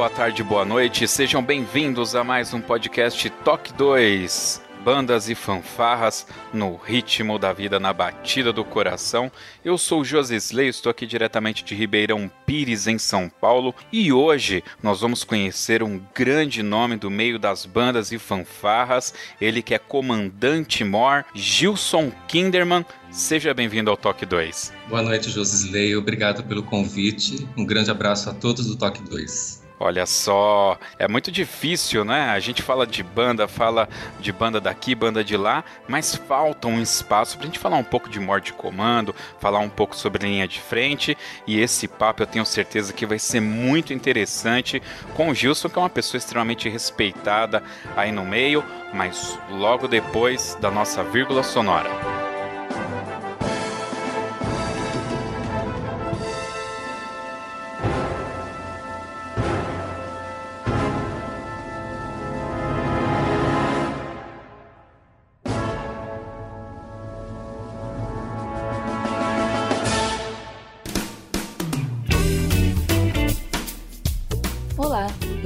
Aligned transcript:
Boa 0.00 0.08
tarde, 0.08 0.42
boa 0.42 0.64
noite. 0.64 1.06
Sejam 1.06 1.42
bem-vindos 1.42 2.14
a 2.14 2.24
mais 2.24 2.54
um 2.54 2.60
podcast 2.62 3.28
Toque 3.44 3.70
2. 3.74 4.62
Bandas 4.82 5.28
e 5.28 5.34
fanfarras 5.34 6.26
no 6.54 6.74
ritmo 6.74 7.38
da 7.38 7.52
vida, 7.52 7.78
na 7.78 7.92
batida 7.92 8.50
do 8.50 8.64
coração. 8.64 9.30
Eu 9.62 9.76
sou 9.76 10.00
o 10.00 10.04
Josisley, 10.04 10.68
estou 10.68 10.88
aqui 10.88 11.06
diretamente 11.06 11.62
de 11.62 11.74
Ribeirão 11.74 12.30
Pires, 12.46 12.86
em 12.86 12.96
São 12.96 13.28
Paulo, 13.28 13.74
e 13.92 14.10
hoje 14.10 14.64
nós 14.82 15.02
vamos 15.02 15.22
conhecer 15.22 15.82
um 15.82 16.00
grande 16.14 16.62
nome 16.62 16.96
do 16.96 17.10
meio 17.10 17.38
das 17.38 17.66
bandas 17.66 18.10
e 18.10 18.18
fanfarras, 18.18 19.12
ele 19.38 19.60
que 19.60 19.74
é 19.74 19.78
comandante 19.78 20.82
mor, 20.82 21.26
Gilson 21.34 22.10
Kinderman. 22.26 22.86
Seja 23.10 23.52
bem-vindo 23.52 23.90
ao 23.90 23.98
Toque 23.98 24.24
2. 24.24 24.72
Boa 24.88 25.02
noite, 25.02 25.28
Josisley. 25.28 25.94
Obrigado 25.94 26.42
pelo 26.44 26.62
convite. 26.62 27.46
Um 27.54 27.66
grande 27.66 27.90
abraço 27.90 28.30
a 28.30 28.32
todos 28.32 28.66
do 28.66 28.76
Toque 28.76 29.02
2. 29.02 29.59
Olha 29.82 30.04
só, 30.04 30.78
é 30.98 31.08
muito 31.08 31.32
difícil, 31.32 32.04
né? 32.04 32.28
A 32.28 32.38
gente 32.38 32.60
fala 32.60 32.86
de 32.86 33.02
banda, 33.02 33.48
fala 33.48 33.88
de 34.20 34.30
banda 34.30 34.60
daqui, 34.60 34.94
banda 34.94 35.24
de 35.24 35.38
lá, 35.38 35.64
mas 35.88 36.14
falta 36.14 36.68
um 36.68 36.82
espaço 36.82 37.38
pra 37.38 37.46
gente 37.46 37.58
falar 37.58 37.78
um 37.78 37.84
pouco 37.84 38.10
de 38.10 38.20
morte 38.20 38.46
de 38.46 38.52
comando, 38.52 39.14
falar 39.38 39.60
um 39.60 39.70
pouco 39.70 39.96
sobre 39.96 40.26
linha 40.26 40.46
de 40.46 40.60
frente, 40.60 41.16
e 41.46 41.58
esse 41.58 41.88
papo 41.88 42.22
eu 42.22 42.26
tenho 42.26 42.44
certeza 42.44 42.92
que 42.92 43.06
vai 43.06 43.18
ser 43.18 43.40
muito 43.40 43.94
interessante 43.94 44.82
com 45.14 45.30
o 45.30 45.34
Gilson, 45.34 45.70
que 45.70 45.78
é 45.78 45.82
uma 45.82 45.88
pessoa 45.88 46.18
extremamente 46.18 46.68
respeitada 46.68 47.62
aí 47.96 48.12
no 48.12 48.24
meio, 48.26 48.62
mas 48.92 49.38
logo 49.48 49.88
depois 49.88 50.58
da 50.60 50.70
nossa 50.70 51.02
vírgula 51.02 51.42
sonora. 51.42 52.19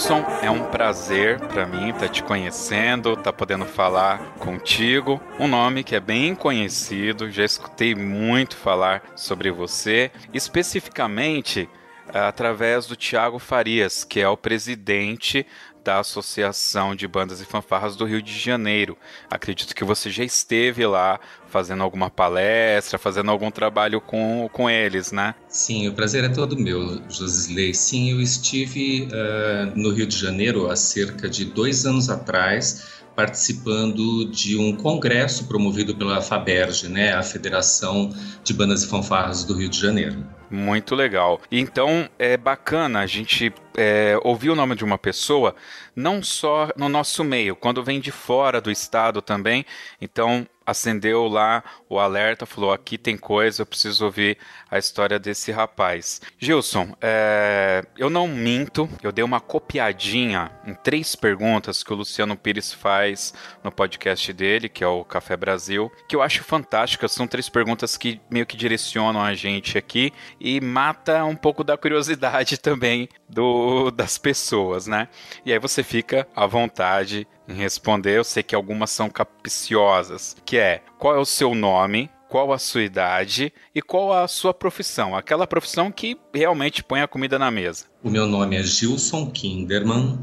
Gilson, 0.00 0.24
é 0.40 0.50
um 0.50 0.64
prazer 0.70 1.38
para 1.38 1.66
mim 1.66 1.88
estar 1.90 2.06
tá 2.06 2.08
te 2.08 2.22
conhecendo, 2.22 3.10
estar 3.10 3.24
tá 3.24 3.32
podendo 3.34 3.66
falar 3.66 4.34
contigo. 4.38 5.20
Um 5.38 5.46
nome 5.46 5.84
que 5.84 5.94
é 5.94 6.00
bem 6.00 6.34
conhecido, 6.34 7.30
já 7.30 7.44
escutei 7.44 7.94
muito 7.94 8.56
falar 8.56 9.02
sobre 9.14 9.50
você, 9.50 10.10
especificamente 10.32 11.68
através 12.14 12.86
do 12.86 12.96
Tiago 12.96 13.38
Farias, 13.38 14.02
que 14.02 14.20
é 14.20 14.28
o 14.28 14.38
presidente 14.38 15.46
da 15.82 16.00
Associação 16.00 16.94
de 16.94 17.06
Bandas 17.08 17.40
e 17.40 17.44
Fanfarras 17.44 17.96
do 17.96 18.04
Rio 18.04 18.22
de 18.22 18.38
Janeiro. 18.38 18.96
Acredito 19.30 19.74
que 19.74 19.84
você 19.84 20.10
já 20.10 20.24
esteve 20.24 20.86
lá 20.86 21.18
fazendo 21.48 21.82
alguma 21.82 22.10
palestra, 22.10 22.98
fazendo 22.98 23.30
algum 23.30 23.50
trabalho 23.50 24.00
com, 24.00 24.48
com 24.52 24.70
eles, 24.70 25.12
né? 25.12 25.34
Sim, 25.48 25.88
o 25.88 25.94
prazer 25.94 26.24
é 26.24 26.28
todo 26.28 26.56
meu, 26.56 27.02
Josisley. 27.08 27.74
Sim, 27.74 28.12
eu 28.12 28.20
estive 28.20 29.08
uh, 29.08 29.78
no 29.78 29.90
Rio 29.92 30.06
de 30.06 30.16
Janeiro 30.16 30.70
há 30.70 30.76
cerca 30.76 31.28
de 31.28 31.44
dois 31.44 31.86
anos 31.86 32.08
atrás 32.08 33.00
participando 33.14 34.30
de 34.30 34.56
um 34.56 34.74
congresso 34.74 35.44
promovido 35.44 35.94
pela 35.94 36.22
FABERJ, 36.22 36.88
né, 36.88 37.12
a 37.12 37.22
Federação 37.22 38.10
de 38.42 38.54
Bandas 38.54 38.82
e 38.82 38.86
Fanfarras 38.86 39.44
do 39.44 39.54
Rio 39.54 39.68
de 39.68 39.78
Janeiro. 39.78 40.24
Muito 40.50 40.96
legal. 40.96 41.40
Então 41.50 42.08
é 42.18 42.36
bacana 42.36 43.00
a 43.00 43.06
gente 43.06 43.52
é, 43.76 44.18
ouvir 44.24 44.50
o 44.50 44.56
nome 44.56 44.74
de 44.74 44.84
uma 44.84 44.98
pessoa, 44.98 45.54
não 45.94 46.20
só 46.22 46.70
no 46.76 46.88
nosso 46.88 47.22
meio, 47.22 47.54
quando 47.54 47.84
vem 47.84 48.00
de 48.00 48.10
fora 48.10 48.60
do 48.60 48.70
estado 48.70 49.22
também. 49.22 49.64
Então 50.00 50.44
acendeu 50.70 51.26
lá 51.26 51.62
o 51.88 51.98
alerta, 51.98 52.46
falou: 52.46 52.72
aqui 52.72 52.96
tem 52.96 53.16
coisa, 53.16 53.62
eu 53.62 53.66
preciso 53.66 54.04
ouvir 54.04 54.38
a 54.70 54.78
história 54.78 55.18
desse 55.18 55.50
rapaz. 55.50 56.20
Gilson, 56.38 56.94
é, 57.00 57.84
eu 57.96 58.08
não 58.08 58.28
minto, 58.28 58.88
eu 59.02 59.12
dei 59.12 59.24
uma 59.24 59.40
copiadinha 59.40 60.50
em 60.66 60.74
três 60.74 61.14
perguntas 61.14 61.82
que 61.82 61.92
o 61.92 61.96
Luciano 61.96 62.36
Pires 62.36 62.72
faz 62.72 63.34
no 63.62 63.70
podcast 63.70 64.32
dele, 64.32 64.68
que 64.68 64.84
é 64.84 64.86
o 64.86 65.04
Café 65.04 65.36
Brasil, 65.36 65.90
que 66.08 66.14
eu 66.14 66.22
acho 66.22 66.42
fantásticas. 66.44 67.12
São 67.12 67.26
três 67.26 67.48
perguntas 67.48 67.96
que 67.96 68.20
meio 68.30 68.46
que 68.46 68.56
direcionam 68.56 69.22
a 69.22 69.34
gente 69.34 69.76
aqui 69.76 70.12
e 70.38 70.60
mata 70.60 71.24
um 71.24 71.36
pouco 71.36 71.64
da 71.64 71.76
curiosidade 71.76 72.58
também 72.60 73.08
do, 73.30 73.90
das 73.90 74.18
pessoas, 74.18 74.86
né? 74.86 75.08
E 75.44 75.52
aí 75.52 75.58
você 75.58 75.82
fica 75.82 76.26
à 76.34 76.46
vontade 76.46 77.26
em 77.48 77.54
responder. 77.54 78.18
Eu 78.18 78.24
sei 78.24 78.42
que 78.42 78.54
algumas 78.54 78.90
são 78.90 79.08
capciosas, 79.08 80.36
que 80.44 80.56
é 80.56 80.82
qual 80.98 81.14
é 81.14 81.18
o 81.18 81.24
seu 81.24 81.54
nome, 81.54 82.10
qual 82.28 82.52
a 82.52 82.58
sua 82.58 82.82
idade 82.82 83.52
e 83.74 83.82
qual 83.82 84.12
a 84.12 84.28
sua 84.28 84.54
profissão, 84.54 85.16
aquela 85.16 85.46
profissão 85.46 85.90
que 85.90 86.16
realmente 86.32 86.82
põe 86.82 87.00
a 87.00 87.08
comida 87.08 87.38
na 87.38 87.50
mesa. 87.50 87.86
O 88.02 88.10
meu 88.10 88.26
nome 88.26 88.56
é 88.56 88.62
Gilson 88.62 89.30
Kinderman, 89.30 90.18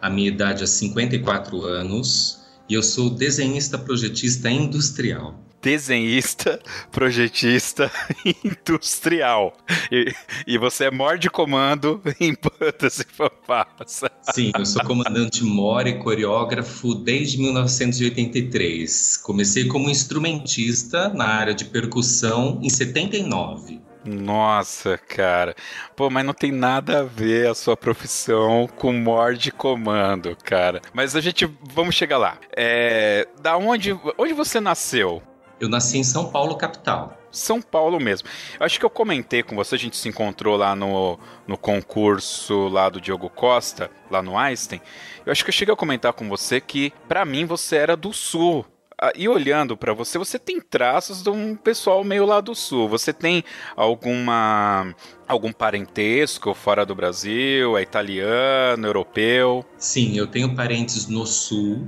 a 0.00 0.10
minha 0.10 0.28
idade 0.28 0.64
é 0.64 0.66
54 0.66 1.62
anos 1.64 2.42
e 2.68 2.74
eu 2.74 2.82
sou 2.82 3.10
desenhista 3.10 3.78
projetista 3.78 4.50
industrial 4.50 5.38
desenhista, 5.62 6.60
projetista 6.90 7.90
industrial. 8.44 9.56
E, 9.90 10.12
e 10.46 10.58
você 10.58 10.86
é 10.86 10.90
mor 10.90 11.16
de 11.16 11.30
comando 11.30 12.02
em 12.20 12.34
bandas 12.34 12.98
e 12.98 13.04
fanfarras. 13.04 14.02
Sim, 14.34 14.50
eu 14.58 14.66
sou 14.66 14.84
comandante 14.84 15.44
mor 15.44 15.86
e 15.86 15.98
coreógrafo 15.98 16.94
desde 16.94 17.38
1983. 17.38 19.16
Comecei 19.18 19.66
como 19.66 19.88
instrumentista 19.88 21.08
na 21.10 21.26
área 21.26 21.54
de 21.54 21.64
percussão 21.64 22.58
em 22.62 22.68
79. 22.68 23.80
Nossa, 24.04 24.98
cara. 24.98 25.54
Pô, 25.94 26.10
mas 26.10 26.24
não 26.26 26.34
tem 26.34 26.50
nada 26.50 27.00
a 27.00 27.04
ver 27.04 27.48
a 27.48 27.54
sua 27.54 27.76
profissão 27.76 28.68
com 28.76 28.92
morde 28.92 29.52
comando, 29.52 30.36
cara. 30.42 30.82
Mas 30.92 31.14
a 31.14 31.20
gente 31.20 31.48
vamos 31.72 31.94
chegar 31.94 32.18
lá. 32.18 32.36
É, 32.56 33.28
da 33.40 33.56
onde, 33.56 33.96
onde 34.18 34.32
você 34.32 34.60
nasceu? 34.60 35.22
Eu 35.62 35.68
nasci 35.68 35.96
em 35.96 36.02
São 36.02 36.28
Paulo, 36.28 36.56
capital. 36.56 37.16
São 37.30 37.62
Paulo 37.62 38.00
mesmo. 38.00 38.28
Eu 38.58 38.66
acho 38.66 38.80
que 38.80 38.84
eu 38.84 38.90
comentei 38.90 39.44
com 39.44 39.54
você, 39.54 39.76
a 39.76 39.78
gente 39.78 39.96
se 39.96 40.08
encontrou 40.08 40.56
lá 40.56 40.74
no, 40.74 41.16
no 41.46 41.56
concurso 41.56 42.66
lá 42.66 42.88
do 42.88 43.00
Diogo 43.00 43.30
Costa, 43.30 43.88
lá 44.10 44.20
no 44.20 44.36
Einstein. 44.36 44.80
Eu 45.24 45.30
acho 45.30 45.44
que 45.44 45.50
eu 45.50 45.54
cheguei 45.54 45.72
a 45.72 45.76
comentar 45.76 46.14
com 46.14 46.28
você 46.28 46.60
que, 46.60 46.92
para 47.06 47.24
mim, 47.24 47.46
você 47.46 47.76
era 47.76 47.96
do 47.96 48.12
Sul. 48.12 48.66
Ah, 49.00 49.12
e 49.14 49.28
olhando 49.28 49.76
para 49.76 49.94
você, 49.94 50.18
você 50.18 50.36
tem 50.36 50.60
traços 50.60 51.22
de 51.22 51.30
um 51.30 51.54
pessoal 51.54 52.02
meio 52.02 52.26
lá 52.26 52.40
do 52.40 52.54
sul. 52.54 52.88
Você 52.88 53.12
tem 53.12 53.42
alguma 53.76 54.94
algum 55.26 55.52
parentesco 55.52 56.54
fora 56.54 56.86
do 56.86 56.94
Brasil? 56.94 57.76
É 57.76 57.82
italiano, 57.82 58.86
europeu? 58.86 59.64
Sim, 59.76 60.16
eu 60.16 60.28
tenho 60.28 60.54
parentes 60.54 61.08
no 61.08 61.26
sul. 61.26 61.84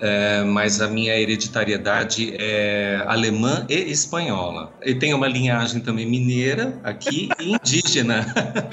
É, 0.00 0.44
mas 0.44 0.80
a 0.80 0.88
minha 0.88 1.18
hereditariedade 1.18 2.34
é 2.38 3.02
alemã 3.06 3.66
e 3.68 3.90
espanhola. 3.90 4.72
E 4.84 4.94
tenho 4.94 5.16
uma 5.16 5.26
linhagem 5.26 5.80
também 5.80 6.06
mineira 6.06 6.78
aqui 6.84 7.28
e 7.40 7.54
indígena. 7.54 8.24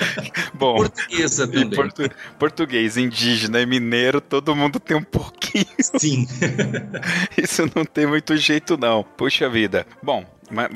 Bom, 0.54 0.75
portuguesa 0.75 1.48
também. 1.48 1.69
Portu 1.69 2.10
português, 2.38 2.98
indígena 2.98 3.60
e 3.60 3.66
mineiro, 3.66 4.22
todo 4.22 4.56
mundo 4.56 4.80
tem 4.80 4.95
um 4.95 5.04
pouquinho. 5.04 5.66
Sim. 5.80 6.27
Isso 7.38 7.69
não 7.75 7.86
tem 7.86 8.06
muito 8.06 8.38
jeito 8.38 8.77
não. 8.77 9.04
Puxa 9.04 9.50
vida. 9.50 9.86
Bom, 10.04 10.25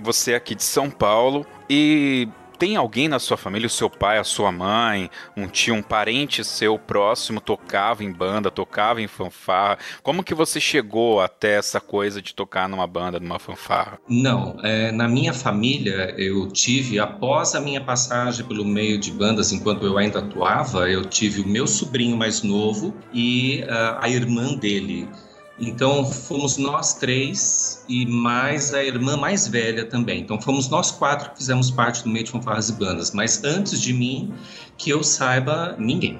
você 0.02 0.32
é 0.32 0.36
aqui 0.36 0.56
de 0.56 0.64
São 0.64 0.90
Paulo 0.90 1.46
e 1.70 2.28
tem 2.60 2.76
alguém 2.76 3.08
na 3.08 3.20
sua 3.20 3.38
família, 3.38 3.68
o 3.68 3.70
seu 3.70 3.90
pai, 3.90 4.20
a 4.20 4.24
sua 4.26 4.52
mãe, 4.52 5.10
um 5.36 5.48
tio, 5.48 5.74
um 5.74 5.82
parente 5.82 6.44
seu 6.44 6.78
próximo 6.78 7.40
tocava 7.40 8.04
em 8.04 8.12
banda, 8.12 8.52
tocava 8.52 9.02
em 9.02 9.08
fanfarra? 9.08 9.78
Como 10.04 10.24
que 10.24 10.36
você 10.36 10.60
chegou 10.60 11.22
até 11.22 11.56
essa 11.56 11.80
coisa 11.80 12.22
de 12.22 12.36
tocar 12.36 12.68
numa 12.68 12.86
banda, 12.86 13.18
numa 13.18 13.40
fanfarra? 13.40 13.98
Não, 14.10 14.58
é, 14.62 14.92
na 14.92 15.08
minha 15.08 15.34
família 15.34 16.14
eu 16.18 16.50
tive, 16.50 17.00
após 17.00 17.56
a 17.56 17.62
minha 17.62 17.80
passagem 17.80 18.46
pelo 18.46 18.66
meio 18.66 19.00
de 19.00 19.12
bandas, 19.12 19.54
enquanto 19.54 19.86
eu 19.86 19.98
ainda 19.98 20.20
atuava, 20.20 20.90
eu 20.90 21.06
tive 21.06 21.42
o 21.42 21.48
meu 21.48 21.66
sobrinho 21.66 22.18
mais 22.18 22.44
novo 22.44 22.94
e 23.14 23.64
uh, 23.64 24.00
a 24.02 24.10
irmã 24.10 24.54
dele. 24.56 25.08
Então 25.60 26.06
fomos 26.06 26.58
nós 26.58 26.94
três 26.94 27.84
e 27.88 28.06
mais 28.06 28.74
a 28.74 28.84
irmã 28.84 29.18
mais 29.18 29.48
velha 29.48 29.86
também. 29.86 30.22
Então 30.22 30.42
fomos 30.42 30.70
nós 30.70 30.92
quatro 30.92 31.32
que 31.32 31.38
fizemos 31.38 31.70
parte 31.70 32.04
do 32.04 32.10
meio 32.10 32.26
de 32.26 32.32
fanfarras 32.32 32.70
e 32.70 32.74
bandas. 32.74 33.12
Mas 33.12 33.44
antes 33.44 33.82
de 33.82 33.94
mim, 33.94 34.34
que 34.78 34.90
eu 34.90 35.04
saiba, 35.04 35.76
ninguém. 35.78 36.20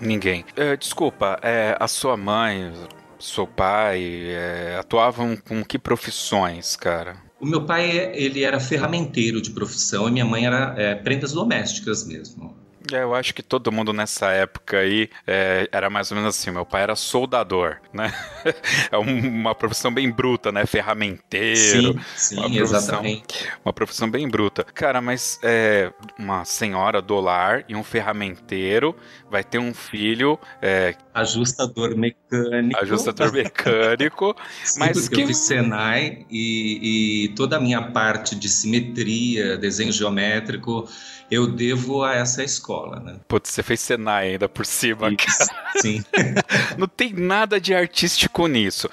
Ninguém. 0.00 0.44
É, 0.54 0.76
desculpa, 0.76 1.38
é, 1.42 1.76
a 1.78 1.88
sua 1.88 2.16
mãe, 2.16 2.72
seu 3.18 3.46
pai 3.46 4.00
é, 4.28 4.76
atuavam 4.78 5.36
com 5.36 5.64
que 5.64 5.78
profissões, 5.78 6.76
cara? 6.76 7.16
O 7.40 7.46
meu 7.46 7.64
pai 7.64 7.90
ele 8.14 8.42
era 8.42 8.60
ferramenteiro 8.60 9.40
de 9.40 9.50
profissão 9.50 10.08
e 10.08 10.12
minha 10.12 10.24
mãe 10.24 10.46
era 10.46 10.74
é, 10.76 10.94
prendas 10.94 11.32
domésticas 11.32 12.06
mesmo. 12.06 12.56
É, 12.92 13.02
eu 13.02 13.14
acho 13.14 13.34
que 13.34 13.42
todo 13.42 13.72
mundo 13.72 13.92
nessa 13.92 14.30
época 14.30 14.78
aí 14.78 15.10
é, 15.26 15.68
era 15.72 15.90
mais 15.90 16.10
ou 16.10 16.16
menos 16.16 16.36
assim. 16.36 16.50
Meu 16.50 16.64
pai 16.64 16.82
era 16.82 16.96
soldador, 16.96 17.78
né? 17.92 18.12
É 18.90 18.96
uma 18.96 19.54
profissão 19.54 19.92
bem 19.92 20.10
bruta, 20.10 20.50
né? 20.50 20.64
Ferramenteiro. 20.64 21.92
Sim, 21.92 22.36
sim 22.36 22.38
uma 22.38 22.56
exatamente. 22.56 23.48
Uma 23.64 23.72
profissão 23.72 24.10
bem 24.10 24.28
bruta. 24.28 24.64
Cara, 24.64 25.00
mas 25.00 25.38
é, 25.42 25.92
uma 26.18 26.44
senhora 26.44 27.02
do 27.02 27.20
lar 27.20 27.64
e 27.68 27.74
um 27.74 27.84
ferramenteiro 27.84 28.96
vai 29.30 29.44
ter 29.44 29.58
um 29.58 29.72
filho. 29.74 30.38
É, 30.60 30.94
ajustador 31.14 31.96
mecânico. 31.96 32.80
Ajustador 32.80 33.32
mecânico. 33.32 34.36
sim, 34.64 34.80
mas 34.80 35.08
que... 35.08 35.22
eu 35.22 35.26
fiz 35.26 35.38
Senai 35.38 36.26
e, 36.30 37.24
e 37.24 37.28
toda 37.34 37.56
a 37.56 37.60
minha 37.60 37.82
parte 37.90 38.34
de 38.34 38.48
simetria, 38.48 39.56
desenho 39.56 39.92
geométrico 39.92 40.88
eu 41.30 41.46
devo 41.46 42.02
a 42.02 42.14
essa 42.14 42.42
escola, 42.42 43.00
né? 43.00 43.20
Putz, 43.28 43.50
você 43.50 43.62
fez 43.62 43.80
Senai 43.80 44.30
ainda 44.32 44.48
por 44.48 44.64
cima. 44.64 45.10
Isso, 45.10 45.50
sim. 45.82 46.02
Não 46.78 46.88
tem 46.88 47.12
nada 47.12 47.60
de 47.60 47.74
artístico 47.74 48.46
nisso. 48.46 48.88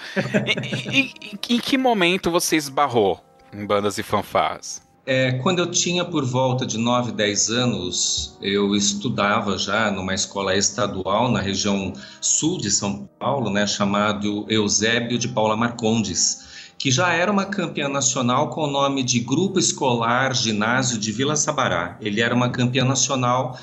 em, 0.91 1.13
em 1.49 1.59
que 1.59 1.77
momento 1.77 2.29
você 2.29 2.57
esbarrou 2.57 3.23
em 3.53 3.65
bandas 3.65 3.97
e 3.97 4.03
fanfarras? 4.03 4.84
É, 5.07 5.33
quando 5.33 5.59
eu 5.59 5.69
tinha 5.69 6.03
por 6.03 6.25
volta 6.25 6.65
de 6.65 6.79
9, 6.79 7.11
10 7.11 7.49
anos, 7.51 8.37
eu 8.41 8.75
estudava 8.75 9.55
já 9.57 9.91
numa 9.91 10.15
escola 10.15 10.55
estadual 10.55 11.29
na 11.29 11.39
região 11.39 11.93
sul 12.19 12.57
de 12.57 12.71
São 12.71 13.07
Paulo, 13.19 13.51
né, 13.51 13.67
chamado 13.67 14.45
Eusébio 14.49 15.19
de 15.19 15.27
Paula 15.27 15.55
Marcondes 15.55 16.45
que 16.77 16.91
já 16.91 17.13
era 17.13 17.31
uma 17.31 17.45
campeã 17.45 17.87
nacional 17.87 18.49
com 18.49 18.61
o 18.63 18.67
nome 18.67 19.03
de 19.03 19.19
Grupo 19.19 19.57
Escolar 19.59 20.33
Ginásio 20.35 20.97
de 20.97 21.11
Vila 21.11 21.35
Sabará. 21.35 21.97
Ele 22.01 22.21
era 22.21 22.35
uma 22.35 22.49
campeã 22.49 22.83
nacional 22.83 23.57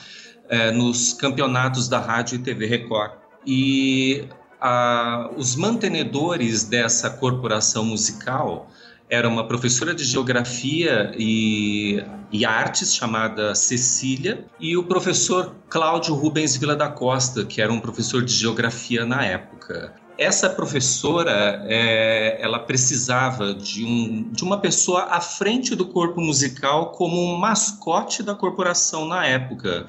é, 0.48 0.70
nos 0.70 1.12
campeonatos 1.12 1.88
da 1.88 1.98
Rádio 1.98 2.36
e 2.36 2.38
TV 2.38 2.66
Record. 2.66 3.12
E 3.46 4.24
a, 4.60 5.30
os 5.36 5.56
mantenedores 5.56 6.64
dessa 6.64 7.10
corporação 7.10 7.84
musical 7.84 8.68
era 9.12 9.28
uma 9.28 9.46
professora 9.46 9.94
de 9.94 10.04
geografia 10.04 11.12
e, 11.18 12.02
e, 12.32 12.46
artes 12.46 12.94
chamada 12.94 13.54
Cecília 13.54 14.46
e 14.58 14.74
o 14.74 14.84
professor 14.84 15.54
Cláudio 15.68 16.14
Rubens 16.14 16.56
Vila 16.56 16.74
da 16.74 16.88
Costa, 16.88 17.44
que 17.44 17.60
era 17.60 17.70
um 17.70 17.78
professor 17.78 18.24
de 18.24 18.32
geografia 18.32 19.04
na 19.04 19.22
época 19.22 19.92
essa 20.18 20.48
professora 20.48 21.62
é, 21.66 22.40
ela 22.40 22.58
precisava 22.58 23.54
de, 23.54 23.84
um, 23.84 24.30
de 24.30 24.44
uma 24.44 24.58
pessoa 24.58 25.04
à 25.04 25.20
frente 25.20 25.74
do 25.74 25.86
corpo 25.86 26.20
musical 26.20 26.92
como 26.92 27.16
um 27.20 27.36
mascote 27.36 28.22
da 28.22 28.34
corporação 28.34 29.06
na 29.06 29.26
época, 29.26 29.86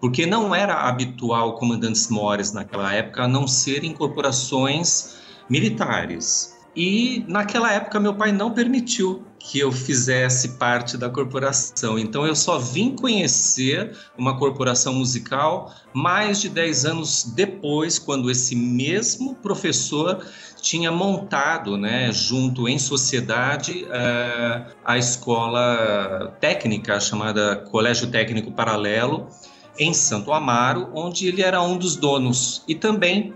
porque 0.00 0.26
não 0.26 0.54
era 0.54 0.88
habitual 0.88 1.56
comandantes 1.56 2.08
mores 2.08 2.52
naquela 2.52 2.92
época 2.94 3.24
a 3.24 3.28
não 3.28 3.46
serem 3.46 3.92
corporações 3.92 5.16
militares. 5.48 6.51
E 6.74 7.24
naquela 7.28 7.70
época 7.72 8.00
meu 8.00 8.14
pai 8.14 8.32
não 8.32 8.52
permitiu 8.52 9.24
que 9.38 9.58
eu 9.58 9.72
fizesse 9.72 10.50
parte 10.56 10.96
da 10.96 11.10
corporação. 11.10 11.98
Então 11.98 12.26
eu 12.26 12.34
só 12.34 12.58
vim 12.58 12.94
conhecer 12.94 13.96
uma 14.16 14.38
corporação 14.38 14.94
musical 14.94 15.74
mais 15.92 16.40
de 16.40 16.48
10 16.48 16.84
anos 16.86 17.24
depois, 17.34 17.98
quando 17.98 18.30
esse 18.30 18.54
mesmo 18.54 19.34
professor 19.34 20.24
tinha 20.60 20.92
montado, 20.92 21.76
né, 21.76 22.12
junto 22.12 22.68
em 22.68 22.78
sociedade, 22.78 23.84
uh, 23.84 24.72
a 24.84 24.96
escola 24.96 26.36
técnica 26.40 27.00
chamada 27.00 27.56
Colégio 27.56 28.06
Técnico 28.06 28.52
Paralelo 28.52 29.28
em 29.76 29.92
Santo 29.92 30.32
Amaro, 30.32 30.88
onde 30.94 31.26
ele 31.26 31.42
era 31.42 31.60
um 31.60 31.76
dos 31.76 31.96
donos 31.96 32.62
e 32.68 32.76
também 32.76 33.34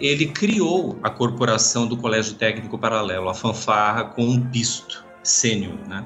ele 0.00 0.26
criou 0.26 0.98
a 1.02 1.10
corporação 1.10 1.86
do 1.86 1.96
Colégio 1.96 2.34
Técnico 2.34 2.78
Paralelo, 2.78 3.28
a 3.28 3.34
fanfarra 3.34 4.04
com 4.04 4.24
um 4.24 4.40
pisto 4.50 5.04
sênior, 5.22 5.78
né? 5.88 6.04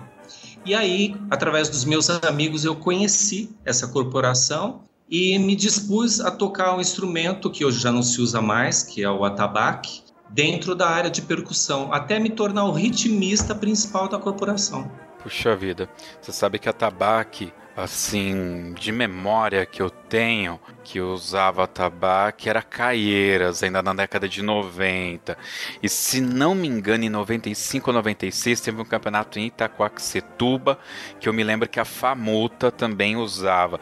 E 0.64 0.74
aí, 0.74 1.16
através 1.30 1.68
dos 1.68 1.84
meus 1.84 2.10
amigos, 2.10 2.64
eu 2.64 2.76
conheci 2.76 3.50
essa 3.64 3.88
corporação 3.88 4.82
e 5.08 5.38
me 5.38 5.56
dispus 5.56 6.20
a 6.20 6.30
tocar 6.30 6.76
um 6.76 6.80
instrumento 6.80 7.50
que 7.50 7.64
hoje 7.64 7.80
já 7.80 7.90
não 7.90 8.02
se 8.02 8.20
usa 8.20 8.42
mais, 8.42 8.82
que 8.82 9.02
é 9.02 9.10
o 9.10 9.24
atabaque, 9.24 10.02
dentro 10.28 10.74
da 10.74 10.88
área 10.88 11.10
de 11.10 11.22
percussão, 11.22 11.92
até 11.92 12.18
me 12.18 12.28
tornar 12.28 12.64
o 12.64 12.72
ritmista 12.72 13.54
principal 13.54 14.08
da 14.08 14.18
corporação. 14.18 14.90
Puxa 15.22 15.56
vida, 15.56 15.88
você 16.20 16.32
sabe 16.32 16.58
que 16.58 16.68
atabaque 16.68 17.52
assim, 17.78 18.74
de 18.74 18.90
memória 18.90 19.64
que 19.64 19.80
eu 19.80 19.88
tenho, 19.88 20.58
que 20.82 21.00
usava 21.00 21.64
tabaco, 21.64 22.48
era 22.48 22.60
Caieiras, 22.60 23.62
ainda 23.62 23.80
na 23.80 23.94
década 23.94 24.28
de 24.28 24.42
90. 24.42 25.38
E 25.80 25.88
se 25.88 26.20
não 26.20 26.56
me 26.56 26.66
engano, 26.66 27.04
em 27.04 27.08
95 27.08 27.90
ou 27.90 27.94
96, 27.94 28.60
teve 28.60 28.82
um 28.82 28.84
campeonato 28.84 29.38
em 29.38 29.46
Itacoaxetuba, 29.46 30.76
que 31.20 31.28
eu 31.28 31.32
me 31.32 31.44
lembro 31.44 31.68
que 31.68 31.78
a 31.78 31.84
Famuta 31.84 32.72
também 32.72 33.16
usava 33.16 33.78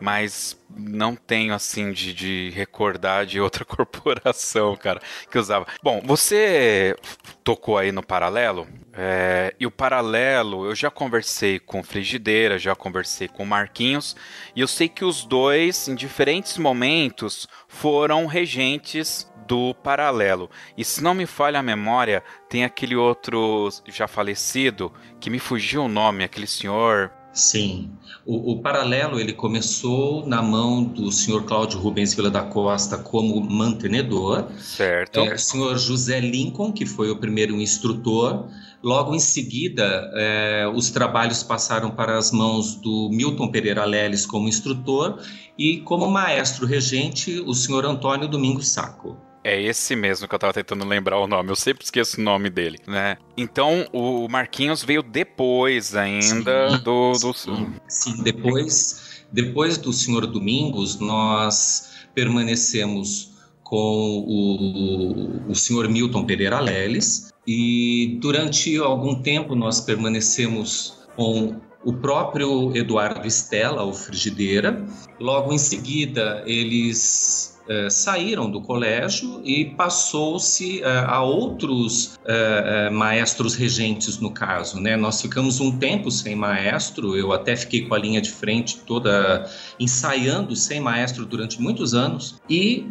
mas 0.00 0.58
não 0.76 1.14
tenho 1.14 1.54
assim 1.54 1.92
de, 1.92 2.12
de, 2.12 2.50
recordar 2.50 3.26
de 3.26 3.40
outra 3.40 3.64
corporação, 3.66 4.76
cara, 4.76 5.00
que 5.30 5.38
usava. 5.38 5.66
Bom, 5.82 6.00
você 6.04 6.96
tocou 7.42 7.78
aí 7.78 7.92
no 7.92 8.02
paralelo, 8.02 8.66
é, 8.92 9.54
e 9.58 9.66
o 9.66 9.70
paralelo 9.70 10.66
eu 10.66 10.74
já 10.74 10.90
conversei 10.90 11.58
com 11.58 11.82
Frigideira, 11.82 12.58
já 12.58 12.74
conversei 12.74 13.28
com 13.28 13.44
Marquinhos, 13.44 14.16
e 14.54 14.60
eu 14.60 14.68
sei 14.68 14.88
que 14.88 15.04
os 15.04 15.24
dois, 15.24 15.88
em 15.88 15.94
diferentes 15.94 16.58
momentos, 16.58 17.48
foram 17.68 18.26
regentes 18.26 19.30
do 19.46 19.74
paralelo. 19.74 20.50
E 20.76 20.84
se 20.84 21.02
não 21.02 21.14
me 21.14 21.26
falha 21.26 21.60
a 21.60 21.62
memória, 21.62 22.22
tem 22.48 22.64
aquele 22.64 22.96
outro 22.96 23.68
já 23.86 24.08
falecido 24.08 24.92
que 25.20 25.30
me 25.30 25.38
fugiu 25.38 25.84
o 25.84 25.88
nome, 25.88 26.24
aquele 26.24 26.46
senhor 26.46 27.12
Sim. 27.34 27.90
O, 28.24 28.52
o, 28.52 28.62
paralelo 28.62 29.20
ele 29.20 29.32
começou 29.32 30.24
na 30.26 30.40
mão 30.40 30.82
do 30.82 31.12
senhor 31.12 31.42
Cláudio 31.44 31.78
Rubens 31.78 32.14
Vila 32.14 32.30
da 32.30 32.42
Costa 32.42 32.96
como 32.96 33.38
mantenedor. 33.42 34.46
Certo. 34.58 35.18
É, 35.18 35.34
o 35.34 35.38
senhor 35.38 35.76
José 35.76 36.20
Lincoln, 36.20 36.72
que 36.72 36.86
foi 36.86 37.10
o 37.10 37.16
primeiro 37.16 37.60
instrutor. 37.60 38.48
Logo 38.82 39.14
em 39.14 39.18
seguida, 39.18 40.10
é, 40.14 40.70
os 40.74 40.90
trabalhos 40.90 41.42
passaram 41.42 41.90
para 41.90 42.16
as 42.16 42.30
mãos 42.30 42.76
do 42.76 43.10
Milton 43.10 43.48
Pereira 43.48 43.84
Leles 43.84 44.24
como 44.24 44.48
instrutor 44.48 45.18
e 45.58 45.78
como 45.78 46.08
maestro 46.08 46.66
regente, 46.66 47.40
o 47.40 47.52
senhor 47.52 47.84
Antônio 47.84 48.28
Domingos 48.28 48.68
Saco. 48.68 49.16
É 49.44 49.60
esse 49.60 49.94
mesmo 49.94 50.26
que 50.26 50.34
eu 50.34 50.38
tava 50.38 50.54
tentando 50.54 50.86
lembrar 50.86 51.18
o 51.18 51.26
nome. 51.26 51.50
Eu 51.50 51.56
sempre 51.56 51.84
esqueço 51.84 52.18
o 52.18 52.24
nome 52.24 52.48
dele, 52.48 52.78
né? 52.86 53.18
Então, 53.36 53.86
o 53.92 54.26
Marquinhos 54.26 54.82
veio 54.82 55.02
depois 55.02 55.94
ainda 55.94 56.70
sim, 56.70 56.78
do, 56.82 57.12
do... 57.12 57.34
Sim, 57.34 57.74
sim, 57.86 58.22
depois, 58.22 59.22
depois 59.30 59.76
do 59.76 59.92
Senhor 59.92 60.26
Domingos, 60.26 60.98
nós 60.98 61.90
permanecemos 62.14 63.34
com 63.62 64.24
o, 64.26 65.50
o 65.50 65.54
senhor 65.54 65.88
Milton 65.88 66.24
Pereira 66.24 66.60
Leles 66.60 67.30
e 67.46 68.18
durante 68.20 68.76
algum 68.78 69.20
tempo 69.20 69.54
nós 69.54 69.80
permanecemos 69.80 71.04
com 71.16 71.60
o 71.84 71.92
próprio 71.92 72.74
Eduardo 72.76 73.26
Estela, 73.26 73.84
o 73.84 73.92
Frigideira. 73.92 74.86
Logo 75.20 75.52
em 75.52 75.58
seguida, 75.58 76.42
eles 76.46 77.53
eh, 77.66 77.88
saíram 77.88 78.50
do 78.50 78.60
colégio 78.60 79.40
e 79.42 79.64
passou-se 79.64 80.82
uh, 80.82 81.06
a 81.06 81.22
outros 81.22 82.16
uh, 82.16 82.92
maestros 82.92 83.54
regentes, 83.54 84.18
no 84.18 84.30
caso. 84.30 84.78
Né? 84.78 84.96
Nós 84.96 85.22
ficamos 85.22 85.60
um 85.60 85.78
tempo 85.78 86.10
sem 86.10 86.36
maestro, 86.36 87.16
eu 87.16 87.32
até 87.32 87.56
fiquei 87.56 87.86
com 87.86 87.94
a 87.94 87.98
linha 87.98 88.20
de 88.20 88.30
frente 88.30 88.80
toda 88.80 89.50
ensaiando 89.80 90.54
sem 90.54 90.78
maestro 90.78 91.24
durante 91.24 91.58
muitos 91.58 91.94
anos, 91.94 92.38
e 92.50 92.86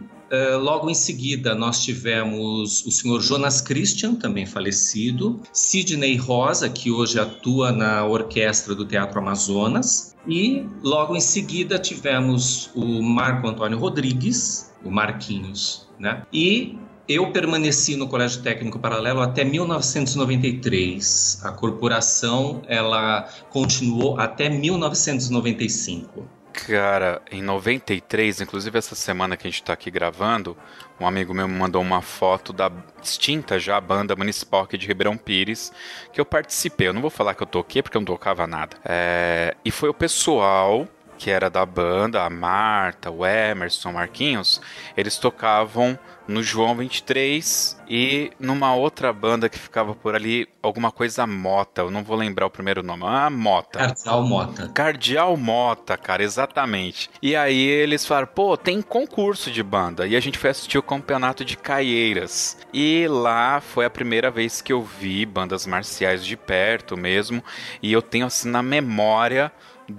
logo 0.62 0.90
em 0.90 0.96
seguida, 0.96 1.54
nós 1.54 1.84
tivemos 1.84 2.86
o 2.86 2.92
senhor 2.92 3.22
Jonas 3.22 3.62
Christian, 3.62 4.16
também 4.16 4.46
falecido, 4.46 5.40
Sidney 5.52 6.16
Rosa, 6.18 6.70
que 6.70 6.90
hoje 6.92 7.20
atua 7.20 7.72
na 7.72 8.06
orquestra 8.06 8.74
do 8.74 8.86
Teatro 8.86 9.20
Amazonas, 9.20 10.16
e 10.28 10.66
logo 10.82 11.16
em 11.16 11.22
seguida 11.22 11.78
tivemos 11.78 12.70
o 12.74 13.02
Marco 13.04 13.48
Antônio 13.48 13.78
Rodrigues, 13.78 14.72
o 14.84 14.90
Marquinhos, 14.90 15.88
né? 16.00 16.24
E 16.32 16.78
eu 17.08 17.32
permaneci 17.32 17.96
no 17.96 18.08
Colégio 18.08 18.42
Técnico 18.42 18.80
Paralelo 18.80 19.20
até 19.20 19.44
1993. 19.44 21.42
A 21.44 21.52
corporação 21.52 22.62
ela 22.68 23.28
continuou 23.50 24.18
até 24.20 24.50
1995. 24.50 26.26
Cara, 26.54 27.20
em 27.32 27.42
93, 27.42 28.42
inclusive 28.42 28.78
essa 28.78 28.94
semana 28.94 29.36
que 29.36 29.48
a 29.48 29.50
gente 29.50 29.62
está 29.62 29.74
aqui 29.74 29.90
gravando, 29.90 30.56
um 31.00 31.08
amigo 31.08 31.34
meu 31.34 31.48
me 31.48 31.56
mandou 31.56 31.82
uma 31.82 32.02
foto 32.02 32.54
da 32.54 32.72
extinta 33.02 33.60
já 33.60 33.82
banda 33.82 34.16
municipal 34.16 34.62
aqui 34.62 34.78
de 34.78 34.88
Ribeirão 34.88 35.18
Pires, 35.18 35.74
que 36.14 36.22
eu 36.22 36.26
participei. 36.26 36.88
Eu 36.88 36.94
não 36.94 37.02
vou 37.02 37.10
falar 37.10 37.34
que 37.34 37.42
eu 37.42 37.48
toquei, 37.48 37.82
porque 37.82 37.98
eu 37.98 38.02
não 38.02 38.06
tocava 38.06 38.46
nada. 38.46 38.78
É... 38.86 39.58
E 39.66 39.72
foi 39.72 39.90
o 39.90 39.94
pessoal 39.94 40.88
que 41.18 41.30
era 41.30 41.50
da 41.50 41.66
banda, 41.66 42.24
a 42.24 42.30
Marta, 42.30 43.10
o 43.10 43.26
Emerson, 43.26 43.92
Marquinhos, 43.92 44.62
eles 44.96 45.18
tocavam 45.18 45.98
no 46.28 46.42
João 46.42 46.76
23 46.76 47.82
e 47.88 48.32
numa 48.40 48.74
outra 48.74 49.12
banda 49.12 49.50
que 49.50 49.60
ficava 49.60 49.94
por 49.94 50.16
ali, 50.16 50.48
alguma 50.62 50.92
coisa 50.92 51.28
Mota, 51.28 51.82
eu 51.82 51.92
não 51.92 52.04
vou 52.04 52.16
lembrar 52.16 52.46
o 52.46 52.50
primeiro 52.50 52.82
nome. 52.82 53.04
Ah, 53.06 53.30
Mota. 53.30 53.80
Cardial 53.80 54.24
Mota. 54.24 54.70
Cardial 54.70 55.38
Mota, 55.38 55.98
cara, 55.98 56.24
exatamente. 56.24 57.10
E 57.22 57.36
aí 57.36 57.62
eles 57.62 58.06
falaram, 58.06 58.28
pô, 58.28 58.56
tem 58.56 58.82
concurso 58.82 59.52
de 59.52 59.62
banda. 59.62 60.08
E 60.08 60.16
a 60.16 60.20
gente 60.20 60.38
foi 60.38 60.50
assistir 60.50 60.78
o 60.78 60.84
campeonato 60.84 61.44
de 61.44 61.58
Caieiras. 61.58 62.58
E 62.74 63.06
lá 63.08 63.62
foi 63.62 63.86
a 63.86 63.90
primeira 63.90 64.32
vez 64.32 64.62
que 64.62 64.72
eu 64.72 64.82
vi 64.82 65.26
bandas 65.26 65.66
marciais 65.66 66.26
de 66.26 66.38
perto 66.38 66.96
mesmo. 66.96 67.44
E 67.82 67.92
eu 67.92 68.02
tenho 68.02 68.26
assim 68.26 68.50
na 68.50 68.64
memória 68.64 69.52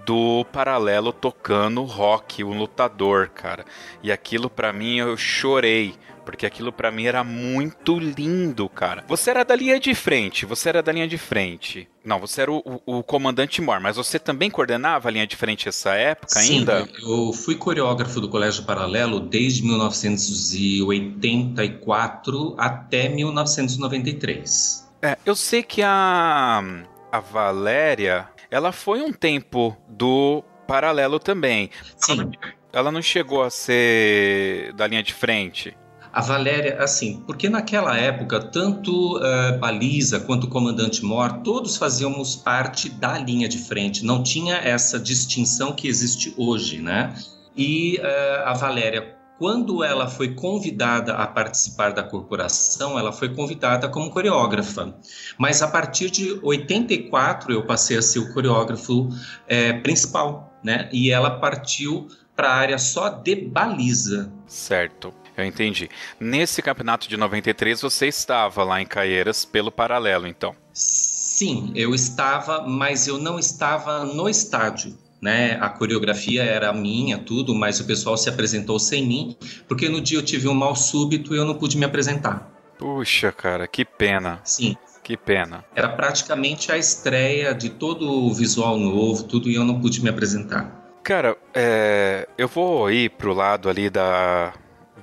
do 0.05 0.45
Paralelo 0.53 1.13
tocando 1.13 1.83
rock, 1.83 2.43
o 2.43 2.53
lutador, 2.53 3.29
cara. 3.29 3.65
E 4.03 4.11
aquilo 4.11 4.51
para 4.51 4.73
mim 4.73 4.99
eu 4.99 5.17
chorei, 5.17 5.95
porque 6.25 6.47
aquilo 6.47 6.73
para 6.73 6.91
mim 6.91 7.05
era 7.05 7.23
muito 7.23 7.97
lindo, 7.99 8.67
cara. 8.69 9.05
Você 9.07 9.31
era 9.31 9.45
da 9.45 9.55
linha 9.55 9.79
de 9.79 9.95
frente, 9.95 10.45
você 10.47 10.71
era 10.71 10.83
da 10.83 10.91
linha 10.91 11.07
de 11.07 11.19
frente. 11.19 11.87
Não, 12.05 12.19
você 12.19 12.43
era 12.43 12.51
o, 12.51 12.83
o, 12.87 12.99
o 12.99 13.03
comandante 13.03 13.63
Mor, 13.63 13.81
mas 13.81 13.97
você 13.97 14.19
também 14.19 14.51
coordenava 14.51 15.09
a 15.09 15.13
linha 15.13 15.27
de 15.27 15.37
frente 15.37 15.69
essa 15.69 15.95
época 15.95 16.41
Sim, 16.41 16.59
ainda? 16.59 16.87
eu 17.03 17.33
fui 17.33 17.55
coreógrafo 17.55 18.21
do 18.21 18.29
Colégio 18.29 18.65
Paralelo 18.65 19.21
desde 19.21 19.65
1984 19.65 22.55
até 22.59 23.09
1993. 23.09 24.85
É, 25.03 25.17
eu 25.25 25.37
sei 25.37 25.63
que 25.63 25.83
a, 25.83 26.65
a 27.13 27.21
Valéria, 27.21 28.29
ela 28.55 28.71
foi 28.71 29.03
um 29.03 29.13
tempo 29.13 29.77
do 29.89 30.45
Paralelo 30.65 31.19
também. 31.19 31.71
Sim. 31.97 32.31
Ela 32.73 32.93
não 32.93 33.03
chegou 33.03 33.43
a 33.43 33.51
ser 33.51 34.73
da 34.75 34.87
linha 34.87 35.03
de 35.03 35.13
frente. 35.13 35.77
A 36.13 36.21
Valéria, 36.21 36.81
assim, 36.81 37.21
porque 37.27 37.49
naquela 37.49 37.99
época, 37.99 38.39
tanto 38.39 39.17
uh, 39.17 39.59
Baliza 39.59 40.21
quanto 40.21 40.45
o 40.45 40.49
Comandante 40.49 41.05
Mor, 41.05 41.41
todos 41.43 41.77
fazíamos 41.77 42.37
parte 42.37 42.89
da 42.89 43.19
linha 43.19 43.49
de 43.49 43.59
frente, 43.59 44.05
não 44.05 44.23
tinha 44.23 44.55
essa 44.55 45.01
distinção 45.01 45.73
que 45.73 45.89
existe 45.89 46.33
hoje, 46.37 46.81
né? 46.81 47.13
E 47.57 47.99
uh, 47.99 48.49
a 48.49 48.55
Valéria, 48.55 49.17
quando 49.45 49.85
ela 49.85 50.09
foi 50.09 50.35
convidada 50.35 51.17
a 51.17 51.27
participar 51.27 51.93
da 51.93 52.03
corporação, 52.03 52.99
ela 52.99 53.13
foi 53.13 53.29
convidada 53.29 53.91
como 53.91 54.11
coreógrafa. 54.11 54.97
Mas 55.37 55.61
a 55.61 55.69
partir 55.69 56.09
de 56.09 56.41
84 56.43 57.53
eu 57.53 57.67
passei 57.67 57.99
a 57.99 58.01
ser 58.01 58.21
o 58.21 58.33
coreógrafo 58.33 59.07
é, 59.47 59.75
principal, 59.75 60.51
né? 60.65 60.89
E 60.91 61.11
ela 61.11 61.31
partiu 61.41 62.09
para 62.35 62.49
a 62.49 62.55
área 62.55 62.79
só 62.79 63.11
de 63.11 63.37
baliza. 63.37 64.33
Certo. 64.47 65.13
Eu 65.37 65.45
entendi. 65.45 65.91
Nesse 66.19 66.63
campeonato 66.63 67.07
de 67.07 67.19
93 67.19 67.83
você 67.83 68.07
estava 68.07 68.65
lá 68.65 68.81
em 68.81 68.87
Caieiras 68.87 69.45
pelo 69.45 69.71
paralelo, 69.71 70.27
então? 70.27 70.57
Sim, 70.73 71.71
eu 71.75 71.95
estava, 71.95 72.67
mas 72.67 73.07
eu 73.07 73.19
não 73.19 73.39
estava 73.39 74.07
no 74.07 74.27
estádio. 74.27 74.97
Né? 75.25 75.57
A 75.59 75.71
coreografia 75.71 76.43
era 76.43 76.71
minha, 76.71 77.17
tudo, 77.17 77.55
mas 77.55 77.81
o 77.81 77.87
pessoal 77.87 78.15
se 78.15 78.29
apresentou 78.29 78.79
sem 78.79 79.07
mim, 79.07 79.35
porque 79.67 79.89
no 79.89 79.99
dia 79.99 80.19
eu 80.19 80.23
tive 80.23 80.49
um 80.49 80.53
mal 80.53 80.77
súbito 80.77 81.35
e 81.35 81.39
eu 81.39 81.47
não 81.47 81.55
pude 81.55 81.79
me 81.79 81.87
apresentar. 81.87 82.53
Puxa, 82.77 83.33
cara, 83.33 83.67
que 83.67 83.87
pena. 83.87 84.43
Sim. 84.45 84.77
Que 85.03 85.17
pena. 85.17 85.65
Era 85.75 85.89
praticamente 85.89 86.71
a 86.71 86.77
estreia 86.77 87.55
de 87.55 87.71
todo 87.71 88.07
o 88.07 88.35
visual 88.35 88.77
novo, 88.77 89.23
tudo, 89.23 89.49
e 89.49 89.55
eu 89.55 89.65
não 89.65 89.81
pude 89.81 90.03
me 90.03 90.11
apresentar. 90.11 90.93
Cara, 91.03 91.39
é, 91.55 92.29
eu 92.37 92.47
vou 92.47 92.91
ir 92.91 93.09
pro 93.09 93.33
lado 93.33 93.71
ali 93.71 93.89
da, 93.89 94.53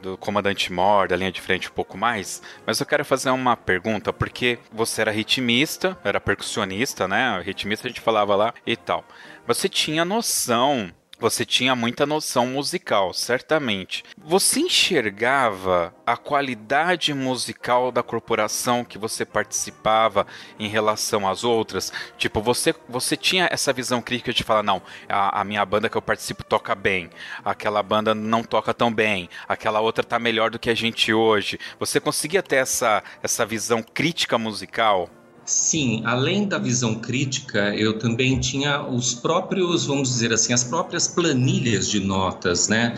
do 0.01 0.17
comandante 0.17 0.73
Mor, 0.73 1.07
da 1.07 1.15
linha 1.15 1.31
de 1.31 1.39
frente 1.39 1.69
um 1.69 1.73
pouco 1.73 1.97
mais, 1.97 2.41
mas 2.65 2.79
eu 2.79 2.85
quero 2.85 3.05
fazer 3.05 3.29
uma 3.29 3.55
pergunta, 3.55 4.11
porque 4.11 4.57
você 4.71 5.01
era 5.01 5.11
ritmista, 5.11 5.97
era 6.03 6.19
percussionista, 6.19 7.07
né? 7.07 7.41
Ritmista 7.43 7.87
a 7.87 7.89
gente 7.89 8.01
falava 8.01 8.35
lá 8.35 8.53
e 8.65 8.75
tal. 8.75 9.05
Você 9.53 9.67
tinha 9.67 10.05
noção 10.05 10.93
você 11.19 11.45
tinha 11.45 11.75
muita 11.75 12.03
noção 12.03 12.47
musical, 12.47 13.13
certamente. 13.13 14.03
Você 14.17 14.61
enxergava 14.61 15.93
a 16.03 16.17
qualidade 16.17 17.13
musical 17.13 17.91
da 17.91 18.01
corporação 18.01 18.83
que 18.83 18.97
você 18.97 19.23
participava 19.23 20.25
em 20.57 20.67
relação 20.67 21.29
às 21.29 21.43
outras? 21.43 21.93
Tipo, 22.17 22.41
você, 22.41 22.73
você 22.89 23.15
tinha 23.15 23.47
essa 23.51 23.71
visão 23.71 24.01
crítica 24.01 24.33
de 24.33 24.43
falar: 24.43 24.63
não, 24.63 24.81
a, 25.07 25.41
a 25.41 25.43
minha 25.43 25.63
banda 25.63 25.89
que 25.89 25.95
eu 25.95 26.01
participo 26.01 26.43
toca 26.43 26.73
bem, 26.73 27.11
aquela 27.45 27.83
banda 27.83 28.15
não 28.15 28.41
toca 28.41 28.73
tão 28.73 28.91
bem, 28.91 29.29
aquela 29.47 29.79
outra 29.79 30.03
tá 30.03 30.17
melhor 30.17 30.49
do 30.49 30.57
que 30.57 30.71
a 30.71 30.75
gente 30.75 31.13
hoje. 31.13 31.59
Você 31.77 31.99
conseguia 31.99 32.41
ter 32.41 32.55
essa, 32.55 33.03
essa 33.21 33.45
visão 33.45 33.83
crítica 33.83 34.39
musical? 34.39 35.07
Sim, 35.43 36.01
além 36.05 36.47
da 36.47 36.57
visão 36.57 36.95
crítica, 36.95 37.75
eu 37.75 37.97
também 37.97 38.39
tinha 38.39 38.83
os 38.83 39.13
próprios, 39.13 39.85
vamos 39.85 40.09
dizer 40.09 40.31
assim, 40.31 40.53
as 40.53 40.63
próprias 40.63 41.07
planilhas 41.07 41.89
de 41.89 41.99
notas, 41.99 42.67
né? 42.67 42.97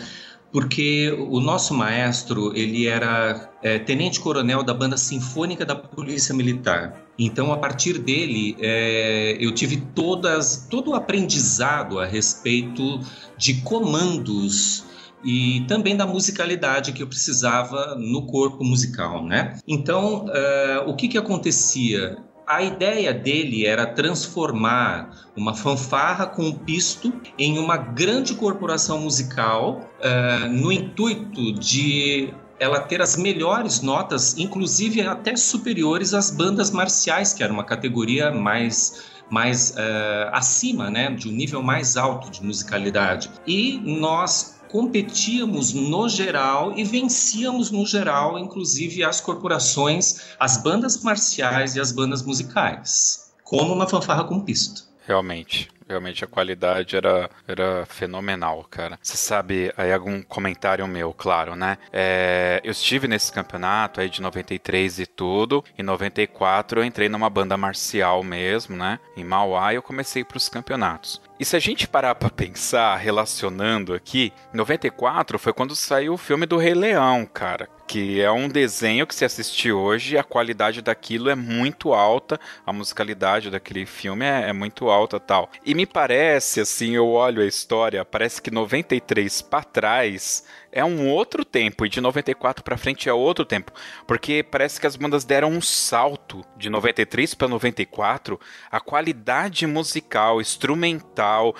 Porque 0.52 1.10
o 1.30 1.40
nosso 1.40 1.74
maestro, 1.74 2.56
ele 2.56 2.86
era 2.86 3.50
é, 3.60 3.78
tenente-coronel 3.78 4.62
da 4.62 4.72
banda 4.72 4.96
sinfônica 4.96 5.64
da 5.64 5.74
Polícia 5.74 6.32
Militar. 6.32 7.04
Então, 7.18 7.52
a 7.52 7.56
partir 7.56 7.98
dele, 7.98 8.56
é, 8.60 9.36
eu 9.40 9.52
tive 9.52 9.78
todas, 9.94 10.68
todo 10.70 10.92
o 10.92 10.94
aprendizado 10.94 11.98
a 11.98 12.06
respeito 12.06 13.00
de 13.36 13.62
comandos 13.62 14.84
e 15.24 15.64
também 15.66 15.96
da 15.96 16.06
musicalidade 16.06 16.92
que 16.92 17.02
eu 17.02 17.06
precisava 17.06 17.96
no 17.96 18.26
corpo 18.26 18.62
musical, 18.62 19.24
né? 19.24 19.58
Então, 19.66 20.26
uh, 20.26 20.88
o 20.88 20.94
que 20.94 21.08
que 21.08 21.16
acontecia? 21.16 22.16
A 22.46 22.62
ideia 22.62 23.12
dele 23.12 23.66
era 23.66 23.86
transformar 23.86 25.10
uma 25.36 25.54
fanfarra 25.54 26.26
com 26.26 26.42
um 26.44 26.52
pisto 26.52 27.12
em 27.38 27.58
uma 27.58 27.76
grande 27.76 28.34
corporação 28.34 29.00
musical 29.00 29.90
uh, 30.00 30.48
no 30.48 30.70
intuito 30.70 31.52
de 31.52 32.32
ela 32.58 32.80
ter 32.80 33.02
as 33.02 33.16
melhores 33.16 33.80
notas, 33.80 34.38
inclusive 34.38 35.02
até 35.02 35.34
superiores 35.36 36.14
às 36.14 36.30
bandas 36.30 36.70
marciais, 36.70 37.32
que 37.32 37.42
era 37.42 37.52
uma 37.52 37.64
categoria 37.64 38.30
mais 38.30 39.12
mais 39.30 39.70
uh, 39.70 40.28
acima, 40.32 40.90
né, 40.90 41.10
de 41.10 41.28
um 41.28 41.32
nível 41.32 41.62
mais 41.62 41.96
alto 41.96 42.30
de 42.30 42.44
musicalidade. 42.44 43.30
E 43.46 43.80
nós 43.82 44.53
competíamos 44.74 45.72
no 45.72 46.08
geral 46.08 46.76
e 46.76 46.82
vencíamos 46.82 47.70
no 47.70 47.86
geral, 47.86 48.36
inclusive 48.36 49.04
as 49.04 49.20
corporações, 49.20 50.34
as 50.36 50.60
bandas 50.60 51.00
marciais 51.00 51.76
e 51.76 51.80
as 51.80 51.92
bandas 51.92 52.24
musicais, 52.24 53.32
como 53.44 53.72
uma 53.72 53.88
fanfarra 53.88 54.24
com 54.24 54.40
pisto. 54.40 54.82
Realmente. 55.06 55.70
Realmente 55.88 56.24
a 56.24 56.26
qualidade 56.26 56.96
era, 56.96 57.30
era 57.46 57.86
fenomenal, 57.86 58.66
cara. 58.70 58.98
Você 59.02 59.16
sabe, 59.16 59.72
aí 59.76 59.92
algum 59.92 60.22
comentário 60.22 60.88
meu, 60.88 61.12
claro, 61.12 61.54
né? 61.54 61.78
É, 61.92 62.60
eu 62.64 62.72
estive 62.72 63.06
nesse 63.06 63.30
campeonato 63.30 64.00
aí 64.00 64.08
de 64.08 64.22
93 64.22 65.00
e 65.00 65.06
tudo. 65.06 65.62
Em 65.78 65.82
94 65.82 66.80
eu 66.80 66.84
entrei 66.84 67.08
numa 67.08 67.28
banda 67.28 67.56
marcial 67.56 68.24
mesmo, 68.24 68.74
né? 68.76 68.98
Em 69.16 69.22
Mauá 69.22 69.72
e 69.72 69.76
eu 69.76 69.82
comecei 69.82 70.24
para 70.24 70.38
os 70.38 70.48
campeonatos. 70.48 71.20
E 71.44 71.46
se 71.46 71.56
a 71.56 71.60
gente 71.60 71.86
parar 71.86 72.14
para 72.14 72.30
pensar, 72.30 72.96
relacionando 72.96 73.92
aqui, 73.92 74.32
94 74.50 75.38
foi 75.38 75.52
quando 75.52 75.76
saiu 75.76 76.14
o 76.14 76.16
filme 76.16 76.46
do 76.46 76.56
Rei 76.56 76.72
Leão, 76.72 77.26
cara. 77.26 77.68
Que 77.86 78.22
é 78.22 78.32
um 78.32 78.48
desenho 78.48 79.06
que 79.06 79.14
se 79.14 79.26
assistir 79.26 79.70
hoje, 79.70 80.16
a 80.16 80.24
qualidade 80.24 80.80
daquilo 80.80 81.28
é 81.28 81.34
muito 81.34 81.92
alta, 81.92 82.40
a 82.64 82.72
musicalidade 82.72 83.50
daquele 83.50 83.84
filme 83.84 84.24
é, 84.24 84.48
é 84.48 84.52
muito 84.54 84.88
alta 84.88 85.20
tal. 85.20 85.50
E 85.66 85.74
me 85.74 85.84
parece, 85.84 86.62
assim, 86.62 86.92
eu 86.92 87.08
olho 87.08 87.42
a 87.42 87.46
história, 87.46 88.06
parece 88.06 88.40
que 88.40 88.50
93 88.50 89.42
para 89.42 89.64
trás 89.64 90.44
é 90.74 90.84
um 90.84 91.08
outro 91.08 91.44
tempo 91.44 91.86
e 91.86 91.88
de 91.88 92.00
94 92.00 92.64
para 92.64 92.76
frente 92.76 93.08
é 93.08 93.12
outro 93.12 93.44
tempo, 93.44 93.72
porque 94.06 94.42
parece 94.42 94.80
que 94.80 94.86
as 94.86 94.96
bandas 94.96 95.24
deram 95.24 95.50
um 95.50 95.60
salto 95.60 96.44
de 96.56 96.68
93 96.68 97.32
para 97.34 97.46
94, 97.46 98.38
a 98.70 98.80
qualidade 98.80 99.66
musical, 99.66 100.40
instrumental, 100.40 101.54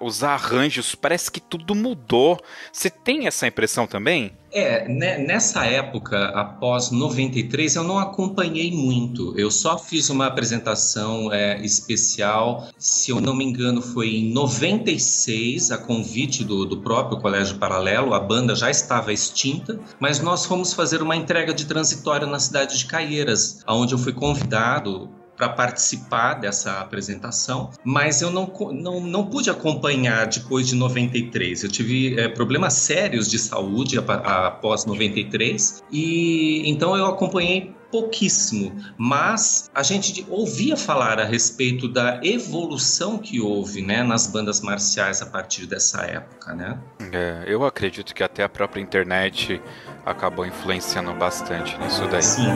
os 0.00 0.24
arranjos, 0.24 0.94
parece 0.94 1.30
que 1.30 1.40
tudo 1.40 1.74
mudou. 1.74 2.42
Você 2.72 2.90
tem 2.90 3.26
essa 3.26 3.46
impressão 3.46 3.86
também? 3.86 4.36
É, 4.58 4.88
né, 4.88 5.18
nessa 5.18 5.66
época, 5.66 6.28
após 6.28 6.90
93, 6.90 7.76
eu 7.76 7.84
não 7.84 7.98
acompanhei 7.98 8.72
muito. 8.72 9.38
Eu 9.38 9.50
só 9.50 9.76
fiz 9.76 10.08
uma 10.08 10.24
apresentação 10.24 11.30
é, 11.30 11.60
especial, 11.60 12.66
se 12.78 13.10
eu 13.10 13.20
não 13.20 13.36
me 13.36 13.44
engano, 13.44 13.82
foi 13.82 14.16
em 14.16 14.32
96, 14.32 15.70
a 15.72 15.76
convite 15.76 16.42
do, 16.42 16.64
do 16.64 16.78
próprio 16.80 17.20
Colégio 17.20 17.58
Paralelo. 17.58 18.14
A 18.14 18.18
banda 18.18 18.54
já 18.54 18.70
estava 18.70 19.12
extinta, 19.12 19.78
mas 20.00 20.20
nós 20.20 20.46
fomos 20.46 20.72
fazer 20.72 21.02
uma 21.02 21.14
entrega 21.14 21.52
de 21.52 21.66
transitório 21.66 22.26
na 22.26 22.40
cidade 22.40 22.78
de 22.78 22.86
Caieiras, 22.86 23.62
onde 23.68 23.92
eu 23.92 23.98
fui 23.98 24.14
convidado 24.14 25.10
para 25.36 25.50
participar 25.50 26.34
dessa 26.34 26.80
apresentação, 26.80 27.70
mas 27.84 28.22
eu 28.22 28.30
não, 28.30 28.50
não, 28.72 29.00
não 29.00 29.26
pude 29.26 29.50
acompanhar 29.50 30.26
depois 30.26 30.66
de 30.66 30.74
93. 30.74 31.62
Eu 31.62 31.70
tive 31.70 32.18
é, 32.18 32.28
problemas 32.28 32.72
sérios 32.74 33.30
de 33.30 33.38
saúde 33.38 33.98
após 33.98 34.84
93 34.84 35.82
e 35.92 36.62
então 36.68 36.96
eu 36.96 37.06
acompanhei 37.06 37.74
pouquíssimo, 37.90 38.76
mas 38.98 39.70
a 39.74 39.82
gente 39.82 40.26
ouvia 40.28 40.76
falar 40.76 41.20
a 41.20 41.24
respeito 41.24 41.88
da 41.88 42.20
evolução 42.22 43.16
que 43.16 43.40
houve 43.40 43.80
né, 43.80 44.02
nas 44.02 44.26
bandas 44.26 44.60
marciais 44.60 45.22
a 45.22 45.26
partir 45.26 45.66
dessa 45.66 46.02
época, 46.02 46.54
né? 46.54 46.78
É, 47.12 47.44
eu 47.46 47.64
acredito 47.64 48.14
que 48.14 48.22
até 48.22 48.42
a 48.42 48.48
própria 48.48 48.80
internet 48.80 49.62
acabou 50.04 50.44
influenciando 50.44 51.12
bastante 51.14 51.78
nisso 51.78 52.06
daí. 52.08 52.22
Sim. 52.22 52.50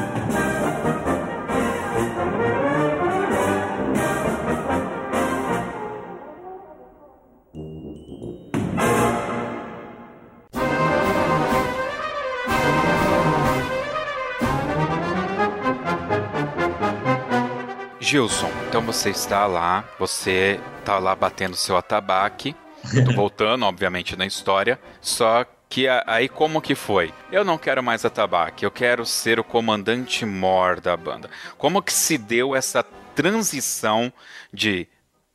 Gilson, 18.11 18.51
então 18.68 18.83
você 18.83 19.11
está 19.11 19.46
lá, 19.46 19.88
você 19.96 20.59
está 20.81 20.99
lá 20.99 21.14
batendo 21.14 21.55
seu 21.55 21.77
atabaque. 21.77 22.57
Tô 23.05 23.12
voltando, 23.12 23.62
obviamente, 23.66 24.16
na 24.16 24.27
história. 24.27 24.81
Só 25.01 25.46
que 25.68 25.87
aí 25.87 26.29
como 26.29 26.61
que 26.61 26.75
foi? 26.75 27.14
Eu 27.31 27.44
não 27.44 27.57
quero 27.57 27.85
mais 27.85 28.05
atabaque, 28.05 28.66
eu 28.66 28.70
quero 28.73 29.07
ser 29.07 29.38
o 29.38 29.44
comandante 29.44 30.27
mor 30.27 30.81
da 30.81 30.96
banda. 30.96 31.31
Como 31.57 31.81
que 31.81 31.92
se 31.92 32.18
deu 32.18 32.57
essa 32.57 32.83
transição 33.14 34.12
de 34.53 34.88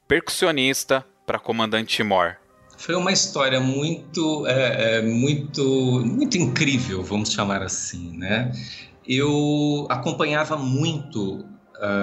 percussionista 0.05 1.05
para 1.25 1.39
comandante 1.39 2.03
mor? 2.03 2.35
Foi 2.77 2.95
uma 2.95 3.13
história 3.13 3.61
muito, 3.61 4.45
é, 4.47 4.97
é, 4.97 5.01
muito, 5.01 6.03
muito 6.05 6.38
incrível, 6.38 7.01
vamos 7.03 7.31
chamar 7.31 7.61
assim, 7.61 8.17
né? 8.17 8.51
Eu 9.07 9.88
acompanhava 9.89 10.57
muito 10.57 11.54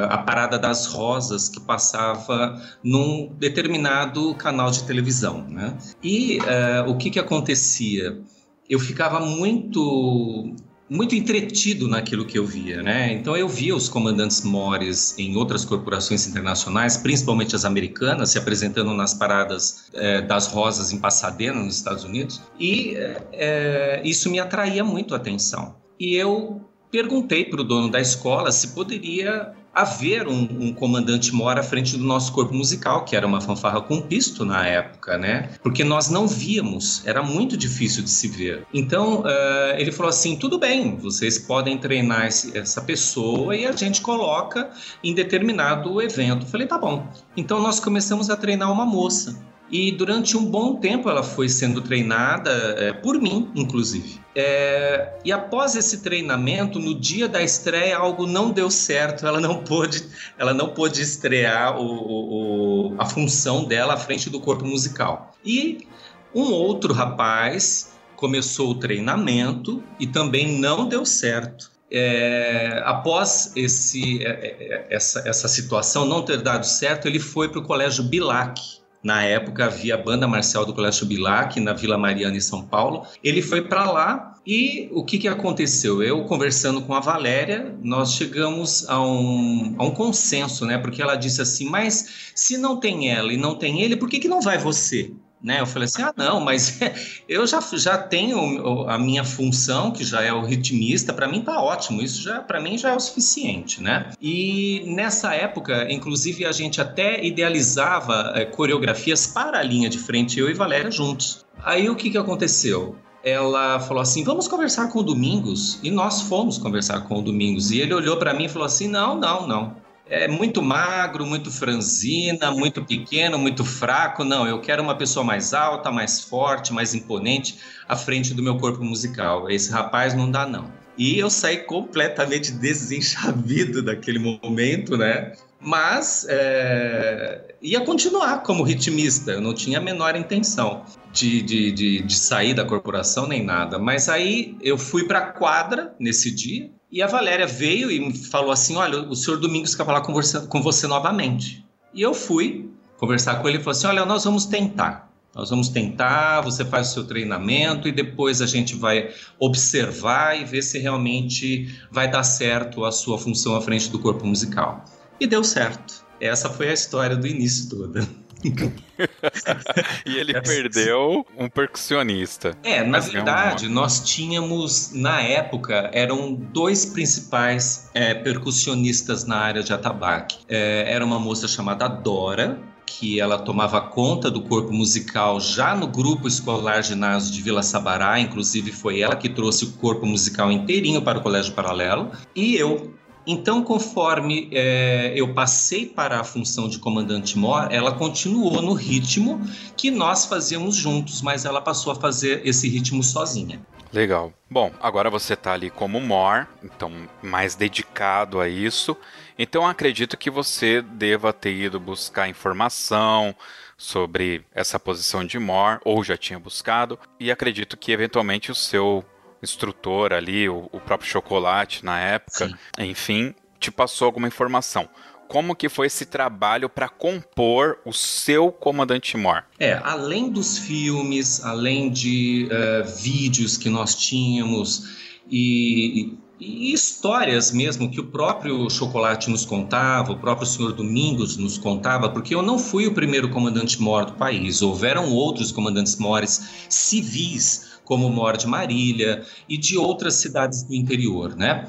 a 0.09 0.19
Parada 0.19 0.59
das 0.59 0.87
Rosas, 0.87 1.49
que 1.49 1.61
passava 1.61 2.61
num 2.83 3.33
determinado 3.39 4.35
canal 4.35 4.71
de 4.71 4.85
televisão. 4.85 5.47
Né? 5.49 5.77
E 6.03 6.39
uh, 6.39 6.91
o 6.91 6.97
que, 6.97 7.11
que 7.11 7.19
acontecia? 7.19 8.21
Eu 8.69 8.79
ficava 8.79 9.21
muito 9.21 10.55
muito 10.93 11.15
entretido 11.15 11.89
naquilo 11.89 12.27
que 12.27 12.39
eu 12.39 12.45
via, 12.45 12.83
né? 12.83 13.15
Então 13.15 13.35
eu 13.35 13.49
via 13.49 13.75
os 13.75 13.89
comandantes 13.89 14.43
mores 14.43 15.19
em 15.19 15.35
outras 15.37 15.65
corporações 15.65 16.27
internacionais, 16.27 16.99
principalmente 16.99 17.57
as 17.57 17.65
americanas, 17.65 18.31
se 18.31 18.39
apresentando 18.39 18.93
nas 18.93 19.15
paradas 19.15 19.87
é, 19.95 20.21
das 20.21 20.49
rosas 20.49 20.93
em 20.93 20.99
Pasadena, 20.99 21.63
nos 21.63 21.77
Estados 21.77 22.05
Unidos, 22.05 22.43
e 22.61 22.95
é, 23.33 24.03
isso 24.05 24.29
me 24.31 24.39
atraía 24.39 24.85
muito 24.85 25.15
a 25.15 25.17
atenção. 25.17 25.77
E 25.99 26.15
eu 26.15 26.61
perguntei 26.91 27.47
para 27.47 27.63
o 27.63 27.65
dono 27.65 27.91
da 27.91 28.01
escola 28.01 28.53
se 28.53 28.69
poderia 28.69 29.55
haver 29.75 30.29
um, 30.29 30.49
um, 30.61 30.73
comandante 30.73 31.35
mora 31.35 31.61
à 31.61 31.63
frente 31.63 31.97
do 31.97 32.05
nosso 32.05 32.33
corpo 32.33 32.55
musical, 32.55 33.05
que 33.05 33.17
era 33.17 33.27
uma 33.27 33.41
fanfarra 33.41 33.81
com 33.81 34.01
pisto 34.01 34.45
na 34.45 34.67
época, 34.67 35.17
né? 35.17 35.51
Porque 35.63 35.83
nós 35.83 36.11
não 36.11 36.27
víamos, 36.27 37.03
era 37.07 37.23
muito 37.23 37.57
difícil 37.57 38.03
de 38.03 38.11
se 38.11 38.29
ver. 38.29 38.67
Então 38.73 39.21
uh, 39.21 39.79
ele 39.79 39.91
falou 39.91 40.11
assim: 40.11 40.37
tudo 40.37 40.59
bem, 40.59 40.97
vocês 40.97 41.39
podem 41.39 41.79
treinar 41.79 42.27
esse, 42.27 42.57
essa 42.57 42.81
pessoa 42.83 43.57
e 43.57 43.67
a 43.67 43.73
gente 43.73 44.01
coloca 44.01 44.71
em 45.03 45.15
determinado 45.15 46.01
evento. 46.03 46.45
Eu 46.45 46.51
falei: 46.51 46.67
tá 46.67 46.79
bom. 46.79 47.07
Então 47.37 47.61
nós 47.61 47.81
começamos 47.81 48.29
a 48.29 48.37
treinar 48.37 48.71
uma 48.71 48.85
moça. 48.85 49.52
E 49.73 49.91
durante 49.91 50.37
um 50.37 50.45
bom 50.45 50.77
tempo 50.77 51.09
ela 51.09 51.23
foi 51.23 51.49
sendo 51.49 51.81
treinada 51.81 52.51
é, 52.77 52.93
por 52.93 53.19
mim, 53.19 53.51
inclusive. 53.55 54.21
É, 54.37 55.15
e 55.25 55.33
após 55.33 55.75
esse 55.75 56.03
treinamento, 56.03 56.79
no 56.79 56.95
dia 56.95 57.27
da 57.27 57.43
estreia, 57.43 57.97
algo 57.97 58.27
não 58.27 58.51
deu 58.51 58.71
certo. 58.71 59.27
Ela 59.27 59.41
não 59.41 59.65
pôde, 59.65 60.07
ela 60.39 60.53
não 60.53 60.69
pôde 60.69 61.01
estrear 61.01 61.81
o, 61.81 62.91
o, 62.91 62.95
a 62.99 63.07
função 63.07 63.65
dela 63.65 63.95
à 63.95 63.97
frente 63.97 64.29
do 64.29 64.39
corpo 64.39 64.67
musical. 64.67 65.35
E 65.43 65.87
um 66.35 66.53
outro 66.53 66.93
rapaz 66.93 67.95
começou 68.15 68.73
o 68.73 68.75
treinamento 68.75 69.83
e 69.99 70.07
também 70.07 70.59
não 70.59 70.87
deu 70.87 71.07
certo. 71.07 71.73
É, 71.91 72.83
após 72.85 73.53
esse, 73.57 74.23
é, 74.25 74.31
é, 74.31 74.87
essa, 74.91 75.27
essa 75.27 75.49
situação 75.49 76.05
não 76.05 76.23
ter 76.23 76.43
dado 76.43 76.65
certo, 76.65 77.09
ele 77.09 77.19
foi 77.19 77.51
para 77.51 77.59
o 77.59 77.63
colégio 77.63 78.05
Bilac, 78.05 78.82
na 79.03 79.23
época 79.23 79.65
havia 79.65 79.95
a 79.95 79.99
banda 79.99 80.29
marcial 80.29 80.65
do 80.65 80.73
Colégio 80.73 81.07
Bilac 81.07 81.59
na 81.61 81.73
Vila 81.73 81.99
Mariana 81.99 82.37
em 82.37 82.41
São 82.41 82.65
Paulo. 82.65 83.05
Ele 83.23 83.43
foi 83.43 83.63
para 83.63 83.91
lá 83.91 84.33
e 84.47 84.89
o 84.93 85.05
que, 85.05 85.19
que 85.19 85.29
aconteceu? 85.29 86.03
Eu 86.03 86.25
conversando 86.25 86.83
com 86.83 86.95
a 86.95 87.01
Valéria, 87.01 87.77
nós 87.83 88.15
chegamos 88.15 88.89
a 88.89 89.01
um, 89.01 89.75
a 89.79 89.85
um 89.85 89.91
consenso, 89.91 90.67
né? 90.67 90.79
Porque 90.79 91.01
ela 91.01 91.17
disse 91.17 91.41
assim: 91.41 91.69
mas 91.69 92.33
se 92.35 92.57
não 92.57 92.79
tem 92.79 93.11
ela 93.11 93.33
e 93.33 93.37
não 93.37 93.57
tem 93.57 93.83
ele, 93.83 93.97
por 93.97 94.09
que, 94.09 94.19
que 94.19 94.29
não 94.29 94.41
vai 94.41 94.59
você? 94.59 95.13
Né? 95.43 95.61
Eu 95.61 95.67
falei 95.67 95.87
assim, 95.87 96.03
ah, 96.03 96.15
não, 96.17 96.41
mas 96.41 96.79
eu 97.29 97.45
já, 97.47 97.61
já 97.73 97.99
tenho 97.99 98.89
a 98.89 98.97
minha 98.97 99.25
função, 99.25 99.91
que 99.91 100.05
já 100.05 100.23
é 100.23 100.33
o 100.33 100.45
ritmista, 100.45 101.13
para 101.13 101.27
mim 101.27 101.43
tá 101.43 101.61
ótimo, 101.61 102.01
isso 102.01 102.23
já 102.23 102.41
para 102.41 102.61
mim 102.61 102.79
já 102.79 102.91
é 102.91 102.97
o 102.97 103.01
suficiente, 103.01 103.83
né? 103.83 104.11
E 104.21 104.85
nessa 104.87 105.35
época, 105.35 105.91
inclusive, 105.91 106.45
a 106.45 106.53
gente 106.53 106.81
até 106.81 107.25
idealizava 107.25 108.33
é, 108.37 108.45
coreografias 108.45 109.27
para 109.27 109.59
a 109.59 109.63
linha 109.63 109.89
de 109.89 109.99
frente, 109.99 110.39
eu 110.39 110.49
e 110.49 110.55
Valéria 110.55 110.91
juntos. 110.91 111.45
Aí 111.65 111.91
o 111.91 111.97
que, 111.97 112.11
que 112.11 112.19
aconteceu? 112.19 112.97
ela 113.25 113.79
falou 113.79 114.03
assim: 114.03 114.25
"Vamos 114.25 114.49
conversar 114.49 114.89
com 114.89 114.99
o 114.99 115.03
Domingos". 115.03 115.79
E 115.81 115.93
nós 115.93 116.23
fomos 116.23 116.59
conversar 116.59 117.03
com 117.03 117.21
o 117.21 117.23
Domingos. 117.23 117.71
E 117.71 117.81
ele 117.81 117.95
olhou 117.95 118.17
para 118.17 118.35
mim 118.35 118.47
e 118.47 118.49
falou 118.49 118.67
assim: 118.67 118.89
"Não, 118.89 119.17
não, 119.17 119.47
não. 119.47 119.77
É 120.13 120.29
muito 120.29 120.61
magro, 120.61 121.25
muito 121.25 121.51
franzina, 121.51 122.51
muito 122.51 122.85
pequeno, 122.85 123.39
muito 123.39 123.65
fraco. 123.65 124.23
Não, 124.23 124.47
eu 124.47 124.61
quero 124.61 124.83
uma 124.83 124.95
pessoa 124.95 125.25
mais 125.25 125.55
alta, 125.55 125.91
mais 125.91 126.21
forte, 126.21 126.71
mais 126.71 126.95
imponente 126.95 127.57
à 127.89 127.97
frente 127.97 128.35
do 128.35 128.43
meu 128.43 128.59
corpo 128.59 128.85
musical. 128.85 129.49
Esse 129.51 129.73
rapaz 129.73 130.13
não 130.13 130.31
dá, 130.31 130.47
não. 130.47 130.71
E 130.99 131.19
eu 131.19 131.31
saí 131.31 131.59
completamente 131.65 132.53
desenchavido 132.61 133.83
daquele 133.83 134.19
momento, 134.19 134.99
né? 134.99 135.33
Mas 135.59 136.27
é, 136.29 137.55
ia 137.63 137.81
continuar 137.81 138.43
como 138.43 138.65
ritmista, 138.65 139.31
eu 139.31 139.41
não 139.41 139.55
tinha 139.55 139.79
a 139.79 139.81
menor 139.81 140.15
intenção 140.15 140.85
de, 141.11 141.41
de, 141.41 141.73
de, 141.73 142.03
de 142.03 142.15
sair 142.19 142.53
da 142.53 142.67
corporação 142.67 143.27
nem 143.27 143.43
nada. 143.43 143.79
Mas 143.79 144.11
aí 144.11 144.59
eu 144.61 144.77
fui 144.77 145.05
para 145.05 145.21
a 145.21 145.33
quadra 145.33 145.95
nesse 145.99 146.31
dia, 146.31 146.71
e 146.93 147.01
a 147.01 147.07
Valéria 147.07 147.47
veio 147.47 147.91
e 147.91 148.15
falou 148.15 148.53
assim: 148.53 148.77
Olha, 148.77 149.09
o 149.09 149.17
senhor 149.17 149.39
Domingos 149.39 149.75
quer 149.75 149.87
falar 149.87 150.03
com 150.03 150.13
você, 150.13 150.41
com 150.47 150.63
você 150.63 150.87
novamente. 150.87 151.65
E 151.95 152.03
eu 152.03 152.13
fui 152.13 152.71
conversar 152.99 153.37
com 153.37 153.49
ele 153.49 153.57
e 153.57 153.61
falou 153.61 153.71
assim: 153.71 153.87
Olha, 153.87 154.05
nós 154.05 154.25
vamos 154.25 154.45
tentar. 154.45 155.11
Nós 155.35 155.49
vamos 155.49 155.71
tentar, 155.71 156.43
você 156.43 156.63
faz 156.63 156.91
o 156.91 156.93
seu 156.93 157.05
treinamento 157.05 157.89
e 157.89 157.93
depois 157.93 158.43
a 158.43 158.47
gente 158.47 158.77
vai 158.77 159.09
observar 159.39 160.39
e 160.39 160.45
ver 160.45 160.61
se 160.61 160.79
realmente 160.79 161.75
vai 161.91 162.11
dar 162.11 162.23
certo 162.23 162.85
a 162.85 162.93
sua 162.93 163.17
função 163.17 163.57
à 163.57 163.63
frente 163.63 163.89
do 163.89 163.99
corpo 163.99 164.27
musical. 164.27 164.85
E 165.19 165.27
deu 165.27 165.43
certo. 165.43 166.05
Essa 166.21 166.51
foi 166.51 166.69
a 166.69 166.75
história 166.75 167.17
do 167.17 167.27
início 167.27 167.71
toda. 167.71 168.07
e 170.05 170.17
ele 170.17 170.41
perdeu 170.41 171.27
um 171.39 171.49
percussionista. 171.49 172.57
É, 172.63 172.83
na 172.85 172.99
verdade, 172.99 173.69
nós 173.69 174.01
tínhamos, 174.01 174.93
na 174.93 175.21
época, 175.21 175.91
eram 175.93 176.33
dois 176.35 176.85
principais 176.87 177.91
é, 177.95 178.15
percussionistas 178.15 179.25
na 179.25 179.37
área 179.37 179.63
de 179.63 179.73
atabaque. 179.73 180.39
É, 180.49 180.93
era 180.93 181.05
uma 181.05 181.19
moça 181.19 181.47
chamada 181.47 181.89
Dora, 181.89 182.59
que 182.99 183.19
ela 183.19 183.39
tomava 183.39 183.81
conta 183.81 184.31
do 184.31 184.43
corpo 184.43 184.73
musical 184.73 185.41
já 185.41 185.75
no 185.75 185.87
grupo 185.87 186.29
escolar 186.29 186.83
ginásio 186.83 187.33
de 187.33 187.41
Vila 187.41 187.63
Sabará, 187.63 188.21
inclusive 188.21 188.71
foi 188.71 189.01
ela 189.01 189.17
que 189.17 189.29
trouxe 189.29 189.65
o 189.65 189.73
corpo 189.73 190.05
musical 190.05 190.53
inteirinho 190.53 191.01
para 191.01 191.19
o 191.19 191.23
Colégio 191.23 191.55
Paralelo, 191.55 192.11
e 192.37 192.55
eu 192.55 192.93
então, 193.27 193.63
conforme 193.63 194.49
é, 194.53 195.13
eu 195.15 195.33
passei 195.33 195.87
para 195.87 196.21
a 196.21 196.25
função 196.25 196.69
de 196.69 196.79
comandante 196.79 197.39
mor, 197.39 197.69
ela 197.71 197.93
continuou 197.93 198.61
no 198.61 198.73
ritmo 198.73 199.41
que 199.77 199.91
nós 199.91 200.27
fazíamos 200.27 200.75
juntos, 200.75 201.23
mas 201.23 201.45
ela 201.45 201.61
passou 201.61 201.93
a 201.93 201.95
fazer 201.97 202.43
esse 202.45 202.69
ritmo 202.69 203.03
sozinha. 203.03 203.61
Legal. 203.93 204.33
Bom, 204.51 204.73
agora 204.81 205.11
você 205.11 205.35
está 205.35 205.53
ali 205.53 205.69
como 205.69 206.01
mor, 206.01 206.49
então 206.65 206.91
mais 207.23 207.55
dedicado 207.55 208.41
a 208.41 208.49
isso. 208.49 208.97
Então 209.39 209.67
acredito 209.67 210.17
que 210.17 210.31
você 210.31 210.81
deva 210.81 211.33
ter 211.33 211.53
ido 211.55 211.79
buscar 211.79 212.29
informação 212.29 213.35
sobre 213.77 214.45
essa 214.55 214.79
posição 214.79 215.25
de 215.25 215.39
mor, 215.39 215.81
ou 215.85 216.03
já 216.03 216.17
tinha 216.17 216.39
buscado, 216.39 216.99
e 217.19 217.31
acredito 217.31 217.77
que 217.77 217.93
eventualmente 217.93 218.51
o 218.51 218.55
seu 218.55 219.05
instrutor 219.43 220.13
ali, 220.13 220.49
o, 220.49 220.69
o 220.73 220.81
próprio 220.81 221.09
chocolate 221.09 221.85
na 221.85 221.99
época, 221.99 222.49
Sim. 222.49 222.55
enfim, 222.79 223.35
te 223.59 223.71
passou 223.71 224.07
alguma 224.07 224.29
informação 224.29 224.89
como 225.33 225.57
que 225.57 225.67
foi 225.71 225.87
esse 225.87 226.05
trabalho 226.05 226.69
para 226.69 226.91
compor 226.91 227.79
o 227.87 227.93
seu 227.93 228.53
Comandante 228.53 229.17
Mor? 229.17 229.43
É, 229.59 229.81
além 229.83 230.29
dos 230.29 230.59
filmes, 230.59 231.43
além 231.43 231.91
de 231.91 232.51
uh, 232.51 233.03
vídeos 233.03 233.57
que 233.57 233.71
nós 233.71 233.95
tínhamos 233.95 235.01
e, 235.31 236.19
e, 236.39 236.75
histórias 236.75 237.51
mesmo 237.51 237.91
que 237.91 237.99
o 237.99 238.09
próprio 238.09 238.69
Chocolate 238.69 239.31
nos 239.31 239.47
contava, 239.47 240.13
o 240.13 240.19
próprio 240.19 240.47
senhor 240.47 240.75
Domingos 240.75 241.39
nos 241.39 241.57
contava, 241.57 242.11
porque 242.11 242.35
eu 242.35 242.43
não 242.43 242.59
fui 242.59 242.87
o 242.87 242.93
primeiro 242.93 243.31
Comandante 243.31 243.81
Mor 243.81 244.05
do 244.05 244.13
país, 244.13 244.61
houveram 244.61 245.11
outros 245.11 245.51
Comandantes 245.51 245.97
Mores 245.97 246.67
civis 246.69 247.72
como 247.93 248.09
Mor 248.09 248.39
de 248.39 248.47
Marília 248.47 249.23
e 249.47 249.59
de 249.59 249.77
outras 249.77 250.15
cidades 250.15 250.63
do 250.63 250.75
interior, 250.75 251.37
né? 251.37 251.69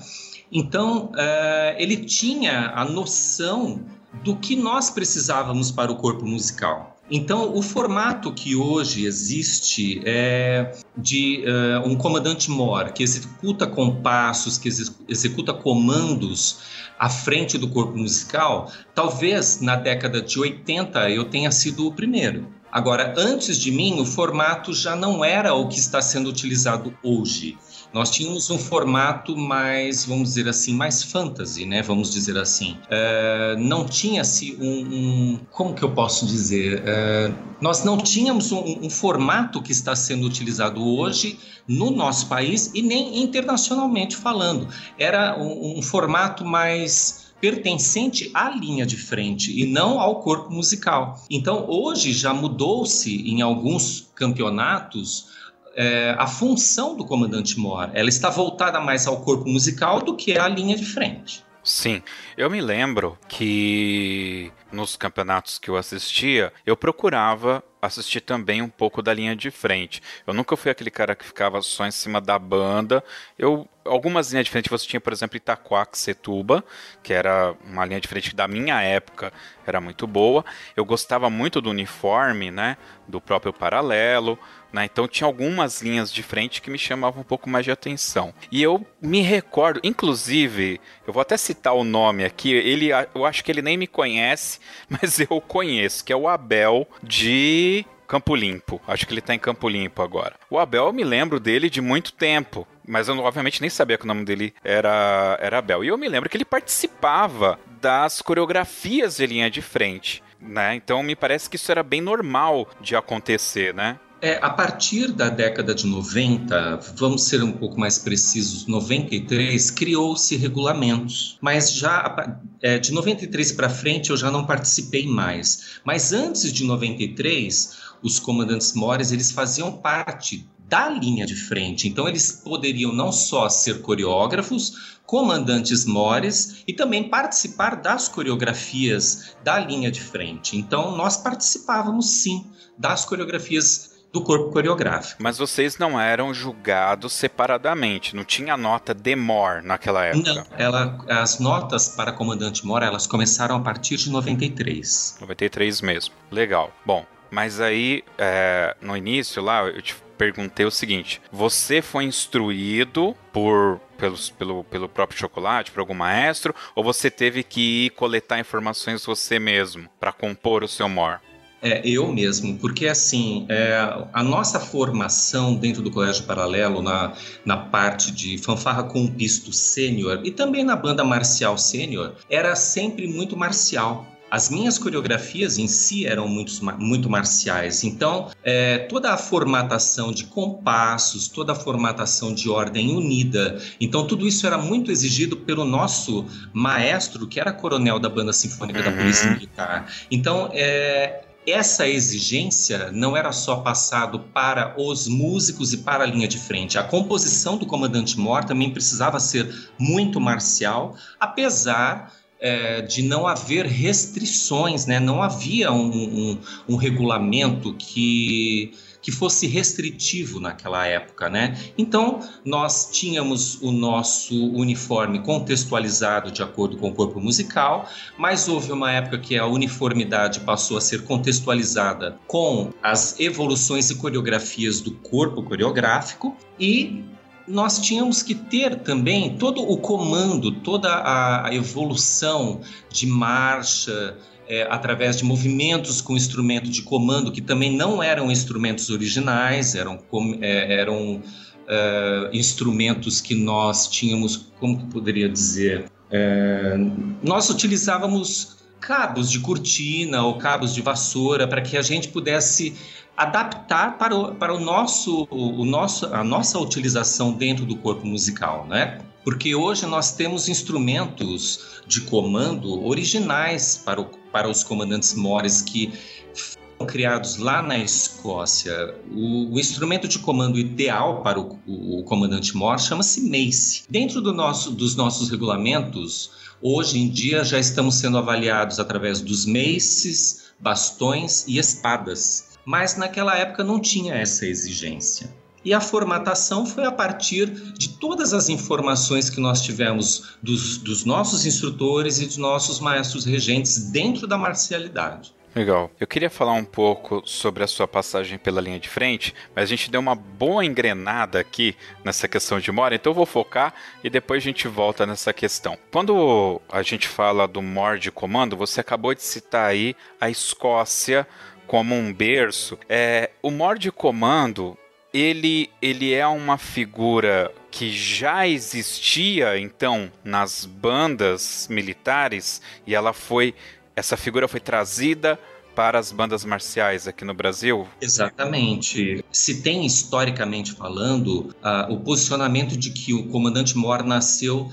Então, 0.50 1.08
uh, 1.08 1.76
ele 1.78 1.98
tinha 1.98 2.72
a 2.74 2.86
noção 2.86 3.82
do 4.24 4.38
que 4.38 4.56
nós 4.56 4.90
precisávamos 4.90 5.70
para 5.70 5.92
o 5.92 5.98
corpo 5.98 6.26
musical. 6.26 6.98
Então, 7.12 7.54
o 7.54 7.62
formato 7.62 8.32
que 8.32 8.56
hoje 8.56 9.06
existe 9.06 10.02
é 10.06 10.72
de 10.98 11.44
uh, 11.46 11.86
um 11.86 11.98
comandante 11.98 12.50
mor 12.50 12.94
que 12.94 13.04
executa 13.04 13.68
compassos, 13.68 14.58
que 14.58 14.70
executa 15.10 15.54
comandos 15.54 16.60
à 16.98 17.10
frente 17.10 17.58
do 17.58 17.68
corpo 17.68 17.98
musical. 17.98 18.72
Talvez 18.96 19.60
na 19.60 19.76
década 19.76 20.22
de 20.22 20.40
80 20.40 21.10
eu 21.10 21.26
tenha 21.26 21.52
sido 21.52 21.86
o 21.86 21.94
primeiro. 21.94 22.48
Agora, 22.74 23.14
antes 23.16 23.60
de 23.60 23.70
mim, 23.70 24.02
o 24.02 24.06
formato 24.06 24.74
já 24.74 24.96
não 24.96 25.24
era 25.24 25.54
o 25.54 25.68
que 25.68 25.78
está 25.78 26.02
sendo 26.02 26.28
utilizado 26.28 26.92
hoje. 27.04 27.56
Nós 27.94 28.10
tínhamos 28.10 28.50
um 28.50 28.58
formato 28.58 29.38
mais, 29.38 30.06
vamos 30.06 30.30
dizer 30.30 30.50
assim, 30.50 30.74
mais 30.74 31.04
fantasy, 31.04 31.68
né? 31.68 31.84
Vamos 31.84 32.12
dizer 32.12 32.36
assim. 32.36 32.76
Uh, 32.86 33.60
não 33.60 33.86
tinha-se 33.86 34.58
um, 34.60 34.66
um, 34.66 35.40
Como 35.52 35.76
que 35.76 35.84
eu 35.84 35.92
posso 35.92 36.26
dizer? 36.26 36.80
Uh, 36.82 37.36
nós 37.62 37.84
não 37.84 37.96
tínhamos 37.96 38.52
um, 38.52 38.80
um, 38.82 38.90
formato 38.90 39.62
que 39.62 39.72
está 39.72 39.96
sendo 39.96 40.26
utilizado 40.26 40.84
hoje 40.84 41.38
no 41.68 41.92
nosso 41.92 42.26
país 42.26 42.72
e 42.74 42.82
nem 42.82 43.22
internacionalmente 43.22 44.16
falando. 44.16 44.68
Era 44.98 45.40
um, 45.40 45.78
um 45.78 45.82
formato 45.84 46.44
mais 46.44 47.23
pertencente 47.44 48.32
à 48.34 48.50
linha 48.52 48.86
de 48.86 48.96
frente 48.96 49.52
e 49.52 49.66
não 49.66 50.00
ao 50.00 50.22
corpo 50.22 50.50
musical. 50.50 51.22
Então, 51.30 51.66
hoje 51.68 52.14
já 52.14 52.34
mudou-se 52.34 53.14
em 53.30 53.42
alguns 53.42 54.10
campeonatos 54.16 55.28
é, 55.76 56.16
a 56.18 56.26
função 56.26 56.96
do 56.96 57.04
comandante 57.04 57.60
Mor. 57.60 57.92
Ela 57.94 58.08
está 58.08 58.30
voltada 58.30 58.80
mais 58.80 59.06
ao 59.08 59.20
corpo 59.24 59.46
musical 59.50 60.02
do 60.02 60.16
que 60.16 60.40
à 60.40 60.48
linha 60.48 60.78
de 60.78 60.86
frente. 60.86 61.44
Sim, 61.62 62.02
eu 62.38 62.50
me 62.50 62.62
lembro 62.62 63.18
que 63.28 64.50
nos 64.72 64.96
campeonatos 64.96 65.60
que 65.60 65.70
eu 65.70 65.76
assistia, 65.76 66.54
eu 66.66 66.78
procurava 66.78 67.62
assistir 67.86 68.22
também 68.22 68.62
um 68.62 68.70
pouco 68.70 69.02
da 69.02 69.14
linha 69.14 69.36
de 69.36 69.52
frente. 69.52 70.02
Eu 70.26 70.34
nunca 70.34 70.56
fui 70.56 70.72
aquele 70.72 70.90
cara 70.90 71.16
que 71.16 71.26
ficava 71.26 71.62
só 71.62 71.86
em 71.86 71.92
cima 71.92 72.22
da 72.22 72.40
banda. 72.40 73.04
Eu 73.38 73.68
algumas 73.86 74.32
linhas 74.32 74.46
de 74.46 74.52
frente 74.52 74.70
você 74.70 74.88
tinha, 74.88 75.02
por 75.02 75.14
exemplo, 75.14 75.38
Itaquaquecetuba, 75.38 76.64
que 77.02 77.14
era 77.14 77.56
uma 77.66 77.86
linha 77.86 78.00
de 78.00 78.08
frente 78.08 78.36
da 78.36 78.48
minha 78.48 78.82
época, 78.82 79.32
era 79.66 79.80
muito 79.80 80.08
boa. 80.08 80.44
Eu 80.76 80.86
gostava 80.86 81.30
muito 81.30 81.62
do 81.62 81.70
uniforme, 81.70 82.52
né, 82.52 82.78
do 83.08 83.20
próprio 83.20 83.54
paralelo, 83.54 84.38
né? 84.72 84.86
Então 84.86 85.08
tinha 85.08 85.28
algumas 85.28 85.82
linhas 85.82 86.12
de 86.12 86.24
frente 86.24 86.62
que 86.62 86.72
me 86.72 86.80
chamavam 86.80 87.22
um 87.22 87.26
pouco 87.26 87.50
mais 87.50 87.64
de 87.66 87.72
atenção. 87.72 88.34
E 88.52 88.62
eu 88.62 88.86
me 89.02 89.22
recordo, 89.22 89.80
inclusive, 89.84 90.80
eu 91.06 91.14
vou 91.14 91.22
até 91.22 91.38
citar 91.38 91.74
o 91.74 91.84
nome 91.84 92.26
aqui, 92.26 92.52
ele 92.52 92.90
eu 93.14 93.26
acho 93.26 93.44
que 93.44 93.52
ele 93.52 93.62
nem 93.62 93.78
me 93.78 93.88
conhece, 93.88 94.60
mas 94.90 95.20
eu 95.20 95.40
conheço, 95.42 96.04
que 96.04 96.12
é 96.12 96.16
o 96.16 96.28
Abel 96.28 96.88
de 97.02 97.73
Campo 98.08 98.36
Limpo. 98.36 98.82
Acho 98.88 99.08
que 99.08 99.14
ele 99.14 99.22
tá 99.22 99.34
em 99.34 99.40
Campo 99.40 99.68
Limpo 99.68 100.02
agora. 100.02 100.36
O 100.50 100.60
Abel, 100.60 100.86
eu 100.86 100.94
me 100.94 101.04
lembro 101.04 101.40
dele 101.40 101.70
de 101.70 101.82
muito 101.82 102.14
tempo. 102.14 102.68
Mas 102.88 103.08
eu, 103.08 103.18
obviamente, 103.20 103.62
nem 103.62 103.70
sabia 103.70 103.98
que 103.98 104.04
o 104.04 104.08
nome 104.08 104.26
dele 104.26 104.54
era, 104.64 105.38
era 105.42 105.58
Abel. 105.60 105.84
E 105.84 105.88
eu 105.88 105.98
me 105.98 106.08
lembro 106.08 106.30
que 106.30 106.38
ele 106.38 106.46
participava 106.46 107.60
das 107.82 108.22
coreografias 108.22 109.18
de 109.18 109.26
linha 109.26 109.50
de 109.50 109.62
frente. 109.62 110.24
Né? 110.40 110.76
Então 110.76 111.02
me 111.02 111.16
parece 111.16 111.50
que 111.50 111.56
isso 111.56 111.72
era 111.72 111.82
bem 111.82 112.02
normal 112.02 112.68
de 112.82 112.98
acontecer, 112.98 113.74
né? 113.74 113.98
É, 114.24 114.40
a 114.42 114.50
partir 114.50 115.12
da 115.12 115.28
década 115.28 115.76
de 115.76 115.86
90, 115.86 116.80
vamos 116.96 117.26
ser 117.26 117.44
um 117.44 117.52
pouco 117.52 117.78
mais 117.78 117.98
precisos, 117.98 118.66
93, 118.66 119.70
criou-se 119.70 120.38
regulamentos. 120.38 121.38
Mas 121.42 121.74
já 121.74 122.32
é, 122.62 122.80
de 122.80 122.94
93 122.94 123.52
para 123.52 123.68
frente 123.68 124.12
eu 124.12 124.16
já 124.16 124.32
não 124.32 124.46
participei 124.46 125.06
mais. 125.06 125.82
Mas 125.84 126.14
antes 126.14 126.54
de 126.54 126.64
93, 126.64 127.78
os 128.02 128.18
comandantes 128.18 128.72
mores 128.72 129.12
eles 129.12 129.30
faziam 129.30 129.74
parte 129.74 130.48
da 130.70 130.88
linha 130.88 131.26
de 131.26 131.36
frente. 131.36 131.90
Então 131.90 132.08
eles 132.08 132.32
poderiam 132.32 132.94
não 132.94 133.12
só 133.12 133.50
ser 133.50 133.82
coreógrafos, 133.82 135.00
comandantes 135.06 135.84
mores 135.84 136.64
e 136.66 136.72
também 136.72 137.10
participar 137.10 137.76
das 137.76 138.08
coreografias 138.08 139.36
da 139.44 139.60
linha 139.60 139.92
de 139.92 140.00
frente. 140.00 140.56
Então 140.56 140.96
nós 140.96 141.18
participávamos 141.18 142.10
sim 142.22 142.46
das 142.80 143.04
coreografias 143.04 143.93
do 144.14 144.22
corpo 144.22 144.52
coreográfico. 144.52 145.22
Mas 145.22 145.40
vocês 145.40 145.80
não 145.80 146.00
eram 146.00 146.32
julgados 146.32 147.12
separadamente, 147.14 148.16
não 148.16 148.24
tinha 148.24 148.56
nota 148.56 148.94
de 148.94 149.16
MOR 149.16 149.64
naquela 149.64 150.06
época? 150.06 150.34
Não, 150.36 150.46
ela, 150.56 151.04
as 151.10 151.40
notas 151.40 151.90
para 151.90 152.12
comandante 152.12 152.66
MOR, 152.66 152.84
elas 152.84 153.08
começaram 153.08 153.56
a 153.56 153.60
partir 153.60 153.98
de 153.98 154.12
93. 154.12 155.18
93 155.20 155.82
mesmo, 155.82 156.14
legal. 156.32 156.72
Bom, 156.86 157.04
mas 157.32 157.60
aí, 157.60 158.04
é, 158.16 158.78
no 158.80 158.96
início 158.96 159.42
lá, 159.42 159.64
eu 159.64 159.82
te 159.82 159.96
perguntei 160.16 160.66
o 160.66 160.72
seguinte: 160.72 161.20
você 161.32 161.82
foi 161.82 162.04
instruído 162.04 163.16
por 163.32 163.82
pelos, 163.98 164.30
pelo, 164.30 164.64
pelo 164.66 164.90
próprio 164.90 165.18
chocolate, 165.18 165.72
por 165.72 165.80
algum 165.80 165.94
maestro, 165.94 166.54
ou 166.76 166.84
você 166.84 167.10
teve 167.10 167.42
que 167.42 167.86
ir 167.86 167.90
coletar 167.92 168.38
informações 168.38 169.06
você 169.06 169.40
mesmo 169.40 169.90
para 170.00 170.12
compor 170.12 170.64
o 170.64 170.68
seu 170.68 170.90
mor? 170.90 171.22
É, 171.64 171.82
eu 171.86 172.12
mesmo, 172.12 172.58
porque 172.58 172.88
assim, 172.88 173.46
é, 173.48 173.74
a 174.12 174.22
nossa 174.22 174.60
formação 174.60 175.56
dentro 175.56 175.82
do 175.82 175.90
Colégio 175.90 176.26
Paralelo, 176.26 176.82
na, 176.82 177.14
na 177.46 177.56
parte 177.56 178.12
de 178.12 178.38
fanfarra 178.38 178.84
com 178.84 179.08
pisto 179.08 179.54
sênior 179.54 180.20
e 180.26 180.32
também 180.32 180.66
na 180.66 180.76
banda 180.76 181.06
marcial 181.06 181.58
sênior, 181.58 182.16
era 182.30 182.54
sempre 182.54 183.08
muito 183.08 183.38
marcial. 183.38 184.06
As 184.30 184.50
minhas 184.50 184.78
coreografias 184.78 185.58
em 185.58 185.68
si 185.68 186.06
eram 186.06 186.28
muito, 186.28 186.52
muito 186.80 187.10
marciais, 187.10 187.84
então 187.86 188.30
é, 188.44 188.80
toda 188.80 189.14
a 189.14 189.18
formatação 189.18 190.12
de 190.12 190.26
compassos, 190.26 191.30
toda 191.30 191.54
a 191.54 191.56
formatação 191.56 192.34
de 192.34 192.50
ordem 192.50 192.94
unida, 192.94 193.62
então 193.80 194.06
tudo 194.06 194.28
isso 194.28 194.46
era 194.46 194.58
muito 194.58 194.92
exigido 194.92 195.38
pelo 195.38 195.64
nosso 195.64 196.26
maestro, 196.52 197.26
que 197.26 197.40
era 197.40 197.54
coronel 197.54 198.00
da 198.00 198.10
Banda 198.10 198.34
Sinfônica 198.34 198.80
uhum. 198.80 198.86
da 198.86 198.92
Polícia 198.92 199.30
Militar. 199.30 199.88
Então, 200.10 200.50
é, 200.52 201.22
essa 201.46 201.88
exigência 201.88 202.92
não 202.92 203.16
era 203.18 203.32
só 203.32 203.58
passado 203.58 204.20
para 204.20 204.76
os 204.78 205.08
músicos 205.08 205.74
e 205.74 205.78
para 205.78 206.04
a 206.04 206.08
linha 206.08 206.28
de 206.28 206.38
frente. 206.38 206.78
A 206.78 206.84
composição 206.84 207.58
do 207.58 207.66
Comandante 207.66 208.20
Mor 208.20 208.44
também 208.44 208.72
precisava 208.72 209.20
ser 209.20 209.54
muito 209.78 210.20
marcial, 210.20 210.96
apesar 211.20 212.14
é, 212.40 212.82
de 212.82 213.02
não 213.04 213.26
haver 213.26 213.66
restrições, 213.66 214.86
né? 214.86 215.00
não 215.00 215.22
havia 215.22 215.72
um, 215.72 215.92
um, 215.92 216.40
um 216.70 216.76
regulamento 216.76 217.74
que 217.74 218.74
que 219.04 219.12
fosse 219.12 219.46
restritivo 219.46 220.40
naquela 220.40 220.88
época, 220.88 221.30
né? 221.30 221.60
Então, 221.78 222.22
nós 222.46 222.90
tínhamos 222.92 223.62
o 223.62 223.70
nosso 223.70 224.34
uniforme 224.52 225.20
contextualizado 225.20 226.32
de 226.32 226.42
acordo 226.42 226.78
com 226.78 226.88
o 226.88 226.94
corpo 226.94 227.20
musical, 227.20 227.88
mas 228.18 228.48
houve 228.48 228.72
uma 228.72 228.92
época 228.92 229.20
que 229.20 229.38
a 229.38 229.46
uniformidade 229.46 230.40
passou 230.40 230.78
a 230.78 230.82
ser 230.82 231.04
contextualizada 231.04 232.18
com 232.26 232.72
as 232.82 233.20
evoluções 233.20 233.90
e 233.90 233.96
coreografias 233.96 234.80
do 234.80 234.92
corpo 234.92 235.44
coreográfico 235.44 236.36
e 236.58 237.04
nós 237.48 237.80
tínhamos 237.80 238.24
que 238.24 238.34
ter 238.34 238.80
também 238.80 239.38
todo 239.38 239.62
o 239.62 239.78
comando, 239.78 240.52
toda 240.52 240.90
a, 240.90 241.54
evolução 241.54 242.62
de 242.90 243.06
marcha, 243.06 244.18
é, 244.48 244.68
através 244.70 245.18
de 245.18 245.24
movimentos 245.24 246.02
com 246.02 246.16
instrumento 246.16 246.70
de 246.70 246.82
comando, 246.82 247.32
que 247.32 247.42
também 247.42 247.76
não 247.76 248.02
eram 248.02 248.32
instrumentos 248.32 248.90
originais, 248.90 249.76
eram, 249.76 250.00
é, 250.42 250.80
eram 250.80 251.22
é, 251.68 252.30
instrumentos 252.34 253.22
que 253.22 253.36
nós 253.36 253.88
tínhamos, 253.88 254.52
como 254.60 254.78
que 254.78 254.86
poderia 254.86 255.30
dizer? 255.30 255.86
É, 256.12 256.76
nós 257.24 257.50
utilizávamos 257.50 258.58
cabos 258.80 259.32
de 259.32 259.40
cortina 259.40 260.24
ou 260.24 260.38
cabos 260.38 260.74
de 260.74 260.82
vassoura 260.82 261.48
para 261.48 261.62
que 261.62 261.78
a 261.78 261.82
gente 261.82 262.10
pudesse 262.10 262.76
adaptar 263.16 263.98
para 263.98 264.16
o, 264.16 264.36
para 264.36 264.54
o 264.54 264.60
nosso, 264.60 265.28
o 265.32 265.64
nosso, 265.64 266.06
a 266.08 266.24
nossa 266.24 266.60
utilização 266.60 267.32
dentro 267.32 267.66
do 267.66 267.76
corpo 267.78 268.06
musical, 268.06 268.66
né? 268.68 269.00
Porque 269.24 269.56
hoje 269.56 269.86
nós 269.86 270.14
temos 270.16 270.50
instrumentos 270.50 271.82
de 271.88 272.02
comando 272.02 272.86
originais 272.86 273.82
para, 273.84 274.02
o, 274.02 274.10
para 274.34 274.50
os 274.50 274.64
comandantes 274.64 275.14
mores 275.14 275.62
que 275.62 275.94
foram 276.34 276.92
criados 276.92 277.38
lá 277.38 277.62
na 277.62 277.78
Escócia. 277.78 278.94
O, 279.10 279.54
o 279.54 279.60
instrumento 279.60 280.08
de 280.08 280.20
comando 280.20 280.60
ideal 280.60 281.22
para 281.22 281.40
o, 281.40 281.58
o, 281.66 282.00
o 282.00 282.04
comandante 282.04 282.58
mor 282.58 282.78
chama-se 282.78 283.22
mace. 283.22 283.84
Dentro 283.90 284.20
do 284.20 284.34
nosso, 284.34 284.72
dos 284.72 284.96
nossos 284.96 285.30
regulamentos, 285.30 286.32
hoje 286.62 287.00
em 287.00 287.08
dia 287.08 287.46
já 287.46 287.60
estamos 287.60 287.96
sendo 287.96 288.18
avaliados 288.18 288.80
através 288.80 289.22
dos 289.22 289.46
maces, 289.46 290.52
bastões 290.60 291.46
e 291.48 291.58
espadas 291.58 292.52
mas 292.66 292.96
naquela 292.96 293.36
época 293.36 293.64
não 293.64 293.80
tinha 293.80 294.16
essa 294.16 294.46
exigência. 294.46 295.30
E 295.64 295.74
a 295.74 295.80
formatação 295.80 296.66
foi 296.66 296.86
a 296.86 296.92
partir 296.92 297.48
de 297.48 297.90
todas 297.98 298.34
as 298.34 298.50
informações 298.50 299.30
que 299.30 299.40
nós 299.40 299.62
tivemos 299.62 300.36
dos, 300.42 300.78
dos 300.78 301.06
nossos 301.06 301.46
instrutores 301.46 302.20
e 302.20 302.26
dos 302.26 302.38
nossos 302.38 302.80
maestros 302.80 303.26
regentes 303.26 303.92
dentro 303.92 304.28
da 304.28 304.38
marcialidade. 304.38 305.34
Legal. 305.56 305.92
Eu 306.00 306.08
queria 306.08 306.32
falar 306.32 306.54
um 306.54 306.66
pouco 306.66 307.22
sobre 307.26 307.64
a 307.64 307.68
sua 307.68 307.88
passagem 307.88 308.40
pela 308.40 308.60
linha 308.60 308.80
de 308.80 308.90
frente, 308.90 309.36
mas 309.56 309.66
a 309.66 309.68
gente 309.68 309.92
deu 309.92 310.02
uma 310.02 310.16
boa 310.16 310.66
engrenada 310.66 311.40
aqui 311.40 311.76
nessa 312.04 312.28
questão 312.28 312.60
de 312.60 312.72
mora, 312.72 312.96
então 312.96 313.12
eu 313.12 313.16
vou 313.16 313.26
focar 313.26 313.72
e 314.04 314.10
depois 314.10 314.42
a 314.42 314.46
gente 314.46 314.68
volta 314.68 315.06
nessa 315.06 315.32
questão. 315.32 315.78
Quando 315.92 316.60
a 316.68 316.82
gente 316.82 317.08
fala 317.08 317.48
do 317.48 317.62
MOR 317.62 318.00
de 318.00 318.12
comando, 318.12 318.58
você 318.58 318.82
acabou 318.82 319.14
de 319.14 319.22
citar 319.22 319.70
aí 319.70 319.96
a 320.20 320.28
Escócia 320.28 321.28
como 321.68 321.94
um 321.94 322.12
berço. 322.12 322.78
É, 322.90 323.30
o 323.42 323.52
Mord 323.52 323.92
Comando, 323.92 324.76
ele, 325.14 325.70
ele 325.82 326.12
é 326.12 326.26
uma 326.26 326.58
figura 326.58 327.52
que 327.70 327.92
já 327.92 328.48
existia 328.48 329.60
então 329.60 330.12
nas 330.24 330.66
bandas 330.66 331.68
militares 331.70 332.62
e 332.86 332.96
ela 332.96 333.14
foi 333.14 333.54
essa 333.96 334.18
figura 334.18 334.48
foi 334.48 334.60
trazida 334.60 335.40
para 335.76 336.00
as 336.00 336.12
bandas 336.12 336.46
marciais 336.46 337.08
aqui 337.08 337.26
no 337.26 337.34
Brasil? 337.34 337.88
Exatamente. 338.00 339.24
Se 339.32 339.62
tem 339.62 339.86
historicamente 339.86 340.72
falando 340.74 341.56
uh, 341.64 341.92
o 341.92 342.00
posicionamento 342.00 342.78
de 342.78 342.92
que 342.92 343.14
o 343.14 343.28
comandante 343.30 343.76
Mor 343.76 344.04
nasceu 344.04 344.72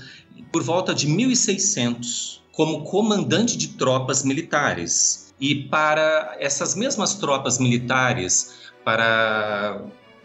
por 0.51 0.61
volta 0.61 0.93
de 0.93 1.07
1600 1.07 2.41
como 2.51 2.83
comandante 2.83 3.57
de 3.57 3.69
tropas 3.69 4.23
militares. 4.23 5.33
E 5.39 5.55
para 5.55 6.35
essas 6.39 6.75
mesmas 6.75 7.15
tropas 7.15 7.57
militares, 7.57 8.71
para 8.83 9.81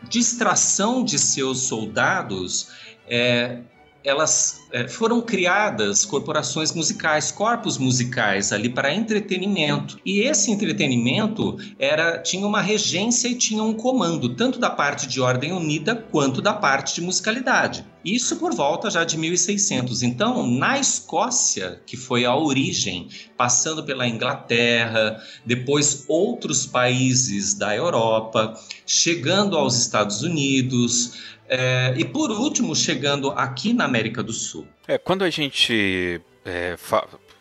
distração 0.09 1.05
de 1.05 1.19
seus 1.19 1.61
soldados, 1.61 2.69
é, 3.09 3.61
elas 4.07 4.61
é, 4.71 4.87
foram 4.87 5.21
criadas 5.21 6.05
corporações 6.05 6.73
musicais, 6.73 7.33
corpos 7.33 7.77
musicais 7.77 8.53
ali 8.53 8.69
para 8.69 8.95
entretenimento. 8.95 9.99
E 10.07 10.21
esse 10.21 10.53
entretenimento 10.53 11.57
era 11.77 12.19
tinha 12.19 12.47
uma 12.47 12.61
regência 12.61 13.27
e 13.27 13.35
tinha 13.35 13.65
um 13.65 13.75
comando, 13.75 14.29
tanto 14.37 14.61
da 14.61 14.71
parte 14.71 15.09
de 15.09 15.21
ordem 15.21 15.53
unida 15.53 15.97
quanto 15.97 16.41
da 16.41 16.53
parte 16.53 16.95
de 16.95 17.01
musicalidade. 17.01 17.85
Isso 18.05 18.37
por 18.37 18.55
volta 18.55 18.89
já 18.89 19.03
de 19.03 19.19
1600. 19.19 20.05
Então, 20.05 20.47
na 20.47 20.79
Escócia, 20.79 21.81
que 21.85 21.97
foi 21.97 22.25
a 22.25 22.37
origem, 22.37 23.09
passando 23.37 23.83
pela 23.83 24.07
Inglaterra, 24.07 25.21
depois 25.45 26.05
outros 26.07 26.65
países 26.65 27.55
da 27.55 27.75
Europa, 27.75 28.55
chegando 28.87 29.57
aos 29.57 29.77
Estados 29.77 30.23
Unidos, 30.23 31.36
é, 31.49 31.95
e 31.97 32.05
por 32.05 32.31
último, 32.31 32.75
chegando 32.75 33.31
aqui 33.31 33.73
na 33.73 33.85
América 33.85 34.23
do 34.23 34.33
Sul. 34.33 34.67
É, 34.87 34.99
quando 34.99 35.25
a 35.25 35.31
gente 35.31 36.21
é, 36.45 36.77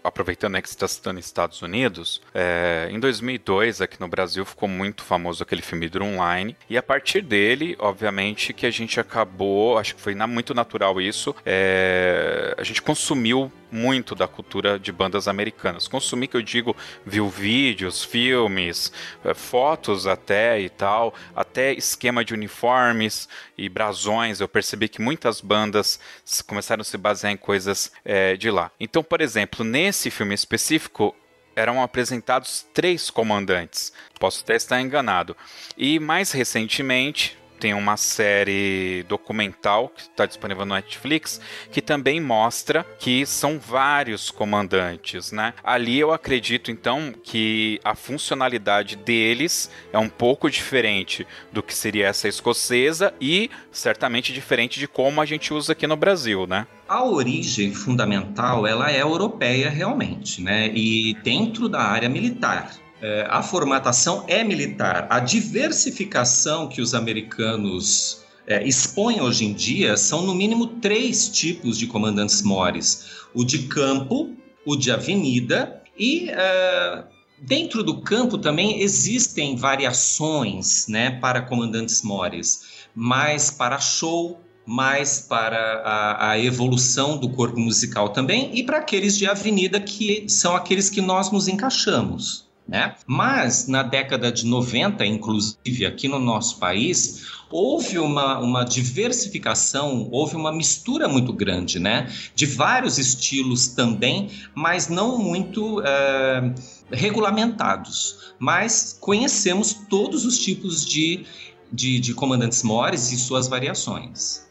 aproveitando 0.03 0.53
né, 0.53 0.61
que 0.61 0.69
você 0.69 0.75
está 0.75 0.87
citando 0.87 1.19
Estados 1.19 1.61
Unidos, 1.61 2.21
é, 2.33 2.87
em 2.91 2.99
2002 2.99 3.81
aqui 3.81 3.99
no 3.99 4.07
Brasil 4.07 4.45
ficou 4.45 4.69
muito 4.69 5.03
famoso 5.03 5.41
aquele 5.41 5.61
filme 5.61 5.89
do 5.89 6.03
Online 6.03 6.55
e 6.69 6.77
a 6.77 6.83
partir 6.83 7.21
dele, 7.21 7.75
obviamente, 7.79 8.53
que 8.53 8.65
a 8.65 8.71
gente 8.71 8.99
acabou, 8.99 9.77
acho 9.77 9.95
que 9.95 10.01
foi 10.01 10.13
muito 10.15 10.53
natural 10.53 11.01
isso, 11.01 11.35
é, 11.45 12.55
a 12.57 12.63
gente 12.63 12.81
consumiu 12.81 13.51
muito 13.71 14.15
da 14.15 14.27
cultura 14.27 14.79
de 14.79 14.91
bandas 14.91 15.27
americanas. 15.27 15.87
Consumir, 15.87 16.27
que 16.27 16.37
eu 16.37 16.41
digo, 16.41 16.75
viu 17.05 17.29
vídeos, 17.29 18.03
filmes, 18.03 18.91
é, 19.23 19.33
fotos 19.33 20.07
até 20.07 20.59
e 20.59 20.69
tal, 20.69 21.13
até 21.35 21.73
esquema 21.73 22.23
de 22.23 22.33
uniformes 22.33 23.27
e 23.57 23.67
brasões. 23.69 24.39
Eu 24.39 24.47
percebi 24.47 24.87
que 24.87 25.01
muitas 25.01 25.41
bandas 25.41 25.99
começaram 26.47 26.81
a 26.81 26.85
se 26.85 26.97
basear 26.97 27.33
em 27.33 27.37
coisas 27.37 27.91
é, 28.03 28.35
de 28.35 28.49
lá. 28.49 28.71
Então, 28.79 29.03
por 29.03 29.21
exemplo, 29.21 29.63
nesse 29.63 30.09
filme 30.09 30.33
específico, 30.33 31.15
eram 31.55 31.81
apresentados 31.81 32.65
três 32.73 33.09
comandantes. 33.09 33.93
Posso 34.19 34.43
até 34.43 34.55
estar 34.55 34.81
enganado. 34.81 35.35
E 35.77 35.99
mais 35.99 36.31
recentemente, 36.31 37.37
tem 37.59 37.73
uma 37.73 37.97
série 37.97 39.03
documental 39.07 39.89
que 39.89 40.01
está 40.01 40.25
disponível 40.25 40.65
no 40.65 40.75
Netflix 40.75 41.39
que 41.71 41.81
também 41.81 42.19
mostra 42.19 42.85
que 42.99 43.25
são 43.25 43.59
vários 43.59 44.29
comandantes, 44.31 45.31
né? 45.31 45.53
Ali 45.63 45.99
eu 45.99 46.11
acredito 46.11 46.71
então 46.71 47.13
que 47.23 47.79
a 47.83 47.95
funcionalidade 47.95 48.95
deles 48.95 49.69
é 49.91 49.97
um 49.97 50.09
pouco 50.09 50.49
diferente 50.49 51.25
do 51.51 51.63
que 51.63 51.73
seria 51.73 52.07
essa 52.07 52.27
escocesa 52.27 53.13
e 53.19 53.49
certamente 53.71 54.33
diferente 54.33 54.79
de 54.79 54.87
como 54.87 55.21
a 55.21 55.25
gente 55.25 55.53
usa 55.53 55.73
aqui 55.73 55.87
no 55.87 55.95
Brasil, 55.95 56.45
né? 56.45 56.67
A 56.87 57.03
origem 57.03 57.73
fundamental 57.73 58.67
ela 58.67 58.91
é 58.91 59.01
europeia 59.01 59.69
realmente, 59.69 60.41
né? 60.41 60.71
E 60.73 61.15
dentro 61.23 61.67
da 61.67 61.81
área 61.81 62.07
militar 62.09 62.84
a 63.29 63.41
formatação 63.43 64.23
é 64.27 64.43
militar. 64.43 65.07
A 65.09 65.19
diversificação 65.19 66.67
que 66.67 66.81
os 66.81 66.93
americanos 66.93 68.23
é, 68.47 68.65
expõe 68.65 69.21
hoje 69.21 69.45
em 69.45 69.53
dia 69.53 69.97
são 69.97 70.21
no 70.21 70.35
mínimo 70.35 70.67
três 70.67 71.27
tipos 71.27 71.77
de 71.77 71.87
comandantes 71.87 72.41
mores: 72.41 73.25
o 73.33 73.43
de 73.43 73.63
campo, 73.67 74.35
o 74.65 74.75
de 74.75 74.91
avenida 74.91 75.81
e 75.97 76.29
uh, 76.31 77.03
dentro 77.39 77.83
do 77.83 78.01
campo 78.01 78.37
também 78.37 78.81
existem 78.81 79.55
variações, 79.55 80.87
né, 80.87 81.11
para 81.11 81.41
comandantes 81.41 82.01
mores, 82.01 82.87
mais 82.93 83.49
para 83.51 83.79
show, 83.79 84.39
mais 84.65 85.19
para 85.19 85.57
a, 85.83 86.31
a, 86.31 86.39
evolução 86.39 87.17
do 87.17 87.29
corpo 87.29 87.59
musical 87.59 88.09
também 88.09 88.49
e 88.57 88.63
para 88.63 88.79
aqueles 88.79 89.15
de 89.17 89.27
avenida 89.27 89.79
que 89.79 90.27
são 90.27 90.55
aqueles 90.55 90.89
que 90.89 91.01
nós 91.01 91.31
nos 91.31 91.47
encaixamos. 91.47 92.45
Né? 92.67 92.95
Mas 93.05 93.67
na 93.67 93.83
década 93.83 94.31
de 94.31 94.45
90, 94.45 95.05
inclusive 95.05 95.85
aqui 95.85 96.07
no 96.07 96.19
nosso 96.19 96.57
país, 96.57 97.27
houve 97.51 97.99
uma, 97.99 98.39
uma 98.39 98.63
diversificação, 98.63 100.09
houve 100.11 100.35
uma 100.35 100.51
mistura 100.51 101.07
muito 101.07 101.31
grande, 101.31 101.79
né? 101.79 102.11
De 102.33 102.47
vários 102.47 102.97
estilos 102.97 103.67
também, 103.67 104.31
mas 104.55 104.87
não 104.87 105.17
muito 105.17 105.79
é, 105.85 106.53
regulamentados. 106.91 108.33
Mas 108.39 108.97
conhecemos 108.99 109.73
todos 109.87 110.25
os 110.25 110.39
tipos 110.39 110.83
de, 110.83 111.23
de, 111.71 111.99
de 111.99 112.13
comandantes 112.15 112.63
mores 112.63 113.11
e 113.11 113.17
suas 113.17 113.47
variações. 113.47 114.43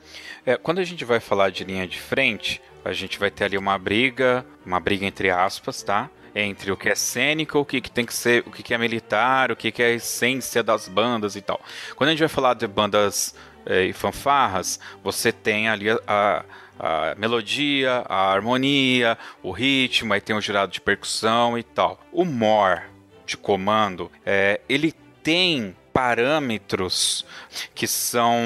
É, 0.46 0.56
quando 0.56 0.78
a 0.78 0.84
gente 0.84 1.04
vai 1.04 1.20
falar 1.20 1.50
de 1.50 1.64
linha 1.64 1.86
de 1.86 1.98
frente, 1.98 2.60
a 2.84 2.92
gente 2.92 3.18
vai 3.18 3.30
ter 3.30 3.44
ali 3.44 3.58
uma 3.58 3.78
briga, 3.78 4.46
uma 4.64 4.78
briga 4.78 5.04
entre 5.04 5.30
aspas, 5.30 5.82
tá? 5.82 6.10
Entre 6.34 6.72
o 6.72 6.76
que 6.76 6.88
é 6.88 6.94
cênico, 6.94 7.58
o 7.58 7.64
que, 7.64 7.80
que 7.80 7.90
tem 7.90 8.04
que 8.04 8.12
ser, 8.12 8.42
o 8.46 8.50
que, 8.50 8.62
que 8.62 8.74
é 8.74 8.78
militar, 8.78 9.52
o 9.52 9.56
que, 9.56 9.70
que 9.70 9.82
é 9.82 9.86
a 9.86 9.90
essência 9.90 10.62
das 10.62 10.88
bandas 10.88 11.36
e 11.36 11.40
tal. 11.40 11.60
Quando 11.94 12.08
a 12.08 12.12
gente 12.12 12.20
vai 12.20 12.28
falar 12.28 12.54
de 12.54 12.66
bandas 12.66 13.34
é, 13.64 13.84
e 13.84 13.92
fanfarras, 13.92 14.80
você 15.02 15.30
tem 15.30 15.68
ali 15.68 15.90
a, 15.90 16.00
a 16.06 16.44
a 16.78 17.14
melodia, 17.16 18.04
a 18.08 18.32
harmonia, 18.32 19.16
o 19.42 19.50
ritmo, 19.50 20.12
aí 20.12 20.20
tem 20.20 20.34
o 20.34 20.40
girado 20.40 20.72
de 20.72 20.80
percussão 20.80 21.56
e 21.58 21.62
tal. 21.62 22.00
O 22.12 22.24
more 22.24 22.82
de 23.24 23.36
comando, 23.36 24.10
é, 24.24 24.60
ele 24.68 24.92
tem 25.22 25.74
parâmetros 25.94 27.24
que 27.72 27.86
são, 27.86 28.36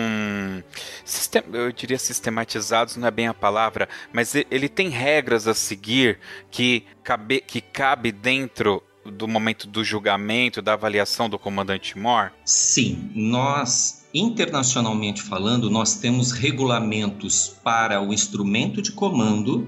eu 1.51 1.73
diria 1.73 1.99
sistematizados, 1.99 2.97
não 2.97 3.09
é 3.09 3.11
bem 3.11 3.27
a 3.27 3.33
palavra, 3.33 3.89
mas 4.13 4.35
ele 4.35 4.69
tem 4.69 4.91
regras 4.91 5.49
a 5.49 5.55
seguir 5.55 6.21
que 6.51 6.85
cabe, 7.03 7.41
que 7.41 7.63
cabe 7.63 8.13
dentro 8.13 8.83
do 9.07 9.27
momento 9.27 9.67
do 9.67 9.83
julgamento, 9.83 10.61
da 10.61 10.75
avaliação 10.75 11.31
do 11.31 11.39
comandante 11.39 11.97
Moore? 11.97 12.33
Sim, 12.45 13.11
nós 13.15 14.07
internacionalmente 14.13 15.23
falando, 15.23 15.71
nós 15.71 15.95
temos 15.95 16.33
regulamentos 16.33 17.57
para 17.65 18.03
o 18.03 18.13
instrumento 18.13 18.83
de 18.83 18.93
comando, 18.93 19.67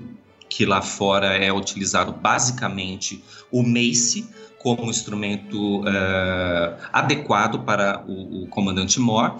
que 0.48 0.66
lá 0.66 0.82
fora 0.82 1.36
é 1.36 1.50
utilizado 1.50 2.12
basicamente 2.12 3.24
o 3.50 3.62
MACE, 3.62 4.28
como 4.62 4.90
instrumento 4.90 5.80
uh, 5.80 6.76
adequado 6.92 7.64
para 7.64 8.04
o, 8.06 8.42
o 8.42 8.46
comandante 8.48 9.00
mor. 9.00 9.36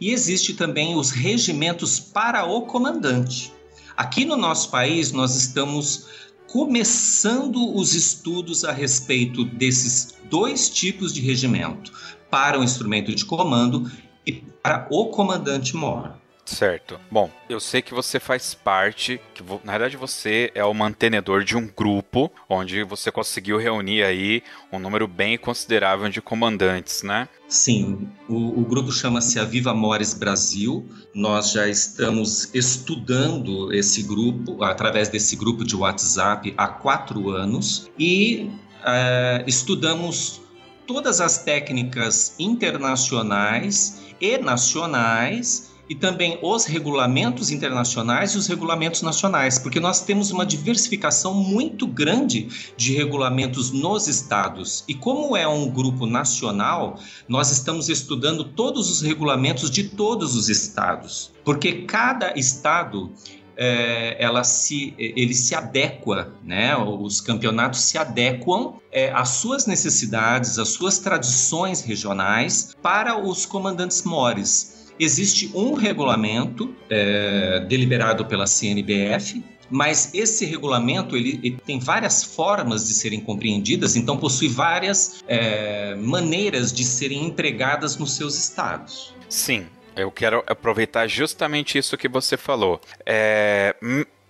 E 0.00 0.10
existe 0.10 0.54
também 0.54 0.96
os 0.96 1.10
regimentos 1.10 2.00
para 2.00 2.46
o 2.46 2.62
comandante. 2.62 3.52
Aqui 3.94 4.24
no 4.24 4.36
nosso 4.36 4.70
país, 4.70 5.12
nós 5.12 5.36
estamos 5.36 6.06
começando 6.50 7.74
os 7.76 7.94
estudos 7.94 8.64
a 8.64 8.72
respeito 8.72 9.44
desses 9.44 10.14
dois 10.30 10.70
tipos 10.70 11.12
de 11.12 11.20
regimento, 11.20 11.92
para 12.30 12.58
o 12.58 12.64
instrumento 12.64 13.14
de 13.14 13.26
comando 13.26 13.90
e 14.26 14.32
para 14.32 14.86
o 14.90 15.06
comandante 15.08 15.76
mor. 15.76 16.21
Certo. 16.44 16.98
Bom, 17.10 17.30
eu 17.48 17.60
sei 17.60 17.80
que 17.80 17.94
você 17.94 18.18
faz 18.18 18.52
parte, 18.52 19.20
que 19.32 19.42
na 19.64 19.72
verdade 19.72 19.96
você 19.96 20.50
é 20.54 20.64
o 20.64 20.74
mantenedor 20.74 21.44
de 21.44 21.56
um 21.56 21.66
grupo 21.66 22.30
onde 22.48 22.82
você 22.82 23.12
conseguiu 23.12 23.58
reunir 23.58 24.02
aí 24.02 24.42
um 24.72 24.78
número 24.78 25.06
bem 25.06 25.38
considerável 25.38 26.08
de 26.08 26.20
comandantes, 26.20 27.02
né? 27.02 27.28
Sim, 27.48 28.08
o, 28.28 28.60
o 28.60 28.64
grupo 28.64 28.90
chama-se 28.90 29.38
Aviva 29.38 29.72
Mores 29.72 30.14
Brasil. 30.14 30.84
Nós 31.14 31.52
já 31.52 31.68
estamos 31.68 32.52
estudando 32.54 33.72
esse 33.72 34.02
grupo, 34.02 34.64
através 34.64 35.08
desse 35.08 35.36
grupo 35.36 35.64
de 35.64 35.76
WhatsApp, 35.76 36.52
há 36.56 36.66
quatro 36.66 37.30
anos 37.30 37.90
e 37.98 38.50
uh, 38.80 39.44
estudamos 39.46 40.40
todas 40.86 41.20
as 41.20 41.38
técnicas 41.44 42.34
internacionais 42.38 44.02
e 44.20 44.38
nacionais 44.38 45.71
e 45.88 45.94
também 45.94 46.38
os 46.42 46.64
regulamentos 46.64 47.50
internacionais 47.50 48.32
e 48.32 48.38
os 48.38 48.46
regulamentos 48.46 49.02
nacionais, 49.02 49.58
porque 49.58 49.80
nós 49.80 50.00
temos 50.00 50.30
uma 50.30 50.46
diversificação 50.46 51.34
muito 51.34 51.86
grande 51.86 52.72
de 52.76 52.94
regulamentos 52.94 53.70
nos 53.70 54.08
estados. 54.08 54.84
E 54.86 54.94
como 54.94 55.36
é 55.36 55.46
um 55.46 55.68
grupo 55.70 56.06
nacional, 56.06 56.98
nós 57.28 57.50
estamos 57.50 57.88
estudando 57.88 58.44
todos 58.44 58.90
os 58.90 59.02
regulamentos 59.02 59.70
de 59.70 59.84
todos 59.84 60.34
os 60.36 60.48
estados, 60.48 61.32
porque 61.44 61.82
cada 61.82 62.38
estado 62.38 63.12
é, 63.56 64.16
ela 64.18 64.44
se, 64.44 64.94
ele 64.96 65.34
se 65.34 65.54
adequa, 65.54 66.32
né? 66.42 66.74
Os 66.76 67.20
campeonatos 67.20 67.80
se 67.80 67.98
adequam 67.98 68.74
é, 68.90 69.12
às 69.12 69.28
suas 69.28 69.66
necessidades, 69.66 70.58
às 70.58 70.70
suas 70.70 70.98
tradições 70.98 71.82
regionais 71.82 72.74
para 72.80 73.18
os 73.18 73.44
comandantes 73.44 74.02
mores 74.04 74.71
existe 74.98 75.50
um 75.54 75.74
regulamento 75.74 76.74
é, 76.88 77.60
deliberado 77.68 78.24
pela 78.26 78.46
CNBF, 78.46 79.42
mas 79.70 80.12
esse 80.14 80.44
regulamento 80.44 81.16
ele, 81.16 81.40
ele, 81.42 81.58
tem 81.64 81.78
várias 81.78 82.22
formas 82.22 82.86
de 82.86 82.92
serem 82.92 83.20
compreendidas, 83.20 83.96
então 83.96 84.18
possui 84.18 84.48
várias 84.48 85.22
é, 85.26 85.94
maneiras 85.94 86.72
de 86.72 86.84
serem 86.84 87.24
empregadas 87.24 87.96
nos 87.96 88.14
seus 88.14 88.36
estados. 88.36 89.14
Sim, 89.30 89.66
eu 89.96 90.10
quero 90.10 90.42
aproveitar 90.46 91.06
justamente 91.06 91.78
isso 91.78 91.96
que 91.96 92.08
você 92.08 92.36
falou. 92.36 92.80
É, 93.06 93.74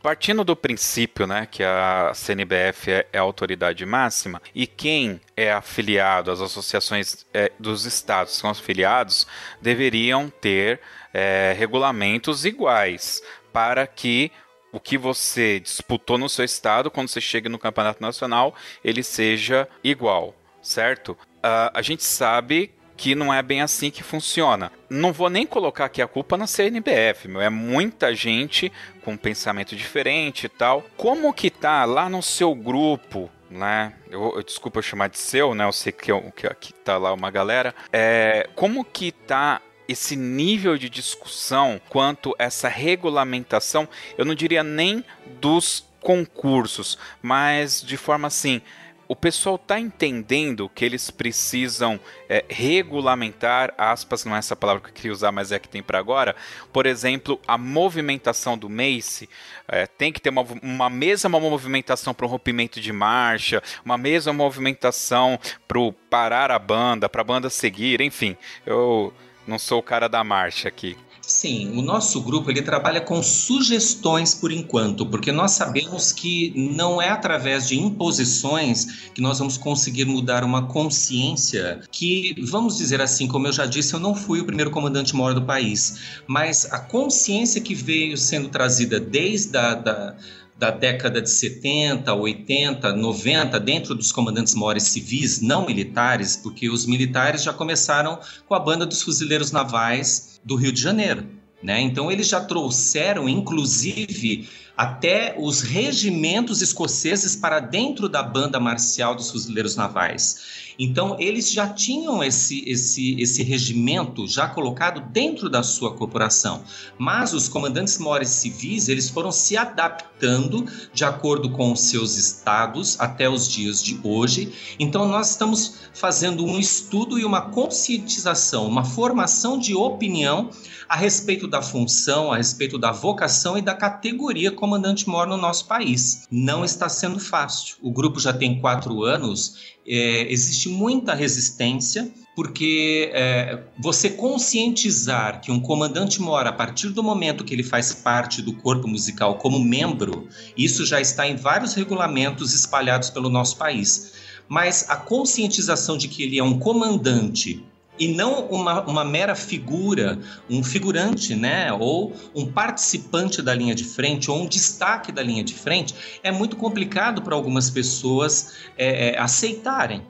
Partindo 0.02 0.42
do 0.42 0.56
princípio 0.56 1.28
né, 1.28 1.46
que 1.48 1.62
a 1.62 2.10
CNBF 2.12 2.90
é, 2.90 3.06
é 3.12 3.18
a 3.18 3.22
autoridade 3.22 3.86
máxima 3.86 4.42
e 4.52 4.66
quem 4.66 5.20
é 5.36 5.52
afiliado, 5.52 6.32
as 6.32 6.40
associações 6.40 7.24
é, 7.32 7.52
dos 7.56 7.84
estados 7.84 8.34
que 8.34 8.40
são 8.40 8.50
afiliados, 8.50 9.28
deveriam 9.60 10.28
ter 10.28 10.80
é, 11.14 11.54
regulamentos 11.56 12.44
iguais 12.44 13.22
para 13.52 13.86
que 13.86 14.32
o 14.72 14.80
que 14.80 14.98
você 14.98 15.60
disputou 15.60 16.18
no 16.18 16.28
seu 16.28 16.44
estado, 16.44 16.90
quando 16.90 17.08
você 17.08 17.20
chega 17.20 17.48
no 17.48 17.58
campeonato 17.58 18.02
nacional, 18.02 18.56
ele 18.82 19.02
seja 19.02 19.68
igual, 19.84 20.34
certo? 20.62 21.12
Uh, 21.12 21.70
a 21.74 21.82
gente 21.82 22.02
sabe 22.02 22.72
que 23.02 23.16
não 23.16 23.34
é 23.34 23.42
bem 23.42 23.60
assim 23.60 23.90
que 23.90 24.04
funciona. 24.04 24.70
Não 24.88 25.12
vou 25.12 25.28
nem 25.28 25.44
colocar 25.44 25.86
aqui 25.86 26.00
a 26.00 26.06
culpa 26.06 26.36
na 26.36 26.46
CNBF, 26.46 27.26
meu. 27.26 27.40
É 27.40 27.50
muita 27.50 28.14
gente 28.14 28.70
com 29.04 29.14
um 29.14 29.16
pensamento 29.16 29.74
diferente 29.74 30.46
e 30.46 30.48
tal. 30.48 30.84
Como 30.96 31.32
que 31.32 31.50
tá 31.50 31.84
lá 31.84 32.08
no 32.08 32.22
seu 32.22 32.54
grupo, 32.54 33.28
né? 33.50 33.92
Eu, 34.08 34.34
eu, 34.36 34.42
desculpa 34.44 34.78
eu 34.78 34.84
chamar 34.84 35.08
de 35.08 35.18
seu, 35.18 35.52
né? 35.52 35.64
Eu 35.64 35.72
sei 35.72 35.90
que, 35.90 36.12
eu, 36.12 36.30
que 36.30 36.46
aqui 36.46 36.72
tá 36.72 36.96
lá 36.96 37.12
uma 37.12 37.28
galera. 37.28 37.74
É, 37.92 38.48
como 38.54 38.84
que 38.84 39.10
tá 39.10 39.60
esse 39.88 40.14
nível 40.14 40.78
de 40.78 40.88
discussão 40.88 41.80
quanto 41.88 42.36
essa 42.38 42.68
regulamentação, 42.68 43.88
eu 44.16 44.24
não 44.24 44.32
diria 44.32 44.62
nem 44.62 45.04
dos 45.40 45.84
concursos, 46.00 46.96
mas 47.20 47.82
de 47.82 47.96
forma 47.96 48.28
assim, 48.28 48.62
o 49.08 49.16
pessoal 49.16 49.56
está 49.56 49.78
entendendo 49.78 50.68
que 50.68 50.84
eles 50.84 51.10
precisam 51.10 51.98
é, 52.28 52.44
regulamentar, 52.48 53.74
aspas, 53.76 54.24
não 54.24 54.34
é 54.34 54.38
essa 54.38 54.56
palavra 54.56 54.82
que 54.82 54.88
eu 54.88 54.94
queria 54.94 55.12
usar, 55.12 55.32
mas 55.32 55.52
é 55.52 55.56
a 55.56 55.58
que 55.58 55.68
tem 55.68 55.82
para 55.82 55.98
agora. 55.98 56.34
Por 56.72 56.86
exemplo, 56.86 57.40
a 57.46 57.58
movimentação 57.58 58.56
do 58.56 58.70
Mace 58.70 59.28
é, 59.68 59.86
tem 59.86 60.12
que 60.12 60.20
ter 60.20 60.30
uma, 60.30 60.46
uma 60.62 60.90
mesma 60.90 61.38
movimentação 61.38 62.14
para 62.14 62.26
o 62.26 62.28
rompimento 62.28 62.80
de 62.80 62.92
marcha, 62.92 63.62
uma 63.84 63.98
mesma 63.98 64.32
movimentação 64.32 65.38
para 65.68 65.78
parar 66.08 66.50
a 66.50 66.58
banda, 66.58 67.08
para 67.08 67.20
a 67.20 67.24
banda 67.24 67.50
seguir, 67.50 68.00
enfim. 68.00 68.36
Eu 68.64 69.12
não 69.46 69.58
sou 69.58 69.80
o 69.80 69.82
cara 69.82 70.08
da 70.08 70.22
marcha 70.22 70.68
aqui. 70.68 70.96
Sim, 71.32 71.70
o 71.78 71.80
nosso 71.80 72.20
grupo 72.20 72.50
ele 72.50 72.60
trabalha 72.60 73.00
com 73.00 73.22
sugestões 73.22 74.34
por 74.34 74.52
enquanto, 74.52 75.06
porque 75.06 75.32
nós 75.32 75.52
sabemos 75.52 76.12
que 76.12 76.52
não 76.54 77.00
é 77.00 77.08
através 77.08 77.66
de 77.66 77.76
imposições 77.78 79.08
que 79.14 79.20
nós 79.22 79.38
vamos 79.38 79.56
conseguir 79.56 80.04
mudar 80.04 80.44
uma 80.44 80.66
consciência 80.66 81.80
que, 81.90 82.36
vamos 82.50 82.76
dizer 82.76 83.00
assim, 83.00 83.26
como 83.26 83.46
eu 83.46 83.52
já 83.52 83.64
disse, 83.64 83.94
eu 83.94 83.98
não 83.98 84.14
fui 84.14 84.40
o 84.40 84.44
primeiro 84.44 84.70
comandante 84.70 85.16
maior 85.16 85.32
do 85.32 85.42
país, 85.42 86.20
mas 86.26 86.70
a 86.70 86.78
consciência 86.78 87.62
que 87.62 87.74
veio 87.74 88.16
sendo 88.18 88.50
trazida 88.50 89.00
desde 89.00 89.56
a 89.56 89.74
da, 89.74 90.14
da 90.58 90.70
década 90.70 91.20
de 91.20 91.30
70, 91.30 92.12
80, 92.12 92.92
90, 92.92 93.58
dentro 93.58 93.94
dos 93.94 94.12
comandantes 94.12 94.54
maiores 94.54 94.84
civis, 94.84 95.40
não 95.40 95.66
militares, 95.66 96.36
porque 96.36 96.68
os 96.68 96.84
militares 96.84 97.42
já 97.42 97.54
começaram 97.54 98.20
com 98.46 98.54
a 98.54 98.60
banda 98.60 98.84
dos 98.84 99.02
fuzileiros 99.02 99.50
navais 99.50 100.31
do 100.44 100.56
Rio 100.56 100.72
de 100.72 100.80
Janeiro. 100.80 101.26
Né? 101.62 101.80
Então, 101.80 102.10
eles 102.10 102.28
já 102.28 102.40
trouxeram, 102.40 103.28
inclusive, 103.28 104.48
até 104.82 105.36
os 105.38 105.60
regimentos 105.60 106.60
escoceses 106.60 107.36
para 107.36 107.60
dentro 107.60 108.08
da 108.08 108.20
banda 108.20 108.58
marcial 108.58 109.14
dos 109.14 109.30
fuzileiros 109.30 109.76
navais. 109.76 110.72
Então, 110.76 111.16
eles 111.20 111.52
já 111.52 111.68
tinham 111.68 112.24
esse, 112.24 112.64
esse, 112.66 113.14
esse 113.20 113.44
regimento 113.44 114.26
já 114.26 114.48
colocado 114.48 115.00
dentro 115.12 115.48
da 115.48 115.62
sua 115.62 115.94
corporação. 115.94 116.64
Mas 116.98 117.32
os 117.32 117.48
comandantes 117.48 117.96
mores 117.98 118.30
civis, 118.30 118.88
eles 118.88 119.08
foram 119.08 119.30
se 119.30 119.56
adaptando 119.56 120.66
de 120.92 121.04
acordo 121.04 121.50
com 121.50 121.70
os 121.70 121.82
seus 121.82 122.16
estados 122.16 122.98
até 122.98 123.28
os 123.28 123.48
dias 123.48 123.80
de 123.80 124.00
hoje. 124.02 124.52
Então, 124.80 125.06
nós 125.06 125.30
estamos 125.30 125.74
fazendo 125.94 126.44
um 126.44 126.58
estudo 126.58 127.20
e 127.20 127.24
uma 127.24 127.42
conscientização, 127.42 128.66
uma 128.66 128.84
formação 128.84 129.56
de 129.56 129.76
opinião 129.76 130.50
a 130.88 130.96
respeito 130.96 131.46
da 131.46 131.62
função, 131.62 132.32
a 132.32 132.36
respeito 132.36 132.78
da 132.78 132.92
vocação 132.92 133.56
e 133.56 133.62
da 133.62 133.74
categoria 133.74 134.50
comandante 134.72 135.06
mor 135.06 135.26
no 135.26 135.36
nosso 135.36 135.66
país. 135.66 136.26
Não 136.30 136.64
está 136.64 136.88
sendo 136.88 137.20
fácil. 137.20 137.76
O 137.82 137.92
grupo 137.92 138.18
já 138.18 138.32
tem 138.32 138.58
quatro 138.58 139.04
anos, 139.04 139.74
é, 139.86 140.32
existe 140.32 140.70
muita 140.70 141.12
resistência, 141.12 142.10
porque 142.34 143.10
é, 143.12 143.64
você 143.78 144.08
conscientizar 144.08 145.42
que 145.42 145.52
um 145.52 145.60
comandante 145.60 146.22
mora 146.22 146.48
a 146.48 146.52
partir 146.54 146.88
do 146.88 147.02
momento 147.02 147.44
que 147.44 147.52
ele 147.52 147.62
faz 147.62 147.92
parte 147.92 148.40
do 148.40 148.54
corpo 148.54 148.88
musical 148.88 149.36
como 149.36 149.62
membro, 149.62 150.26
isso 150.56 150.86
já 150.86 150.98
está 150.98 151.28
em 151.28 151.36
vários 151.36 151.74
regulamentos 151.74 152.54
espalhados 152.54 153.10
pelo 153.10 153.28
nosso 153.28 153.58
país. 153.58 154.14
Mas 154.48 154.88
a 154.88 154.96
conscientização 154.96 155.98
de 155.98 156.08
que 156.08 156.22
ele 156.22 156.38
é 156.38 156.42
um 156.42 156.58
comandante 156.58 157.62
e 157.98 158.08
não 158.08 158.46
uma, 158.46 158.82
uma 158.82 159.04
mera 159.04 159.34
figura, 159.34 160.18
um 160.48 160.62
figurante, 160.62 161.34
né, 161.34 161.72
ou 161.72 162.14
um 162.34 162.46
participante 162.46 163.42
da 163.42 163.54
linha 163.54 163.74
de 163.74 163.84
frente, 163.84 164.30
ou 164.30 164.42
um 164.42 164.46
destaque 164.46 165.12
da 165.12 165.22
linha 165.22 165.44
de 165.44 165.54
frente, 165.54 165.94
é 166.22 166.32
muito 166.32 166.56
complicado 166.56 167.22
para 167.22 167.34
algumas 167.34 167.70
pessoas 167.70 168.54
é, 168.76 169.10
é, 169.10 169.18
aceitarem. 169.18 170.02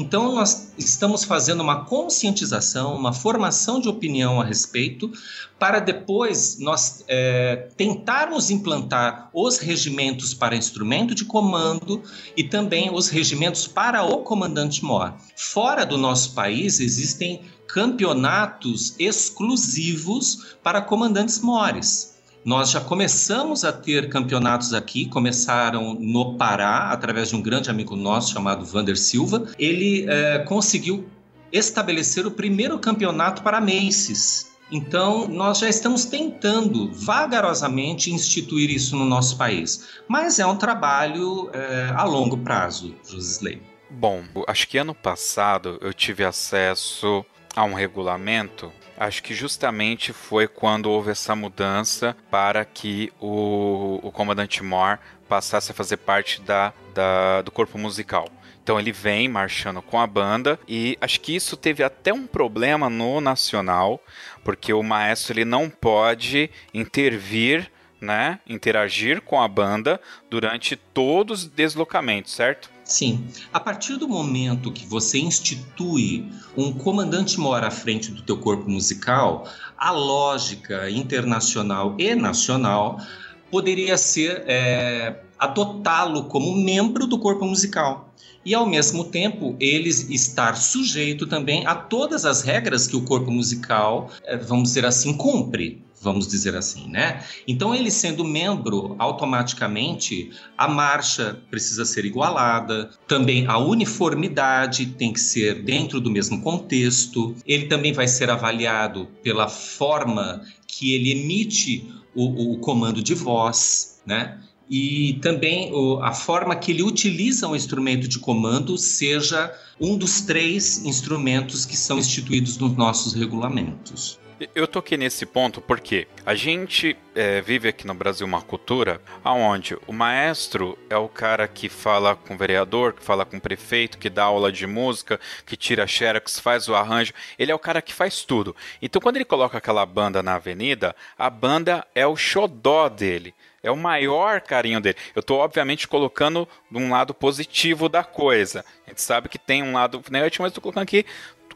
Então, 0.00 0.34
nós 0.34 0.72
estamos 0.78 1.24
fazendo 1.24 1.60
uma 1.60 1.84
conscientização, 1.84 2.96
uma 2.96 3.12
formação 3.12 3.78
de 3.78 3.86
opinião 3.86 4.40
a 4.40 4.44
respeito, 4.44 5.12
para 5.58 5.78
depois 5.78 6.58
nós 6.58 7.04
é, 7.06 7.68
tentarmos 7.76 8.48
implantar 8.48 9.28
os 9.34 9.58
regimentos 9.58 10.32
para 10.32 10.56
instrumento 10.56 11.14
de 11.14 11.26
comando 11.26 12.02
e 12.34 12.42
também 12.42 12.90
os 12.90 13.10
regimentos 13.10 13.66
para 13.66 14.02
o 14.02 14.22
comandante-mor. 14.22 15.12
Fora 15.36 15.84
do 15.84 15.98
nosso 15.98 16.32
país, 16.32 16.80
existem 16.80 17.42
campeonatos 17.66 18.94
exclusivos 18.98 20.56
para 20.62 20.80
comandantes 20.80 21.40
mores. 21.40 22.19
Nós 22.44 22.70
já 22.70 22.80
começamos 22.80 23.64
a 23.64 23.72
ter 23.72 24.08
campeonatos 24.08 24.72
aqui, 24.72 25.04
começaram 25.06 25.94
no 25.94 26.36
Pará, 26.38 26.90
através 26.90 27.28
de 27.28 27.36
um 27.36 27.42
grande 27.42 27.68
amigo 27.68 27.94
nosso 27.94 28.32
chamado 28.32 28.64
Vander 28.64 28.96
Silva. 28.96 29.46
Ele 29.58 30.06
é, 30.08 30.38
conseguiu 30.38 31.06
estabelecer 31.52 32.26
o 32.26 32.30
primeiro 32.30 32.78
campeonato 32.78 33.42
para 33.42 33.60
Maces. 33.60 34.50
Então, 34.72 35.28
nós 35.28 35.58
já 35.58 35.68
estamos 35.68 36.06
tentando 36.06 36.90
vagarosamente 36.92 38.10
instituir 38.10 38.70
isso 38.70 38.96
no 38.96 39.04
nosso 39.04 39.36
país. 39.36 39.88
Mas 40.08 40.38
é 40.38 40.46
um 40.46 40.56
trabalho 40.56 41.50
é, 41.52 41.92
a 41.94 42.04
longo 42.04 42.38
prazo, 42.38 42.94
Josisley. 43.06 43.60
Bom, 43.90 44.22
acho 44.46 44.66
que 44.68 44.78
ano 44.78 44.94
passado 44.94 45.76
eu 45.82 45.92
tive 45.92 46.24
acesso 46.24 47.24
a 47.54 47.64
um 47.64 47.74
regulamento 47.74 48.72
acho 49.00 49.22
que 49.22 49.32
justamente 49.32 50.12
foi 50.12 50.46
quando 50.46 50.90
houve 50.90 51.10
essa 51.10 51.34
mudança 51.34 52.14
para 52.30 52.66
que 52.66 53.10
o, 53.18 53.98
o 54.02 54.12
comandante 54.12 54.62
Moore 54.62 54.98
passasse 55.26 55.72
a 55.72 55.74
fazer 55.74 55.96
parte 55.96 56.42
da, 56.42 56.74
da, 56.92 57.40
do 57.40 57.50
corpo 57.50 57.78
musical. 57.78 58.28
Então 58.62 58.78
ele 58.78 58.92
vem 58.92 59.26
marchando 59.26 59.80
com 59.80 59.98
a 59.98 60.06
banda 60.06 60.60
e 60.68 60.98
acho 61.00 61.18
que 61.22 61.34
isso 61.34 61.56
teve 61.56 61.82
até 61.82 62.12
um 62.12 62.26
problema 62.26 62.90
no 62.90 63.22
nacional, 63.22 64.04
porque 64.44 64.70
o 64.70 64.82
maestro 64.82 65.32
ele 65.32 65.46
não 65.46 65.70
pode 65.70 66.50
intervir, 66.74 67.72
né, 67.98 68.38
interagir 68.46 69.22
com 69.22 69.40
a 69.40 69.48
banda 69.48 69.98
durante 70.28 70.76
todos 70.76 71.44
os 71.44 71.48
deslocamentos, 71.48 72.32
certo? 72.34 72.70
Sim. 72.90 73.24
A 73.52 73.60
partir 73.60 73.96
do 73.96 74.08
momento 74.08 74.72
que 74.72 74.84
você 74.84 75.20
institui 75.20 76.28
um 76.56 76.72
comandante 76.72 77.38
mora 77.38 77.68
à 77.68 77.70
frente 77.70 78.10
do 78.10 78.20
teu 78.20 78.36
corpo 78.36 78.68
musical, 78.68 79.48
a 79.78 79.92
lógica 79.92 80.90
internacional 80.90 81.94
e 81.98 82.16
nacional 82.16 83.00
poderia 83.48 83.96
ser 83.96 84.42
é, 84.44 85.20
adotá-lo 85.38 86.24
como 86.24 86.52
membro 86.52 87.06
do 87.06 87.16
corpo 87.16 87.44
musical 87.44 88.12
e 88.44 88.54
ao 88.54 88.66
mesmo 88.66 89.04
tempo 89.04 89.54
ele 89.60 89.88
estar 89.88 90.56
sujeito 90.56 91.28
também 91.28 91.64
a 91.66 91.76
todas 91.76 92.24
as 92.24 92.42
regras 92.42 92.88
que 92.88 92.96
o 92.96 93.02
corpo 93.02 93.30
musical, 93.30 94.10
é, 94.24 94.36
vamos 94.36 94.70
dizer 94.70 94.84
assim, 94.84 95.16
cumpre 95.16 95.80
vamos 96.00 96.26
dizer 96.26 96.56
assim, 96.56 96.88
né? 96.88 97.22
Então, 97.46 97.74
ele 97.74 97.90
sendo 97.90 98.24
membro, 98.24 98.96
automaticamente 98.98 100.30
a 100.56 100.66
marcha 100.66 101.40
precisa 101.50 101.84
ser 101.84 102.04
igualada, 102.04 102.90
também 103.06 103.46
a 103.46 103.58
uniformidade 103.58 104.86
tem 104.86 105.12
que 105.12 105.20
ser 105.20 105.62
dentro 105.62 106.00
do 106.00 106.10
mesmo 106.10 106.40
contexto, 106.40 107.34
ele 107.46 107.66
também 107.66 107.92
vai 107.92 108.08
ser 108.08 108.30
avaliado 108.30 109.08
pela 109.22 109.48
forma 109.48 110.42
que 110.66 110.94
ele 110.94 111.12
emite 111.12 111.92
o, 112.14 112.54
o 112.54 112.58
comando 112.58 113.02
de 113.02 113.14
voz, 113.14 114.00
né? 114.06 114.40
E 114.70 115.18
também 115.20 115.72
o, 115.72 116.00
a 116.00 116.12
forma 116.12 116.54
que 116.54 116.70
ele 116.70 116.82
utiliza 116.82 117.48
o 117.48 117.56
instrumento 117.56 118.06
de 118.06 118.20
comando 118.20 118.78
seja 118.78 119.52
um 119.80 119.98
dos 119.98 120.20
três 120.20 120.84
instrumentos 120.84 121.66
que 121.66 121.76
são 121.76 121.98
instituídos 121.98 122.56
nos 122.56 122.76
nossos 122.76 123.12
regulamentos. 123.12 124.20
Eu 124.54 124.66
toquei 124.66 124.96
nesse 124.96 125.26
ponto 125.26 125.60
porque 125.60 126.08
a 126.24 126.34
gente 126.34 126.96
é, 127.14 127.42
vive 127.42 127.68
aqui 127.68 127.86
no 127.86 127.92
Brasil 127.92 128.26
uma 128.26 128.40
cultura 128.40 128.98
onde 129.22 129.76
o 129.86 129.92
maestro 129.92 130.78
é 130.88 130.96
o 130.96 131.10
cara 131.10 131.46
que 131.46 131.68
fala 131.68 132.16
com 132.16 132.32
o 132.32 132.38
vereador, 132.38 132.94
que 132.94 133.02
fala 133.02 133.26
com 133.26 133.36
o 133.36 133.40
prefeito, 133.40 133.98
que 133.98 134.08
dá 134.08 134.24
aula 134.24 134.50
de 134.50 134.66
música, 134.66 135.20
que 135.44 135.58
tira 135.58 135.86
xerox, 135.86 136.38
faz 136.38 136.68
o 136.68 136.74
arranjo. 136.74 137.12
Ele 137.38 137.52
é 137.52 137.54
o 137.54 137.58
cara 137.58 137.82
que 137.82 137.92
faz 137.92 138.24
tudo. 138.24 138.56
Então, 138.80 139.02
quando 139.02 139.16
ele 139.16 139.26
coloca 139.26 139.58
aquela 139.58 139.84
banda 139.84 140.22
na 140.22 140.36
avenida, 140.36 140.96
a 141.18 141.28
banda 141.28 141.86
é 141.94 142.06
o 142.06 142.16
xodó 142.16 142.88
dele. 142.88 143.34
É 143.62 143.70
o 143.70 143.76
maior 143.76 144.40
carinho 144.40 144.80
dele. 144.80 144.96
Eu 145.14 145.20
estou, 145.20 145.38
obviamente, 145.38 145.86
colocando 145.86 146.48
um 146.72 146.90
lado 146.90 147.12
positivo 147.12 147.90
da 147.90 148.02
coisa. 148.02 148.64
A 148.86 148.88
gente 148.88 149.02
sabe 149.02 149.28
que 149.28 149.38
tem 149.38 149.62
um 149.62 149.74
lado 149.74 150.02
negativo, 150.10 150.44
mas 150.44 150.50
estou 150.50 150.62
colocando 150.62 150.84
aqui 150.84 151.04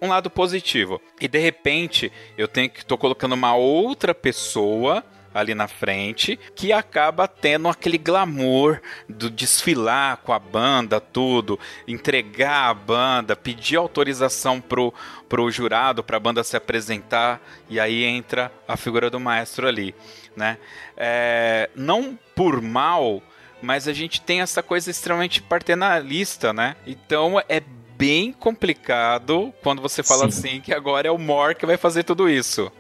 um 0.01 0.09
lado 0.09 0.31
positivo. 0.31 1.01
E 1.21 1.29
de 1.29 1.39
repente, 1.39 2.13
eu 2.37 2.49
tenho 2.49 2.71
que 2.71 2.85
tô 2.85 2.99
colocando 2.99 3.33
uma 3.33 3.55
outra 3.55 4.15
pessoa 4.15 5.05
ali 5.35 5.53
na 5.53 5.67
frente, 5.67 6.39
que 6.55 6.73
acaba 6.73 7.27
tendo 7.27 7.69
aquele 7.69 7.99
glamour 7.99 8.81
do 9.09 9.29
desfilar 9.29 10.19
com 10.19 10.33
a 10.33 10.39
banda, 10.39 11.01
tudo, 11.01 11.59
entregar 11.89 12.71
a 12.71 12.75
banda, 12.75 13.35
pedir 13.35 13.75
autorização 13.77 14.61
pro, 14.61 14.95
pro 15.29 15.51
jurado 15.51 16.05
para 16.05 16.19
a 16.19 16.21
banda 16.21 16.45
se 16.45 16.57
apresentar, 16.57 17.41
e 17.69 17.81
aí 17.81 18.05
entra 18.05 18.53
a 18.69 18.77
figura 18.77 19.11
do 19.11 19.19
maestro 19.19 19.67
ali, 19.67 19.93
né? 20.37 20.57
É, 20.97 21.69
não 21.75 22.17
por 22.37 22.63
mal, 22.63 23.21
mas 23.61 23.89
a 23.89 23.93
gente 23.93 24.21
tem 24.21 24.41
essa 24.41 24.63
coisa 24.63 24.89
extremamente 24.89 25.43
paternalista, 25.43 26.53
né? 26.53 26.77
Então 26.87 27.43
é 27.49 27.61
bem 27.97 28.33
complicado 28.33 29.53
quando 29.63 29.81
você 29.83 30.03
fala 30.03 30.31
Sim. 30.31 30.39
assim 30.39 30.61
que 30.61 30.73
agora 30.73 31.09
é 31.09 31.11
o 31.11 31.19
Mor 31.19 31.55
que 31.55 31.67
vai 31.67 31.77
fazer 31.77 32.05
tudo 32.05 32.29
isso. 32.29 32.71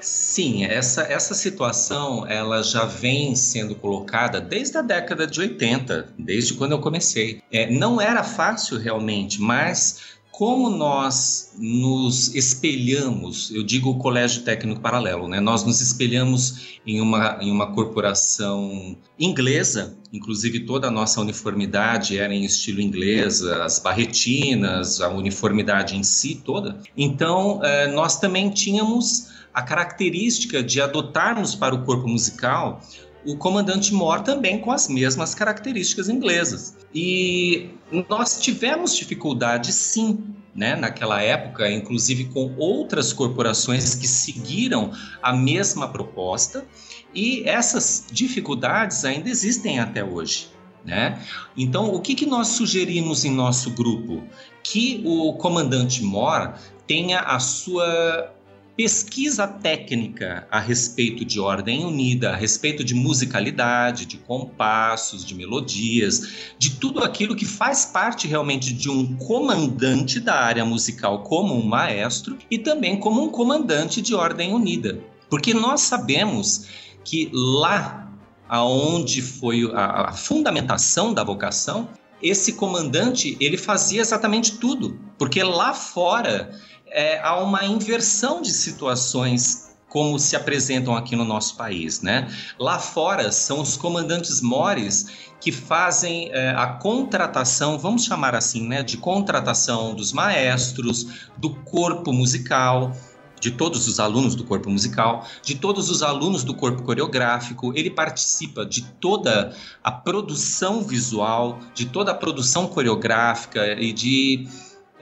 Sim, 0.00 0.64
essa, 0.64 1.02
essa 1.02 1.34
situação 1.34 2.26
ela 2.28 2.62
já 2.62 2.84
vem 2.84 3.34
sendo 3.34 3.74
colocada 3.74 4.40
desde 4.40 4.78
a 4.78 4.82
década 4.82 5.26
de 5.26 5.40
80, 5.40 6.14
desde 6.18 6.54
quando 6.54 6.72
eu 6.72 6.78
comecei. 6.78 7.42
É, 7.50 7.68
não 7.70 8.00
era 8.00 8.22
fácil 8.22 8.78
realmente, 8.78 9.40
mas 9.40 10.12
como 10.42 10.68
nós 10.68 11.52
nos 11.56 12.34
espelhamos, 12.34 13.52
eu 13.52 13.62
digo 13.62 13.90
o 13.90 13.98
colégio 13.98 14.42
técnico 14.42 14.80
paralelo, 14.80 15.28
né? 15.28 15.38
Nós 15.38 15.62
nos 15.62 15.80
espelhamos 15.80 16.80
em 16.84 17.00
uma, 17.00 17.38
em 17.40 17.48
uma 17.48 17.72
corporação 17.72 18.96
inglesa, 19.16 19.96
inclusive 20.12 20.66
toda 20.66 20.88
a 20.88 20.90
nossa 20.90 21.20
uniformidade 21.20 22.18
era 22.18 22.34
em 22.34 22.44
estilo 22.44 22.80
inglês, 22.80 23.40
as 23.40 23.78
barretinas, 23.78 25.00
a 25.00 25.10
uniformidade 25.10 25.96
em 25.96 26.02
si 26.02 26.34
toda. 26.44 26.76
Então, 26.96 27.60
eh, 27.62 27.86
nós 27.92 28.18
também 28.18 28.50
tínhamos 28.50 29.28
a 29.54 29.62
característica 29.62 30.60
de 30.60 30.80
adotarmos 30.80 31.54
para 31.54 31.72
o 31.72 31.84
corpo 31.84 32.08
musical 32.08 32.80
o 33.24 33.36
comandante 33.36 33.94
Mor 33.94 34.20
também 34.20 34.58
com 34.58 34.72
as 34.72 34.88
mesmas 34.88 35.34
características 35.34 36.08
inglesas. 36.08 36.76
E 36.94 37.70
nós 38.08 38.40
tivemos 38.40 38.96
dificuldade, 38.96 39.72
sim, 39.72 40.24
né, 40.54 40.76
naquela 40.76 41.22
época, 41.22 41.70
inclusive 41.70 42.26
com 42.26 42.54
outras 42.56 43.12
corporações 43.12 43.94
que 43.94 44.06
seguiram 44.06 44.92
a 45.22 45.32
mesma 45.32 45.88
proposta, 45.88 46.66
e 47.14 47.42
essas 47.48 48.06
dificuldades 48.10 49.04
ainda 49.04 49.28
existem 49.28 49.78
até 49.78 50.04
hoje. 50.04 50.48
Né? 50.84 51.22
Então, 51.56 51.94
o 51.94 52.00
que, 52.00 52.14
que 52.14 52.26
nós 52.26 52.48
sugerimos 52.48 53.24
em 53.24 53.30
nosso 53.30 53.70
grupo? 53.70 54.22
Que 54.64 55.00
o 55.06 55.34
comandante 55.34 56.02
Mor 56.02 56.54
tenha 56.88 57.20
a 57.20 57.38
sua 57.38 58.34
pesquisa 58.76 59.46
técnica 59.46 60.46
a 60.50 60.58
respeito 60.58 61.24
de 61.24 61.38
ordem 61.38 61.84
unida, 61.84 62.30
a 62.30 62.36
respeito 62.36 62.82
de 62.82 62.94
musicalidade, 62.94 64.06
de 64.06 64.16
compassos, 64.16 65.24
de 65.24 65.34
melodias, 65.34 66.54
de 66.58 66.70
tudo 66.76 67.00
aquilo 67.00 67.36
que 67.36 67.44
faz 67.44 67.84
parte 67.84 68.26
realmente 68.26 68.72
de 68.72 68.88
um 68.88 69.14
comandante 69.16 70.18
da 70.18 70.34
área 70.34 70.64
musical 70.64 71.22
como 71.22 71.54
um 71.54 71.66
maestro 71.66 72.38
e 72.50 72.58
também 72.58 72.98
como 72.98 73.22
um 73.22 73.28
comandante 73.28 74.00
de 74.00 74.14
ordem 74.14 74.54
unida. 74.54 75.00
Porque 75.28 75.52
nós 75.52 75.82
sabemos 75.82 76.66
que 77.04 77.30
lá 77.32 78.10
aonde 78.48 79.22
foi 79.22 79.70
a, 79.72 80.10
a 80.10 80.12
fundamentação 80.12 81.14
da 81.14 81.24
vocação, 81.24 81.88
esse 82.22 82.52
comandante 82.52 83.36
ele 83.40 83.56
fazia 83.56 84.00
exatamente 84.00 84.58
tudo, 84.58 84.98
porque 85.18 85.42
lá 85.42 85.74
fora 85.74 86.52
é, 86.92 87.20
há 87.22 87.36
uma 87.40 87.64
inversão 87.64 88.42
de 88.42 88.52
situações 88.52 89.70
como 89.88 90.18
se 90.18 90.34
apresentam 90.34 90.96
aqui 90.96 91.14
no 91.14 91.24
nosso 91.24 91.54
país, 91.54 92.00
né? 92.00 92.26
Lá 92.58 92.78
fora 92.78 93.30
são 93.30 93.60
os 93.60 93.76
comandantes 93.76 94.40
mores 94.40 95.06
que 95.38 95.52
fazem 95.52 96.30
é, 96.32 96.50
a 96.50 96.66
contratação, 96.66 97.78
vamos 97.78 98.04
chamar 98.04 98.34
assim, 98.34 98.66
né, 98.66 98.82
de 98.82 98.96
contratação 98.96 99.94
dos 99.94 100.12
maestros, 100.12 101.28
do 101.36 101.50
corpo 101.56 102.12
musical, 102.12 102.96
de 103.38 103.50
todos 103.50 103.88
os 103.88 103.98
alunos 103.98 104.36
do 104.36 104.44
corpo 104.44 104.70
musical, 104.70 105.26
de 105.42 105.56
todos 105.56 105.90
os 105.90 106.00
alunos 106.00 106.44
do 106.44 106.54
corpo 106.54 106.84
coreográfico, 106.84 107.72
ele 107.74 107.90
participa 107.90 108.64
de 108.64 108.82
toda 109.00 109.52
a 109.82 109.90
produção 109.90 110.80
visual, 110.80 111.58
de 111.74 111.86
toda 111.86 112.12
a 112.12 112.14
produção 112.14 112.68
coreográfica 112.68 113.74
e 113.78 113.92
de 113.92 114.46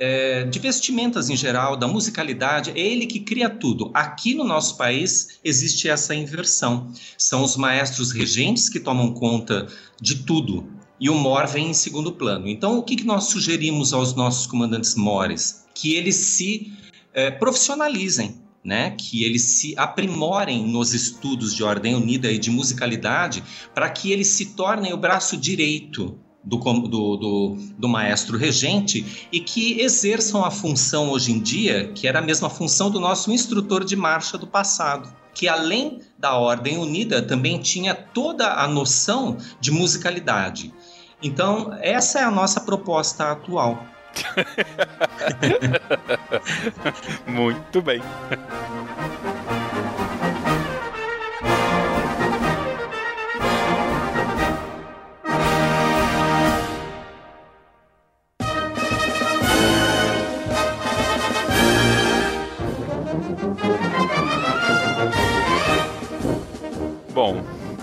é, 0.01 0.45
de 0.45 0.59
vestimentas 0.59 1.29
em 1.29 1.37
geral, 1.37 1.77
da 1.77 1.87
musicalidade, 1.87 2.71
é 2.71 2.81
ele 2.81 3.07
que 3.07 3.21
cria 3.21 3.51
tudo. 3.51 3.91
Aqui 3.93 4.35
no 4.35 4.45
nosso 4.45 4.79
país 4.79 5.39
existe 5.45 5.91
essa 5.91 6.15
inversão. 6.15 6.91
São 7.19 7.45
os 7.45 7.55
maestros 7.57 8.11
regentes 8.11 8.71
que 8.71 8.81
tomam 8.81 9.13
conta 9.13 9.69
de 10.01 10.25
tudo 10.25 10.67
e 10.99 11.11
o 11.11 11.15
MOR 11.15 11.47
vem 11.47 11.71
em 11.71 11.75
segundo 11.75 12.13
plano. 12.13 12.49
Então, 12.49 12.79
o 12.79 12.83
que, 12.83 12.97
que 12.97 13.05
nós 13.05 13.25
sugerimos 13.25 13.93
aos 13.93 14.15
nossos 14.15 14.47
comandantes 14.47 14.95
MORES? 14.95 15.67
Que 15.75 15.95
eles 15.95 16.17
se 16.17 16.73
é, 17.13 17.31
profissionalizem. 17.31 18.41
Né, 18.63 18.91
que 18.91 19.25
eles 19.25 19.43
se 19.43 19.73
aprimorem 19.75 20.67
nos 20.67 20.93
estudos 20.93 21.57
de 21.57 21.65
ordem 21.65 21.95
unida 21.95 22.31
e 22.31 22.39
de 22.39 22.51
musicalidade 22.51 23.43
para 23.75 23.89
que 23.89 24.13
eles 24.13 24.27
se 24.27 24.55
tornem 24.55 24.93
o 24.93 24.99
braço 24.99 25.35
direito 25.35 26.21
do, 26.43 26.57
do, 26.57 27.16
do, 27.16 27.57
do, 27.78 27.88
maestro 27.88 28.38
regente 28.38 29.28
e 29.30 29.41
que 29.41 29.80
exerçam 29.80 30.45
a 30.45 30.51
função 30.51 31.11
hoje 31.11 31.32
em 31.32 31.41
dia, 31.41 31.93
que 31.95 32.09
era 32.09 32.18
a 32.18 32.22
mesma 32.22 32.49
função 32.49 32.91
do 32.91 32.99
nosso 32.99 33.30
instrutor 33.30 33.84
de 33.84 33.95
marcha 33.95 34.38
do 34.38 34.47
passado, 34.47 35.12
que 35.34 35.49
além 35.49 36.01
da 36.18 36.34
ordem 36.34 36.78
unida 36.78 37.22
também 37.22 37.59
tinha 37.59 37.95
toda 37.95 38.55
a 38.55 38.66
noção 38.66 39.36
de 39.61 39.70
musicalidade. 39.70 40.72
Então, 41.22 41.76
essa 41.80 42.20
é 42.20 42.24
a 42.24 42.30
nossa 42.30 42.61
proposta 42.61 43.30
atual. 43.30 43.84
Muito 47.26 47.82
bem. 47.82 48.01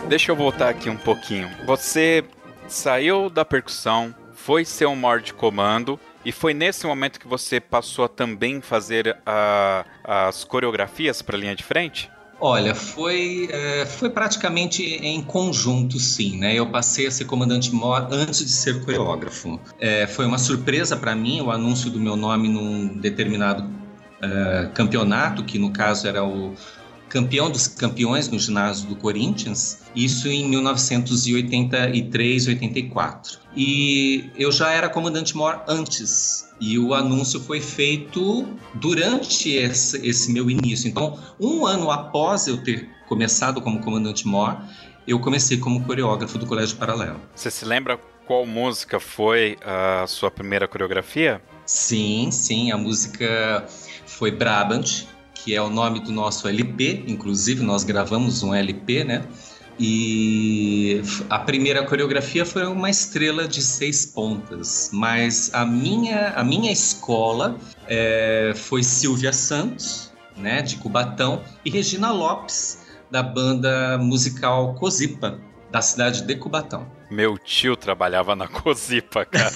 Deixa 0.08 0.32
eu 0.32 0.36
voltar 0.36 0.70
aqui 0.70 0.90
um 0.90 0.98
pouquinho. 0.98 1.50
Você 1.66 2.24
saiu 2.68 3.30
da 3.30 3.44
percussão, 3.44 4.16
foi 4.34 4.64
ser 4.64 4.86
um 4.86 4.96
maior 4.96 5.20
de 5.20 5.34
comando, 5.34 6.00
e 6.24 6.32
foi 6.32 6.54
nesse 6.54 6.86
momento 6.86 7.20
que 7.20 7.28
você 7.28 7.60
passou 7.60 8.06
a 8.06 8.10
também 8.10 8.62
fazer 8.62 9.18
a, 9.26 9.86
as 10.04 10.44
coreografias 10.44 11.22
para 11.22 11.36
a 11.36 11.40
linha 11.40 11.56
de 11.56 11.64
frente? 11.64 12.10
Olha, 12.40 12.76
foi, 12.76 13.50
é, 13.52 13.86
foi 13.86 14.10
praticamente 14.10 14.84
em 14.84 15.22
conjunto, 15.24 15.98
sim, 16.00 16.38
né? 16.38 16.54
Eu 16.54 16.68
passei 16.68 17.08
a 17.08 17.12
ser 17.12 17.26
comandante 17.26 17.74
mor 17.74 18.08
antes 18.12 18.46
de 18.46 18.52
ser 18.52 18.84
coreógrafo. 18.86 19.60
É, 19.80 20.06
foi 20.06 20.26
uma 20.26 20.38
surpresa 20.38 20.96
para 20.96 21.16
mim 21.16 21.42
o 21.42 21.50
anúncio 21.50 21.90
do 21.90 22.00
meu 22.00 22.16
nome 22.16 22.48
num 22.48 22.88
determinado 22.88 23.68
é, 24.22 24.70
campeonato, 24.74 25.44
que 25.44 25.58
no 25.58 25.72
caso 25.72 26.08
era 26.08 26.24
o 26.24 26.54
campeão 27.10 27.50
dos 27.50 27.68
campeões 27.68 28.30
no 28.30 28.40
ginásio 28.40 28.88
do 28.88 28.96
Corinthians, 28.96 29.80
isso 29.96 30.28
em 30.28 30.48
1983, 30.50 32.48
84. 32.48 33.40
E 33.56 34.30
eu 34.36 34.52
já 34.52 34.72
era 34.72 34.90
comandante 34.90 35.36
mor 35.36 35.64
antes, 35.68 36.48
e 36.60 36.78
o 36.78 36.94
anúncio 36.94 37.40
foi 37.40 37.62
feito 37.62 38.48
durante 38.74 39.52
esse, 39.52 40.06
esse 40.08 40.32
meu 40.32 40.50
início. 40.50 40.88
Então, 40.88 41.18
um 41.40 41.66
ano 41.66 41.90
após 41.92 42.48
eu 42.48 42.58
ter 42.64 42.90
começado 43.08 43.62
como 43.62 43.80
comandante 43.80 44.28
mor, 44.28 44.58
eu 45.08 45.20
comecei 45.20 45.58
como 45.58 45.84
coreógrafo 45.84 46.38
do 46.38 46.46
Colégio 46.46 46.76
Paralelo. 46.78 47.20
Você 47.34 47.50
se 47.50 47.64
lembra 47.64 47.98
qual 48.26 48.46
música 48.46 49.00
foi 49.00 49.58
a 49.64 50.06
sua 50.06 50.30
primeira 50.30 50.68
coreografia? 50.68 51.42
Sim, 51.66 52.30
sim, 52.32 52.72
a 52.72 52.78
música 52.78 53.66
foi 54.06 54.32
Brabant, 54.32 55.06
que 55.48 55.56
é 55.56 55.62
o 55.62 55.70
nome 55.70 56.02
do 56.02 56.12
nosso 56.12 56.46
LP, 56.46 57.06
inclusive 57.08 57.64
nós 57.64 57.86
gravamos 57.86 58.44
um 58.44 58.54
LP, 58.54 59.06
né? 59.06 59.26
E 59.80 61.02
a 61.30 61.40
primeira 61.40 61.86
coreografia 61.86 62.46
foi 62.46 62.68
uma 62.68 62.90
estrela 62.90 63.48
de 63.48 63.62
seis 63.62 64.06
pontas, 64.06 64.90
mas 64.92 65.50
a 65.54 65.66
minha, 65.66 66.32
a 66.32 66.44
minha 66.44 66.70
escola 66.70 67.56
é, 67.88 68.52
foi 68.58 68.84
Silvia 68.84 69.32
Santos, 69.32 70.12
né, 70.36 70.62
de 70.62 70.76
Cubatão, 70.76 71.42
e 71.64 71.70
Regina 71.70 72.12
Lopes, 72.12 72.80
da 73.10 73.24
banda 73.24 73.98
musical 73.98 74.76
Cozipa, 74.76 75.40
da 75.70 75.82
cidade 75.82 76.24
de 76.24 76.36
Cubatão. 76.36 76.88
Meu 77.10 77.38
tio 77.38 77.76
trabalhava 77.76 78.36
na 78.36 78.48
Cozipa, 78.50 79.26
cara. 79.26 79.52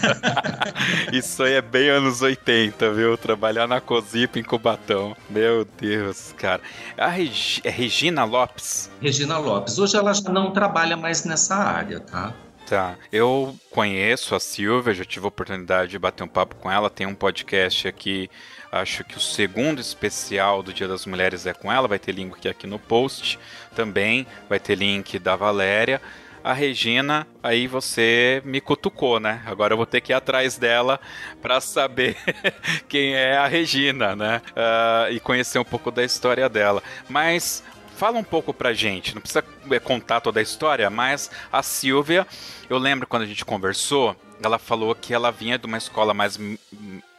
Isso 1.12 1.43
aí 1.43 1.53
é 1.53 1.62
bem 1.62 1.89
anos 1.89 2.22
80, 2.22 2.93
viu? 2.93 3.18
Trabalhar 3.18 3.68
na 3.68 3.82
Cozipa 3.82 4.39
em 4.39 4.43
Cubatão. 4.43 5.16
Meu 5.30 5.66
Deus, 5.80 6.34
cara. 6.38 6.62
A 6.97 7.07
Reg... 7.07 7.62
é 7.64 7.70
Regina 7.70 8.24
Lopes? 8.24 8.89
Regina 9.01 9.38
Lopes. 9.38 9.78
Hoje 9.80 9.97
ela 9.97 10.14
já 10.14 10.30
não 10.30 10.51
trabalha 10.51 10.95
mais 10.95 11.26
nessa 11.26 11.55
área, 11.55 11.99
tá? 11.99 12.34
Tá. 12.72 12.95
Eu 13.12 13.53
conheço 13.70 14.34
a 14.34 14.39
Silvia, 14.39 14.93
já 14.93 15.03
tive 15.03 15.26
a 15.26 15.28
oportunidade 15.28 15.91
de 15.91 15.99
bater 15.99 16.24
um 16.24 16.28
papo 16.28 16.55
com 16.55 16.72
ela. 16.72 16.89
Tem 16.89 17.05
um 17.05 17.14
podcast 17.14 17.86
aqui, 17.86 18.30
acho 18.72 19.03
que 19.03 19.17
o 19.17 19.22
segundo 19.22 19.80
especial 19.80 20.63
do 20.63 20.74
Dia 20.74 20.88
das 20.88 21.05
Mulheres 21.05 21.45
é 21.45 21.53
com 21.53 21.72
ela. 21.72 21.88
Vai 21.88 21.99
ter 21.99 22.13
link 22.13 22.47
aqui 22.47 22.65
no 22.65 22.80
post 22.80 23.38
também. 23.76 24.26
Vai 24.47 24.59
ter 24.59 24.76
link 24.76 25.19
da 25.19 25.36
Valéria 25.36 26.01
a 26.43 26.53
Regina, 26.53 27.28
aí 27.41 27.67
você 27.67 28.41
me 28.43 28.59
cutucou, 28.59 29.19
né? 29.19 29.41
Agora 29.45 29.74
eu 29.74 29.78
vou 29.78 29.86
ter 29.86 30.01
que 30.01 30.11
ir 30.11 30.15
atrás 30.15 30.57
dela 30.57 30.99
para 31.41 31.61
saber 31.61 32.17
quem 32.89 33.13
é 33.13 33.38
a 33.38 33.47
Regina, 33.47 34.15
né? 34.15 34.41
Uh, 34.51 35.13
e 35.13 35.19
conhecer 35.19 35.59
um 35.59 35.63
pouco 35.63 35.91
da 35.91 36.03
história 36.03 36.49
dela. 36.49 36.82
Mas 37.07 37.63
fala 37.95 38.17
um 38.17 38.24
pouco 38.24 38.53
pra 38.53 38.74
gente, 38.74 39.13
não 39.13 39.22
precisa 39.22 39.43
é, 39.69 39.80
contar 39.80 40.22
toda 40.22 40.39
a 40.39 40.43
história, 40.43 40.89
mas 40.89 41.30
a 41.51 41.61
Silvia, 41.61 42.26
eu 42.67 42.80
lembro 42.80 43.05
quando 43.05 43.24
a 43.24 43.28
gente 43.28 43.45
conversou, 43.45 44.15
ela 44.41 44.57
falou 44.57 44.95
que 44.95 45.13
ela 45.13 45.32
vinha 45.32 45.59
de 45.59 45.67
uma 45.67 45.78
escola 45.78 46.11
mais 46.11 46.39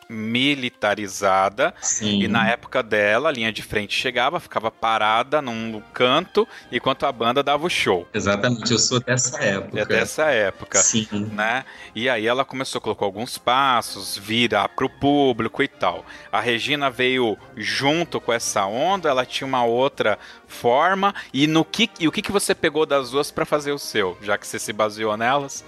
militarizada. 0.08 1.74
Sim. 1.80 2.22
E 2.22 2.28
na 2.28 2.48
época 2.48 2.82
dela, 2.82 3.28
a 3.28 3.32
linha 3.32 3.52
de 3.52 3.62
frente 3.62 3.94
chegava, 3.94 4.40
ficava 4.40 4.70
parada 4.70 5.40
num 5.40 5.82
canto, 5.92 6.46
enquanto 6.70 7.06
a 7.06 7.12
banda 7.12 7.42
dava 7.42 7.66
o 7.66 7.70
show. 7.70 8.06
Exatamente, 8.12 8.70
eu 8.72 8.78
sou 8.78 9.00
dessa 9.00 9.42
época. 9.42 9.80
É 9.80 9.84
dessa 9.84 10.24
época. 10.24 10.78
Sim. 10.78 11.06
Né? 11.32 11.64
E 11.94 12.08
aí 12.08 12.26
ela 12.26 12.44
começou 12.44 12.78
a 12.78 12.82
colocar 12.82 13.04
alguns 13.04 13.38
passos, 13.38 14.16
virar 14.16 14.68
pro 14.68 14.88
público 14.88 15.62
e 15.62 15.68
tal. 15.68 16.04
A 16.30 16.40
Regina 16.40 16.90
veio 16.90 17.36
junto 17.56 18.20
com 18.20 18.32
essa 18.32 18.66
onda, 18.66 19.08
ela 19.08 19.24
tinha 19.26 19.46
uma 19.46 19.64
outra 19.64 20.18
forma. 20.46 21.14
E 21.32 21.46
no 21.46 21.64
que 21.64 21.90
e 21.98 22.08
o 22.08 22.12
que, 22.12 22.22
que 22.22 22.32
você 22.32 22.54
pegou 22.54 22.86
das 22.86 23.10
duas 23.10 23.30
para 23.30 23.44
fazer 23.44 23.72
o 23.72 23.78
seu, 23.78 24.16
já 24.22 24.38
que 24.38 24.46
você 24.46 24.58
se 24.58 24.72
baseou 24.72 25.16
nelas? 25.16 25.64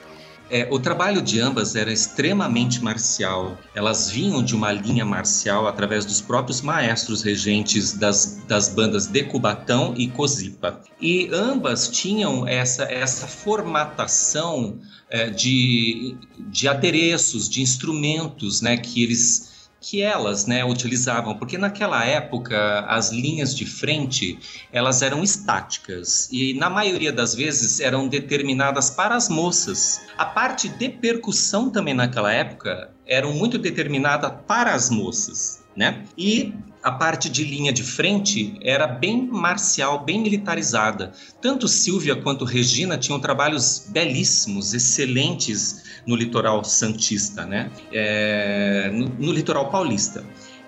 É, 0.51 0.69
o 0.71 0.79
trabalho 0.79 1.23
de 1.23 1.41
ambas 1.41 1.75
era 1.75 1.93
extremamente 1.93 2.83
marcial. 2.83 3.59
Elas 3.75 4.11
vinham 4.11 4.43
de 4.43 4.55
uma 4.55 4.71
linha 4.71 5.05
marcial 5.05 5.67
através 5.67 6.05
dos 6.05 6.21
próprios 6.21 6.61
maestros 6.61 7.23
regentes 7.23 7.95
das, 7.95 8.43
das 8.47 8.69
bandas 8.69 9.07
de 9.07 9.25
Cubatão 9.25 9.95
e 9.97 10.07
Cozipa. 10.07 10.81
E 11.01 11.31
ambas 11.33 11.89
tinham 11.89 12.47
essa, 12.47 12.85
essa 12.85 13.27
formatação 13.27 14.79
é, 15.09 15.31
de, 15.31 16.17
de 16.39 16.69
adereços, 16.69 17.49
de 17.49 17.63
instrumentos 17.63 18.61
né, 18.61 18.77
que 18.77 19.03
eles 19.03 19.54
que 19.85 20.01
elas 20.01 20.47
né, 20.47 20.65
utilizavam, 20.65 21.37
porque 21.37 21.59
naquela 21.59 22.03
época 22.07 22.81
as 22.89 23.11
linhas 23.11 23.55
de 23.55 23.67
frente 23.67 24.39
elas 24.73 25.03
eram 25.03 25.23
estáticas 25.23 26.27
e 26.33 26.55
na 26.55 26.71
maioria 26.71 27.13
das 27.13 27.35
vezes 27.35 27.81
eram 27.81 28.09
determinadas 28.09 28.89
para 28.89 29.15
as 29.15 29.29
moças. 29.29 30.01
A 30.17 30.25
parte 30.25 30.71
de 30.71 30.89
percussão 30.89 31.69
também 31.69 31.93
naquela 31.93 32.33
época 32.33 32.91
eram 33.07 33.35
muito 33.35 33.59
determinada 33.59 34.31
para 34.31 34.73
as 34.73 34.89
moças, 34.89 35.63
né? 35.77 36.03
E 36.17 36.55
a 36.85 36.93
parte 36.93 37.31
de 37.31 37.43
linha 37.43 37.73
de 37.73 37.83
frente 37.83 38.59
era 38.61 38.87
bem 38.87 39.27
marcial, 39.27 40.05
bem 40.05 40.21
militarizada. 40.21 41.13
Tanto 41.41 41.67
Silvia 41.67 42.15
quanto 42.15 42.45
Regina 42.45 42.99
tinham 42.99 43.19
trabalhos 43.19 43.87
belíssimos, 43.89 44.75
excelentes 44.75 45.83
no 46.07 46.15
litoral 46.15 46.63
santista, 46.63 47.47
né? 47.47 47.71
É, 47.91 48.91
no, 48.93 49.09
no 49.09 49.33
litoral 49.33 49.71
paulista. 49.71 50.23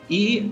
E 0.08 0.50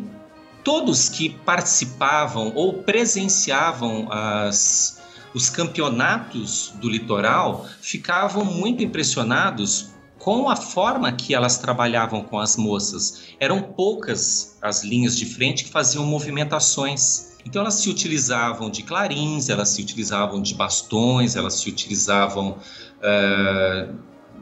todos 0.63 1.09
que 1.09 1.31
participavam 1.31 2.53
ou 2.55 2.83
presenciavam 2.83 4.07
as, 4.13 5.01
os 5.33 5.49
campeonatos 5.49 6.75
do 6.79 6.91
litoral 6.91 7.67
ficavam 7.81 8.45
muito 8.45 8.83
impressionados 8.83 9.94
com 10.25 10.49
a 10.49 10.57
forma 10.57 11.13
que 11.13 11.35
elas 11.35 11.59
trabalhavam 11.59 12.23
com 12.23 12.39
as 12.39 12.57
moças. 12.57 13.25
Eram 13.39 13.61
poucas 13.61 14.57
as 14.63 14.83
linhas 14.83 15.19
de 15.19 15.27
frente 15.27 15.65
que 15.65 15.71
faziam 15.71 16.07
movimentações. 16.07 17.37
Então 17.45 17.61
elas 17.61 17.75
se 17.75 17.91
utilizavam 17.91 18.71
de 18.71 18.83
clarins, 18.85 19.51
elas 19.51 19.69
se 19.69 19.83
utilizavam 19.83 20.41
de 20.41 20.55
bastões, 20.55 21.37
elas 21.37 21.61
se 21.61 21.69
utilizavam 21.69 22.57
uh, 23.01 23.95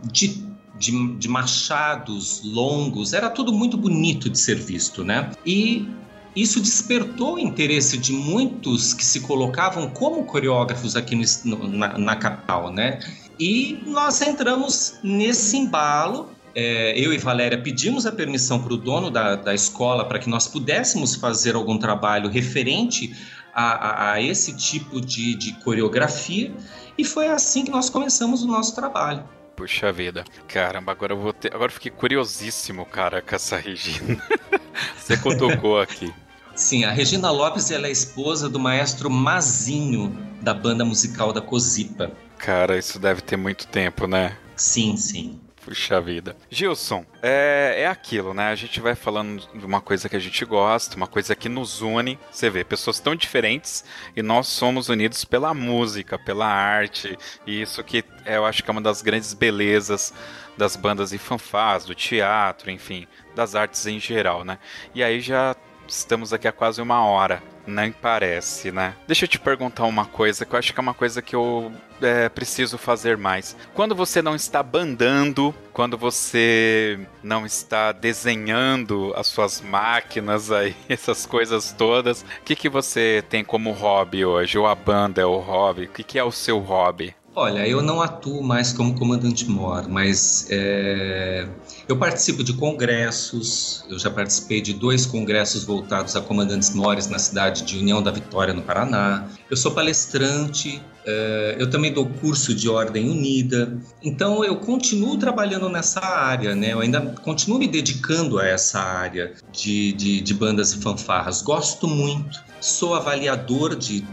de, 0.05 0.47
de, 0.79 1.17
de 1.17 1.29
machados 1.29 2.43
longos. 2.45 3.13
Era 3.13 3.29
tudo 3.29 3.53
muito 3.53 3.77
bonito 3.77 4.31
de 4.31 4.39
ser 4.39 4.59
visto, 4.59 5.03
né? 5.03 5.33
E 5.45 5.89
isso 6.37 6.61
despertou 6.61 7.35
o 7.35 7.39
interesse 7.41 7.99
de 7.99 8.13
muitos 8.13 8.95
que 8.95 9.05
se 9.05 9.19
colocavam 9.19 9.91
como 9.91 10.25
coreógrafos 10.27 10.95
aqui 10.95 11.21
no, 11.45 11.69
na, 11.69 11.99
na 11.99 12.15
capital, 12.15 12.73
né? 12.73 13.01
E 13.39 13.83
nós 13.87 14.21
entramos 14.23 14.99
nesse 15.03 15.57
embalo. 15.57 16.31
É, 16.55 16.93
eu 16.99 17.13
e 17.13 17.19
Valéria 17.19 17.57
pedimos 17.57 18.05
a 18.05 18.13
permissão 18.13 18.63
para 18.63 18.75
o 18.75 18.77
dono 18.77 19.11
da, 19.11 19.37
da 19.37 19.55
escola 19.55 20.05
para 20.05 20.19
que 20.19 20.29
nós 20.29 20.47
pudéssemos 20.47 21.15
fazer 21.15 21.55
algum 21.55 21.79
trabalho 21.79 22.29
referente 22.29 23.17
a, 23.55 23.73
a, 23.73 24.13
a 24.13 24.23
esse 24.23 24.57
tipo 24.57 25.01
de, 25.01 25.35
de 25.35 25.53
coreografia. 25.61 26.53
E 26.97 27.05
foi 27.05 27.29
assim 27.29 27.65
que 27.65 27.71
nós 27.71 27.89
começamos 27.89 28.43
o 28.43 28.47
nosso 28.47 28.75
trabalho. 28.75 29.25
Puxa 29.57 29.93
vida. 29.93 30.25
Caramba, 30.49 30.93
agora 30.93 31.13
eu 31.13 31.19
vou 31.19 31.33
ter. 31.33 31.55
Agora 31.55 31.71
eu 31.71 31.75
fiquei 31.75 31.91
curiosíssimo, 31.91 32.85
cara, 32.85 33.23
com 33.23 33.35
essa 33.35 33.57
Regina. 33.57 34.23
Você 34.97 35.17
cutucou 35.17 35.81
aqui. 35.81 36.13
Sim, 36.55 36.85
a 36.85 36.91
Regina 36.91 37.31
Lopes 37.31 37.71
ela 37.71 37.87
é 37.87 37.91
esposa 37.91 38.49
do 38.49 38.59
maestro 38.59 39.09
Mazinho, 39.09 40.17
da 40.41 40.53
banda 40.53 40.85
musical 40.85 41.33
da 41.33 41.41
Cozipa. 41.41 42.13
Cara, 42.43 42.77
isso 42.77 42.99
deve 42.99 43.21
ter 43.21 43.37
muito 43.37 43.69
tempo, 43.69 44.09
né? 44.09 44.37
Sim, 44.57 44.97
sim. 44.97 45.41
Puxa 45.65 46.01
vida. 46.01 46.37
Gilson, 46.51 47.07
é, 47.23 47.83
é 47.83 47.87
aquilo, 47.87 48.35
né? 48.35 48.49
A 48.49 48.57
gente 48.57 48.81
vai 48.81 48.97
falando 48.97 49.47
de 49.55 49.65
uma 49.65 49.81
coisa 49.81 50.09
que 50.09 50.17
a 50.17 50.19
gente 50.19 50.45
gosta, 50.45 50.97
uma 50.97 51.07
coisa 51.07 51.37
que 51.37 51.49
nos 51.49 51.83
une. 51.83 52.19
Você 52.33 52.51
vê, 52.51 52.65
pessoas 52.65 52.99
tão 52.99 53.15
diferentes 53.15 53.85
e 54.17 54.23
nós 54.23 54.49
somos 54.49 54.89
unidos 54.89 55.25
pela 55.25 55.55
música, 55.55 56.19
pela 56.19 56.47
arte. 56.47 57.17
E 57.47 57.63
isso 57.63 57.83
que 57.85 58.05
eu 58.27 58.45
acho 58.45 58.65
que 58.65 58.69
é 58.69 58.73
uma 58.73 58.81
das 58.81 59.03
grandes 59.03 59.35
belezas 59.35 60.13
das 60.59 60.75
bandas 60.75 61.13
e 61.13 61.19
fanfás, 61.19 61.85
do 61.85 61.95
teatro, 61.95 62.73
enfim, 62.73 63.07
das 63.37 63.55
artes 63.55 63.87
em 63.87 64.01
geral, 64.01 64.45
né? 64.45 64.59
E 64.93 65.03
aí 65.05 65.21
já 65.21 65.55
estamos 65.97 66.33
aqui 66.33 66.49
há 66.49 66.53
quase 66.53 66.81
uma 66.81 67.05
hora. 67.05 67.43
Nem 67.65 67.93
parece, 67.93 68.73
né? 68.73 68.95
Deixa 69.07 69.25
eu 69.25 69.29
te 69.29 69.39
perguntar 69.39 69.85
uma 69.85 70.05
coisa 70.05 70.45
que 70.45 70.53
eu 70.53 70.59
acho 70.59 70.75
que 70.75 70.81
é 70.81 70.83
uma 70.83 70.95
coisa 70.95 71.23
que 71.23 71.37
eu 71.37 71.71
é, 72.01 72.29
preciso 72.29 72.77
fazer 72.77 73.17
mais. 73.17 73.57
Quando 73.73 73.95
você 73.95 74.21
não 74.21 74.35
está 74.35 74.63
bandando, 74.63 75.55
quando 75.73 75.97
você 75.97 76.99
não 77.23 77.47
está 77.47 77.93
desenhando 77.93 79.13
as 79.17 79.29
suas 79.29 79.61
máquinas 79.61 80.51
aí, 80.51 80.75
essas 80.89 81.25
coisas 81.25 81.73
todas, 81.73 82.23
o 82.23 82.27
que, 82.45 82.57
que 82.57 82.69
você 82.69 83.23
tem 83.29 83.45
como 83.45 83.71
hobby 83.71 84.25
hoje? 84.25 84.59
Ou 84.59 84.67
a 84.67 84.75
banda 84.75 85.23
é 85.23 85.27
o 85.27 85.39
hobby? 85.39 85.85
O 85.85 85.89
que, 85.89 86.03
que 86.03 86.19
é 86.19 86.25
o 86.25 86.33
seu 86.33 86.59
hobby? 86.59 87.15
Olha, 87.35 87.67
eu 87.67 87.81
não 87.81 88.03
atuo 88.03 88.43
mais 88.43 88.75
como 88.75 88.95
comandante 88.95 89.49
mor, 89.49 89.89
mas 89.89 90.47
é, 90.51 91.49
eu 91.89 91.97
participo 91.97 92.45
de 92.45 92.53
congressos. 92.53 93.87
Eu 93.89 93.99
já 93.99 94.11
participei 94.11 94.61
de 94.61 94.75
dois 94.75 95.07
congressos 95.07 95.65
voltados 95.65 96.15
a 96.15 96.21
comandantes 96.21 96.75
mores 96.75 97.09
na 97.09 97.19
cidade 97.19 97.63
de 97.63 97.79
União 97.79 98.03
da 98.03 98.11
Vitória, 98.11 98.53
no 98.53 98.61
Paraná. 98.61 99.29
Eu 99.51 99.57
sou 99.57 99.73
palestrante. 99.73 100.83
É, 101.07 101.57
eu 101.59 101.71
também 101.71 101.91
dou 101.91 102.05
curso 102.07 102.55
de 102.55 102.69
Ordem 102.69 103.09
Unida. 103.09 103.81
Então 104.03 104.45
eu 104.45 104.57
continuo 104.57 105.17
trabalhando 105.17 105.71
nessa 105.71 106.05
área, 106.05 106.55
né? 106.55 106.75
Eu 106.75 106.81
ainda 106.81 107.01
continuo 107.23 107.59
me 107.59 107.67
dedicando 107.67 108.39
a 108.39 108.47
essa 108.47 108.79
área 108.79 109.33
de, 109.51 109.95
de, 109.95 110.21
de 110.21 110.35
bandas 110.35 110.75
e 110.75 110.83
fanfarras. 110.83 111.41
Gosto 111.41 111.89
muito. 111.89 112.39
Sou 112.61 112.95
avaliador 112.95 113.75
de 113.75 114.05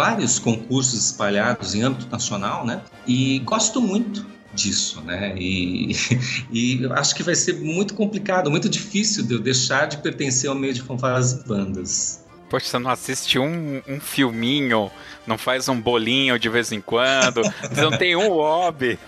vários 0.00 0.38
concursos 0.38 0.98
espalhados 0.98 1.74
em 1.74 1.82
âmbito 1.82 2.10
nacional, 2.10 2.64
né? 2.64 2.80
E 3.06 3.40
gosto 3.40 3.82
muito 3.82 4.24
disso, 4.54 5.02
né? 5.02 5.34
E, 5.36 5.92
e 6.50 6.86
acho 6.92 7.14
que 7.14 7.22
vai 7.22 7.34
ser 7.34 7.60
muito 7.60 7.92
complicado, 7.92 8.50
muito 8.50 8.66
difícil 8.66 9.22
de 9.22 9.34
eu 9.34 9.38
deixar 9.38 9.84
de 9.84 9.98
pertencer 9.98 10.48
ao 10.48 10.56
meio 10.56 10.72
de 10.72 10.80
fanfarras 10.80 11.32
e 11.32 11.46
bandas. 11.46 12.19
Poxa, 12.50 12.66
você 12.66 12.78
não 12.80 12.90
assiste 12.90 13.38
um, 13.38 13.80
um 13.88 14.00
filminho, 14.00 14.90
não 15.24 15.38
faz 15.38 15.68
um 15.68 15.80
bolinho 15.80 16.36
de 16.36 16.48
vez 16.48 16.72
em 16.72 16.80
quando, 16.80 17.42
você 17.70 17.80
não 17.80 17.96
tem 17.96 18.16
um 18.16 18.28
hobby. 18.28 18.98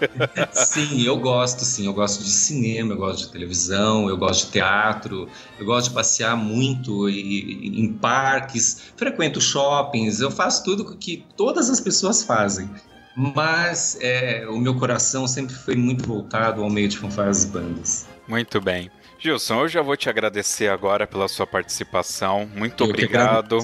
Sim, 0.52 1.02
eu 1.02 1.18
gosto, 1.18 1.64
sim. 1.64 1.86
Eu 1.86 1.92
gosto 1.92 2.22
de 2.22 2.30
cinema, 2.30 2.92
eu 2.92 2.96
gosto 2.96 3.26
de 3.26 3.32
televisão, 3.32 4.08
eu 4.08 4.16
gosto 4.16 4.46
de 4.46 4.52
teatro, 4.52 5.28
eu 5.58 5.66
gosto 5.66 5.88
de 5.88 5.94
passear 5.94 6.36
muito 6.36 7.08
em 7.08 7.92
parques, 7.94 8.92
frequento 8.96 9.40
shoppings, 9.40 10.20
eu 10.20 10.30
faço 10.30 10.62
tudo 10.62 10.96
que 10.96 11.26
todas 11.36 11.68
as 11.68 11.80
pessoas 11.80 12.22
fazem. 12.22 12.70
Mas 13.16 13.98
é, 14.00 14.46
o 14.48 14.56
meu 14.56 14.76
coração 14.76 15.26
sempre 15.26 15.54
foi 15.54 15.74
muito 15.74 16.06
voltado 16.06 16.62
ao 16.62 16.70
meio 16.70 16.88
de 16.88 16.96
fanfarras 16.96 17.42
e 17.42 17.48
bandas. 17.48 18.06
Muito 18.28 18.60
bem. 18.60 18.88
Gilson, 19.22 19.60
eu 19.60 19.68
já 19.68 19.82
vou 19.82 19.96
te 19.96 20.10
agradecer 20.10 20.66
agora 20.66 21.06
pela 21.06 21.28
sua 21.28 21.46
participação. 21.46 22.50
Muito 22.56 22.82
eu 22.82 22.88
obrigado. 22.88 23.58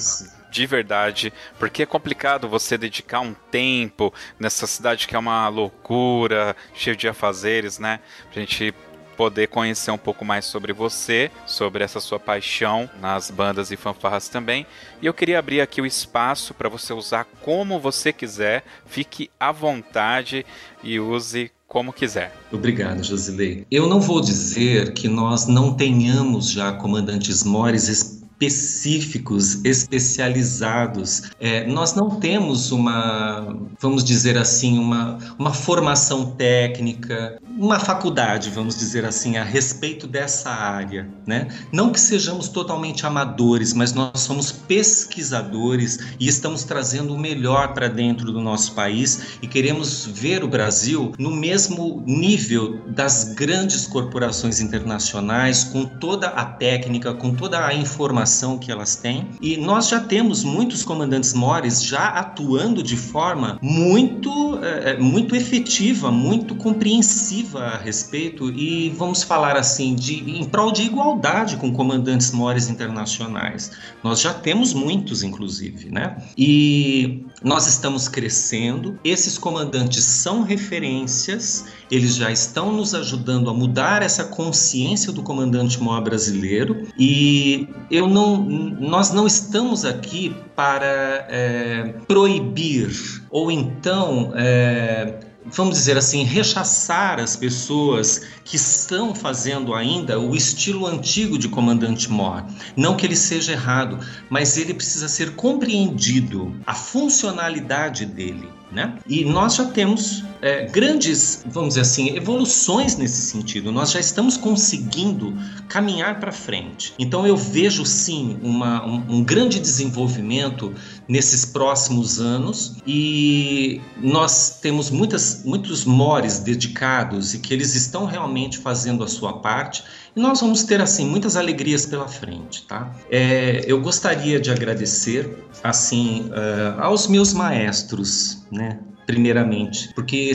De 0.51 0.65
verdade, 0.65 1.33
porque 1.59 1.83
é 1.83 1.87
complicado 1.87 2.49
você 2.49 2.79
dedicar 2.79 3.21
um 3.21 3.35
tempo 3.35 4.15
nessa 4.39 4.67
cidade 4.67 5.07
que 5.07 5.17
é 5.17 5.19
uma 5.19 5.47
loucura, 5.49 6.57
cheio 6.73 6.97
de 6.97 7.09
afazeres, 7.09 7.79
né? 7.79 8.01
Pra 8.33 8.41
gente 8.41 8.73
poder 9.17 9.49
conhecer 9.49 9.91
um 9.91 9.99
pouco 9.99 10.25
mais 10.25 10.45
sobre 10.45 10.73
você, 10.73 11.29
sobre 11.45 11.83
essa 11.83 11.99
sua 11.99 12.21
paixão 12.21 12.89
nas 13.01 13.31
bandas 13.31 13.73
e 13.73 13.77
fanfarras 13.77 14.29
também. 14.29 14.65
E 15.03 15.07
eu 15.07 15.13
queria 15.13 15.41
abrir 15.41 15.61
aqui 15.61 15.83
o 15.83 15.87
espaço 15.87 16.55
para 16.55 16.69
você 16.69 16.93
usar 16.93 17.27
como 17.43 17.81
você 17.81 18.13
quiser, 18.13 18.63
fique 18.87 19.29
à 19.39 19.51
vontade 19.51 20.47
e 20.85 21.01
use 21.01 21.51
como 21.69 21.93
quiser. 21.93 22.35
Obrigado, 22.51 23.05
Josilei. 23.05 23.67
Eu 23.71 23.87
não 23.87 24.01
vou 24.01 24.23
dizer 24.23 24.95
que 24.95 25.07
nós 25.07 25.47
não 25.47 25.75
tenhamos 25.75 26.51
já 26.51 26.73
comandantes 26.73 27.45
mores 27.45 28.18
específicos, 28.41 29.65
especializados. 29.65 31.25
É, 31.41 31.67
nós 31.67 31.95
não 31.95 32.09
temos 32.21 32.71
uma, 32.71 33.57
vamos 33.81 34.05
dizer 34.05 34.39
assim, 34.39 34.79
uma, 34.79 35.19
uma 35.37 35.53
formação 35.53 36.31
técnica, 36.33 37.41
uma 37.57 37.81
faculdade, 37.81 38.51
vamos 38.51 38.79
dizer 38.79 39.05
assim, 39.05 39.37
a 39.37 39.43
respeito 39.43 40.07
dessa 40.07 40.51
área, 40.51 41.09
né? 41.27 41.49
Não 41.73 41.91
que 41.91 41.99
sejamos 41.99 42.49
totalmente 42.49 43.05
amadores, 43.05 43.73
mas 43.73 43.93
nós 43.93 44.21
somos 44.21 44.53
pesquisadores 44.53 45.99
e 46.21 46.29
estamos 46.29 46.63
trazendo 46.63 47.15
o 47.15 47.19
melhor 47.19 47.75
para 47.75 47.89
dentro 47.89 48.31
do 48.31 48.41
nosso 48.41 48.73
país 48.73 49.39
e 49.43 49.49
queremos 49.49 50.07
ver 50.07 50.45
o 50.45 50.49
Brasil 50.49 51.13
no 51.19 51.33
mesmo 51.33 52.05
nível 52.07 52.81
das 52.87 53.35
grandes 53.35 53.87
corporações 53.87 54.61
internacionais, 54.61 55.65
com 55.65 55.85
toda 55.85 56.29
a 56.29 56.45
técnica, 56.45 57.13
com 57.13 57.35
toda 57.35 57.67
a 57.67 57.75
informação 57.75 58.28
formação 58.29 58.59
que 58.59 58.71
elas 58.71 58.97
têm. 58.97 59.27
E 59.41 59.57
nós 59.57 59.89
já 59.89 60.01
temos 60.01 60.45
muitos 60.45 60.85
comandantes 60.85 61.33
mores 61.33 61.83
já 61.83 62.09
atuando 62.09 62.83
de 62.83 62.97
forma 62.97 63.59
muito, 63.63 64.59
é, 64.63 64.99
muito 64.99 65.35
efetiva, 65.35 66.11
muito 66.13 66.55
compreensiva 66.55 67.61
a 67.61 67.77
respeito 67.79 68.51
e 68.51 68.91
vamos 68.91 69.23
falar 69.23 69.57
assim 69.57 69.95
de 69.95 70.19
em 70.19 70.45
prol 70.45 70.71
de 70.71 70.83
igualdade 70.83 71.57
com 71.57 71.73
comandantes 71.73 72.31
mores 72.31 72.69
internacionais. 72.69 73.73
Nós 74.05 74.21
já 74.21 74.35
temos 74.35 74.75
muitos, 74.75 75.23
inclusive, 75.23 75.91
né? 75.91 76.17
E 76.37 77.25
nós 77.43 77.67
estamos 77.67 78.09
crescendo. 78.09 78.99
Esses 79.05 79.39
comandantes 79.39 80.05
são 80.05 80.43
referências. 80.43 81.67
Eles 81.91 82.17
já 82.17 82.31
estão 82.31 82.73
nos 82.73 82.95
ajudando 82.95 83.49
a 83.49 83.55
mudar 83.55 84.03
essa 84.03 84.25
consciência 84.25 85.13
do 85.13 85.23
comandante 85.23 85.81
mor 85.81 86.03
brasileiro. 86.03 86.87
E 86.99 87.69
eu 87.91 88.09
não, 88.09 88.43
nós 88.43 89.13
não 89.13 89.27
estamos 89.27 89.85
aqui 89.85 90.35
para 90.57 91.27
é, 91.29 91.95
proibir 92.07 92.91
ou 93.31 93.51
então 93.51 94.33
é, 94.35 95.21
vamos 95.51 95.77
dizer 95.77 95.97
assim, 95.97 96.25
rechaçar 96.25 97.21
as 97.21 97.37
pessoas 97.37 98.23
que 98.45 98.57
estão 98.57 99.15
fazendo 99.15 99.75
ainda 99.75 100.19
o 100.19 100.35
estilo 100.35 100.87
antigo 100.87 101.39
de 101.39 101.49
Comandante 101.49 102.11
Mor. 102.11 102.45
Não 102.77 102.97
que 102.97 103.07
ele 103.07 103.17
seja 103.17 103.53
errado, 103.53 103.99
mas 104.31 104.57
ele 104.57 104.75
precisa 104.75 105.09
ser 105.09 105.35
compreendido, 105.35 106.55
a 106.67 106.75
funcionalidade 106.75 108.07
dele. 108.07 108.49
Né? 108.71 108.99
E 109.07 109.25
nós 109.25 109.55
já 109.55 109.65
temos 109.65 110.23
é, 110.43 110.67
grandes, 110.67 111.43
vamos 111.47 111.71
dizer 111.71 111.81
assim, 111.81 112.15
evoluções 112.15 112.97
nesse 112.99 113.23
sentido. 113.23 113.73
Nós 113.73 113.91
já 113.91 113.99
estamos 113.99 114.37
conseguindo 114.37 115.35
caminhar 115.69 116.21
para 116.21 116.31
frente. 116.31 116.93
Então 116.99 117.27
eu 117.27 117.35
vejo 117.35 117.87
sim 117.87 118.39
uma, 118.43 118.85
um, 118.85 119.05
um 119.09 119.25
grande 119.25 119.59
desenvolvimento 119.59 120.75
nesses 121.09 121.47
próximos 121.47 122.21
anos 122.21 122.77
e 122.87 123.81
nós 123.97 124.59
temos 124.61 124.91
muitas, 124.91 125.43
muitos 125.43 125.87
mores 125.87 126.39
dedicados 126.39 127.33
e 127.33 127.39
que 127.39 127.55
eles 127.55 127.75
estão 127.75 128.05
realmente 128.05 128.59
fazendo 128.59 129.03
a 129.03 129.09
sua 129.09 129.41
parte 129.41 129.83
e 130.15 130.21
nós 130.21 130.41
vamos 130.41 130.65
ter 130.65 130.83
assim 130.83 131.07
muitas 131.07 131.35
alegrias 131.35 131.87
pela 131.87 132.07
frente, 132.07 132.65
tá? 132.67 132.95
É, 133.11 133.65
eu 133.67 133.81
gostaria 133.81 134.39
de 134.39 134.51
agradecer 134.51 135.45
assim 135.65 136.29
uh, 136.29 136.81
aos 136.81 137.07
meus 137.07 137.33
maestros, 137.33 138.43
né? 138.53 138.79
primeiramente, 139.09 139.89
porque 139.95 140.31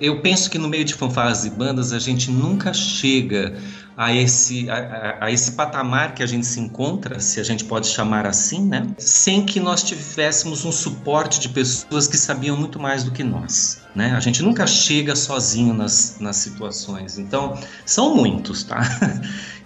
eu 0.00 0.20
penso 0.20 0.48
que 0.48 0.56
no 0.56 0.68
meio 0.68 0.84
de 0.84 0.94
fanfarras 0.94 1.44
e 1.44 1.50
bandas 1.50 1.92
a 1.92 1.98
gente 1.98 2.30
nunca 2.30 2.72
chega 2.72 3.58
a 4.00 4.14
esse, 4.14 4.70
a, 4.70 5.18
a, 5.20 5.30
esse 5.30 5.52
patamar 5.52 6.14
que 6.14 6.22
a 6.22 6.26
gente 6.26 6.46
se 6.46 6.58
encontra, 6.58 7.20
se 7.20 7.38
a 7.38 7.42
gente 7.42 7.66
pode 7.66 7.86
chamar 7.86 8.24
assim, 8.24 8.64
né? 8.64 8.86
Sem 8.96 9.44
que 9.44 9.60
nós 9.60 9.82
tivéssemos 9.82 10.64
um 10.64 10.72
suporte 10.72 11.38
de 11.38 11.50
pessoas 11.50 12.08
que 12.08 12.16
sabiam 12.16 12.56
muito 12.56 12.80
mais 12.80 13.04
do 13.04 13.10
que 13.10 13.22
nós, 13.22 13.82
né? 13.94 14.12
A 14.12 14.20
gente 14.20 14.42
nunca 14.42 14.66
chega 14.66 15.14
sozinho 15.14 15.74
nas, 15.74 16.16
nas 16.18 16.36
situações. 16.36 17.18
Então, 17.18 17.58
são 17.84 18.16
muitos, 18.16 18.64
tá? 18.64 18.80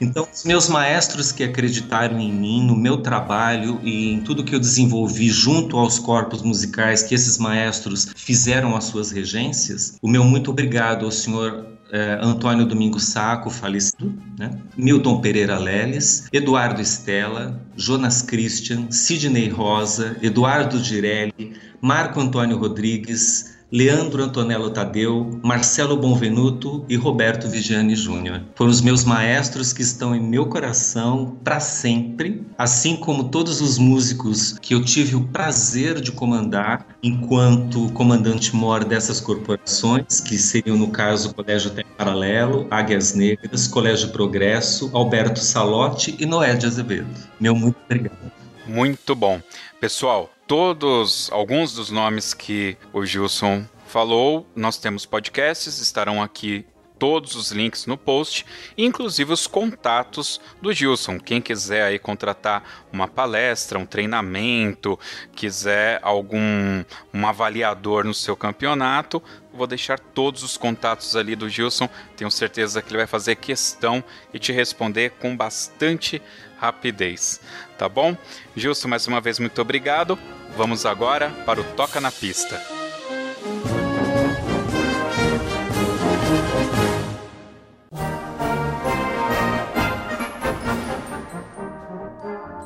Então, 0.01 0.26
os 0.30 0.43
meus 0.43 0.68
maestros 0.68 1.30
que 1.30 1.45
acreditaram 1.45 2.18
em 2.18 2.30
mim, 2.30 2.66
no 2.66 2.74
meu 2.74 2.99
trabalho 2.99 3.80
e 3.85 4.12
em 4.12 4.20
tudo 4.20 4.43
que 4.43 4.53
eu 4.53 4.59
desenvolvi 4.59 5.30
junto 5.30 5.78
aos 5.78 6.01
corpos 6.01 6.43
musicais 6.43 7.05
que 7.05 7.14
esses 7.14 7.39
maestros 7.39 8.09
fizeram 8.16 8.76
as 8.76 8.85
suas 8.85 9.12
regências, 9.12 9.97
o 10.03 10.09
meu 10.09 10.24
muito 10.24 10.51
obrigado 10.51 11.05
ao 11.05 11.12
senhor 11.12 11.73
é, 11.91 12.18
Antônio 12.20 12.66
Domingos 12.66 13.05
Saco, 13.05 13.51
falecido, 13.51 14.14
né? 14.39 14.51
Milton 14.76 15.20
Pereira 15.20 15.59
Leles, 15.59 16.28
Eduardo 16.32 16.80
Estela, 16.80 17.61
Jonas 17.76 18.22
Christian, 18.22 18.91
Sidney 18.91 19.49
Rosa, 19.49 20.16
Eduardo 20.22 20.82
Girelli, 20.82 21.55
Marco 21.80 22.20
Antônio 22.20 22.57
Rodrigues, 22.57 23.57
Leandro 23.74 24.22
Antonello 24.22 24.70
Tadeu, 24.70 25.40
Marcelo 25.42 25.96
Bonvenuto 25.96 26.84
e 26.88 26.94
Roberto 26.94 27.48
Vigiani 27.48 27.96
Júnior. 27.96 28.40
Foram 28.54 28.70
os 28.70 28.80
meus 28.80 29.02
maestros 29.02 29.72
que 29.72 29.82
estão 29.82 30.14
em 30.14 30.20
meu 30.20 30.46
coração 30.46 31.36
para 31.42 31.58
sempre, 31.58 32.46
assim 32.56 32.94
como 32.94 33.30
todos 33.30 33.60
os 33.60 33.76
músicos 33.76 34.56
que 34.62 34.76
eu 34.76 34.84
tive 34.84 35.16
o 35.16 35.24
prazer 35.24 36.00
de 36.00 36.12
comandar 36.12 36.86
enquanto 37.02 37.90
comandante-mor 37.94 38.84
dessas 38.84 39.20
corporações, 39.20 40.20
que 40.20 40.38
seriam, 40.38 40.76
no 40.76 40.92
caso, 40.92 41.30
o 41.30 41.34
Colégio 41.34 41.72
Terra 41.72 41.88
Paralelo, 41.98 42.68
Águias 42.70 43.12
Negras, 43.12 43.66
Colégio 43.66 44.10
Progresso, 44.10 44.88
Alberto 44.92 45.40
Salotti 45.40 46.14
e 46.20 46.24
Noé 46.24 46.54
de 46.54 46.66
Azevedo. 46.66 47.10
Meu 47.40 47.56
muito 47.56 47.78
obrigado. 47.86 48.30
Muito 48.68 49.16
bom. 49.16 49.42
Pessoal, 49.80 50.30
todos, 50.47 51.30
alguns 51.32 51.74
dos 51.74 51.90
nomes 51.90 52.34
que 52.34 52.76
o 52.92 53.05
Gilson 53.05 53.64
falou, 53.86 54.47
nós 54.55 54.76
temos 54.76 55.07
podcasts, 55.07 55.78
estarão 55.78 56.22
aqui 56.22 56.66
todos 56.99 57.34
os 57.34 57.51
links 57.51 57.86
no 57.86 57.97
post, 57.97 58.47
inclusive 58.78 59.32
os 59.32 59.47
contatos 59.47 60.40
do 60.62 60.72
Gilson. 60.72 61.18
Quem 61.18 61.40
quiser 61.40 61.82
aí 61.82 61.99
contratar 61.99 62.86
uma 62.92 63.09
palestra, 63.09 63.78
um 63.78 63.86
treinamento, 63.86 64.99
quiser 65.34 66.01
algum 66.03 66.84
um 67.12 67.26
avaliador 67.26 68.05
no 68.05 68.14
seu 68.14 68.36
campeonato, 68.36 69.22
vou 69.53 69.66
deixar 69.66 69.99
todos 69.99 70.42
os 70.42 70.57
contatos 70.57 71.14
ali 71.16 71.36
do 71.36 71.49
Gilson. 71.49 71.88
Tenho 72.16 72.30
certeza 72.30 72.80
que 72.80 72.90
ele 72.90 72.99
vai 72.99 73.07
fazer 73.07 73.36
questão 73.36 74.03
e 74.32 74.38
te 74.38 74.53
responder 74.53 75.11
com 75.20 75.36
bastante 75.36 76.22
rapidez, 76.59 77.40
tá 77.78 77.88
bom? 77.88 78.16
Gilson, 78.57 78.88
mais 78.88 79.07
uma 79.07 79.20
vez 79.20 79.38
muito 79.38 79.61
obrigado. 79.61 80.18
Vamos 80.57 80.86
agora 80.86 81.30
para 81.44 81.61
o 81.61 81.64
Toca 81.74 82.00
na 82.00 82.12
Pista. 82.12 82.84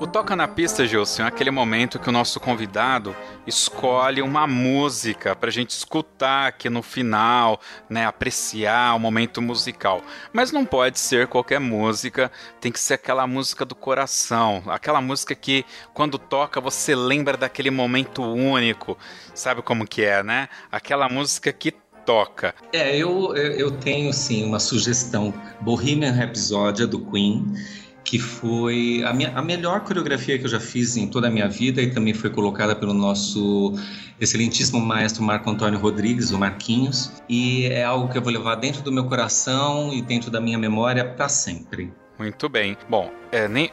Toca 0.07 0.35
na 0.35 0.49
Pista, 0.49 0.87
Gilson, 0.87 1.23
é 1.23 1.27
aquele 1.27 1.51
momento 1.51 1.99
que 1.99 2.09
o 2.09 2.13
nosso 2.13 2.41
convidado 2.41 3.15
escolhe 3.47 4.21
uma 4.21 4.47
música 4.47 5.37
para 5.37 5.49
a 5.49 5.53
gente 5.53 5.71
escutar 5.71 6.49
aqui 6.49 6.69
no 6.69 6.83
final, 6.83 7.61
né, 7.89 8.05
apreciar 8.05 8.97
o 8.97 8.99
momento 8.99 9.41
musical. 9.41 10.03
Mas 10.33 10.51
não 10.51 10.65
pode 10.65 10.99
ser 10.99 11.29
qualquer 11.29 11.61
música, 11.61 12.33
tem 12.61 12.73
que 12.73 12.81
ser 12.81 12.95
aquela 12.95 13.27
música 13.27 13.65
do 13.65 13.75
coração, 13.75 14.63
aquela 14.67 15.01
música 15.01 15.35
que 15.35 15.65
quando 15.95 16.19
toca 16.19 16.61
você 16.61 16.95
lembra 16.95 17.37
daquele 17.37 17.71
momento 17.71 18.23
único, 18.23 18.99
sabe 19.35 19.63
como 19.63 19.87
que 19.87 20.03
é, 20.03 20.23
né? 20.23 20.49
Aquela 20.73 21.09
música 21.09 21.53
que 21.53 21.73
toca. 22.05 22.55
É, 22.73 22.97
eu, 22.97 23.37
eu 23.37 23.71
tenho 23.71 24.13
sim 24.13 24.45
uma 24.45 24.59
sugestão, 24.59 25.33
Bohemian 25.61 26.13
Rhapsody 26.13 26.87
do 26.87 26.99
Queen 26.99 27.45
que 28.09 28.19
foi 28.19 29.03
a, 29.05 29.13
minha, 29.13 29.31
a 29.37 29.43
melhor 29.43 29.81
coreografia 29.81 30.39
que 30.39 30.47
eu 30.47 30.49
já 30.49 30.59
fiz 30.59 30.97
em 30.97 31.07
toda 31.07 31.29
a 31.29 31.31
minha 31.31 31.47
vida 31.47 31.83
e 31.83 31.91
também 31.91 32.15
foi 32.15 32.31
colocada 32.31 32.75
pelo 32.75 32.95
nosso 32.95 33.75
excelentíssimo 34.19 34.81
maestro 34.81 35.23
Marco 35.23 35.51
Antônio 35.51 35.79
Rodrigues, 35.79 36.31
o 36.31 36.39
Marquinhos, 36.39 37.13
e 37.29 37.67
é 37.67 37.85
algo 37.85 38.09
que 38.11 38.17
eu 38.17 38.23
vou 38.23 38.33
levar 38.33 38.55
dentro 38.55 38.81
do 38.81 38.91
meu 38.91 39.05
coração 39.05 39.93
e 39.93 40.01
dentro 40.01 40.31
da 40.31 40.41
minha 40.41 40.57
memória 40.57 41.05
para 41.05 41.29
sempre. 41.29 41.93
Muito 42.19 42.49
bem. 42.49 42.79
Bom, 42.89 43.13
é, 43.31 43.47
nem, 43.47 43.71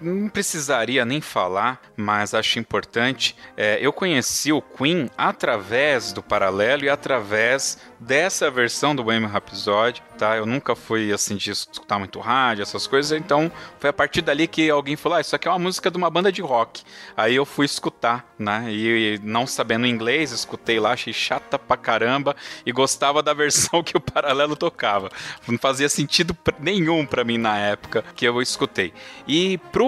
não 0.00 0.28
precisaria 0.28 1.04
nem 1.04 1.20
falar, 1.20 1.80
mas 1.96 2.34
acho 2.34 2.58
importante. 2.58 3.36
É, 3.56 3.78
eu 3.80 3.92
conheci 3.92 4.52
o 4.52 4.62
Queen 4.62 5.10
através 5.16 6.12
do 6.12 6.22
paralelo 6.22 6.84
e 6.84 6.88
através 6.88 7.78
dessa 7.98 8.50
versão 8.50 8.94
do 8.94 9.02
Bohemian 9.02 9.28
Rhapsody, 9.28 10.02
tá? 10.16 10.36
Eu 10.36 10.46
nunca 10.46 10.76
fui 10.76 11.12
assim 11.12 11.36
de 11.36 11.50
escutar 11.50 11.98
muito 11.98 12.20
rádio, 12.20 12.62
essas 12.62 12.86
coisas, 12.86 13.18
então 13.18 13.50
foi 13.80 13.90
a 13.90 13.92
partir 13.92 14.22
dali 14.22 14.46
que 14.46 14.70
alguém 14.70 14.96
falou: 14.96 15.18
ah, 15.18 15.20
isso 15.20 15.34
aqui 15.34 15.48
é 15.48 15.50
uma 15.50 15.58
música 15.58 15.90
de 15.90 15.96
uma 15.96 16.10
banda 16.10 16.30
de 16.30 16.40
rock. 16.40 16.82
Aí 17.16 17.34
eu 17.34 17.44
fui 17.44 17.66
escutar, 17.66 18.32
né? 18.38 18.66
E, 18.68 19.18
não 19.22 19.46
sabendo 19.46 19.86
inglês, 19.86 20.30
escutei 20.30 20.78
lá, 20.78 20.92
achei 20.92 21.12
chata 21.12 21.58
pra 21.58 21.76
caramba 21.76 22.36
e 22.64 22.70
gostava 22.70 23.22
da 23.22 23.34
versão 23.34 23.82
que 23.84 23.96
o 23.96 24.00
paralelo 24.00 24.54
tocava. 24.54 25.10
Não 25.46 25.58
fazia 25.58 25.88
sentido 25.88 26.36
nenhum 26.60 27.04
para 27.04 27.24
mim 27.24 27.38
na 27.38 27.58
época 27.58 28.04
que 28.14 28.24
eu 28.24 28.40
escutei. 28.40 28.92
E 29.26 29.58
pro 29.72 29.87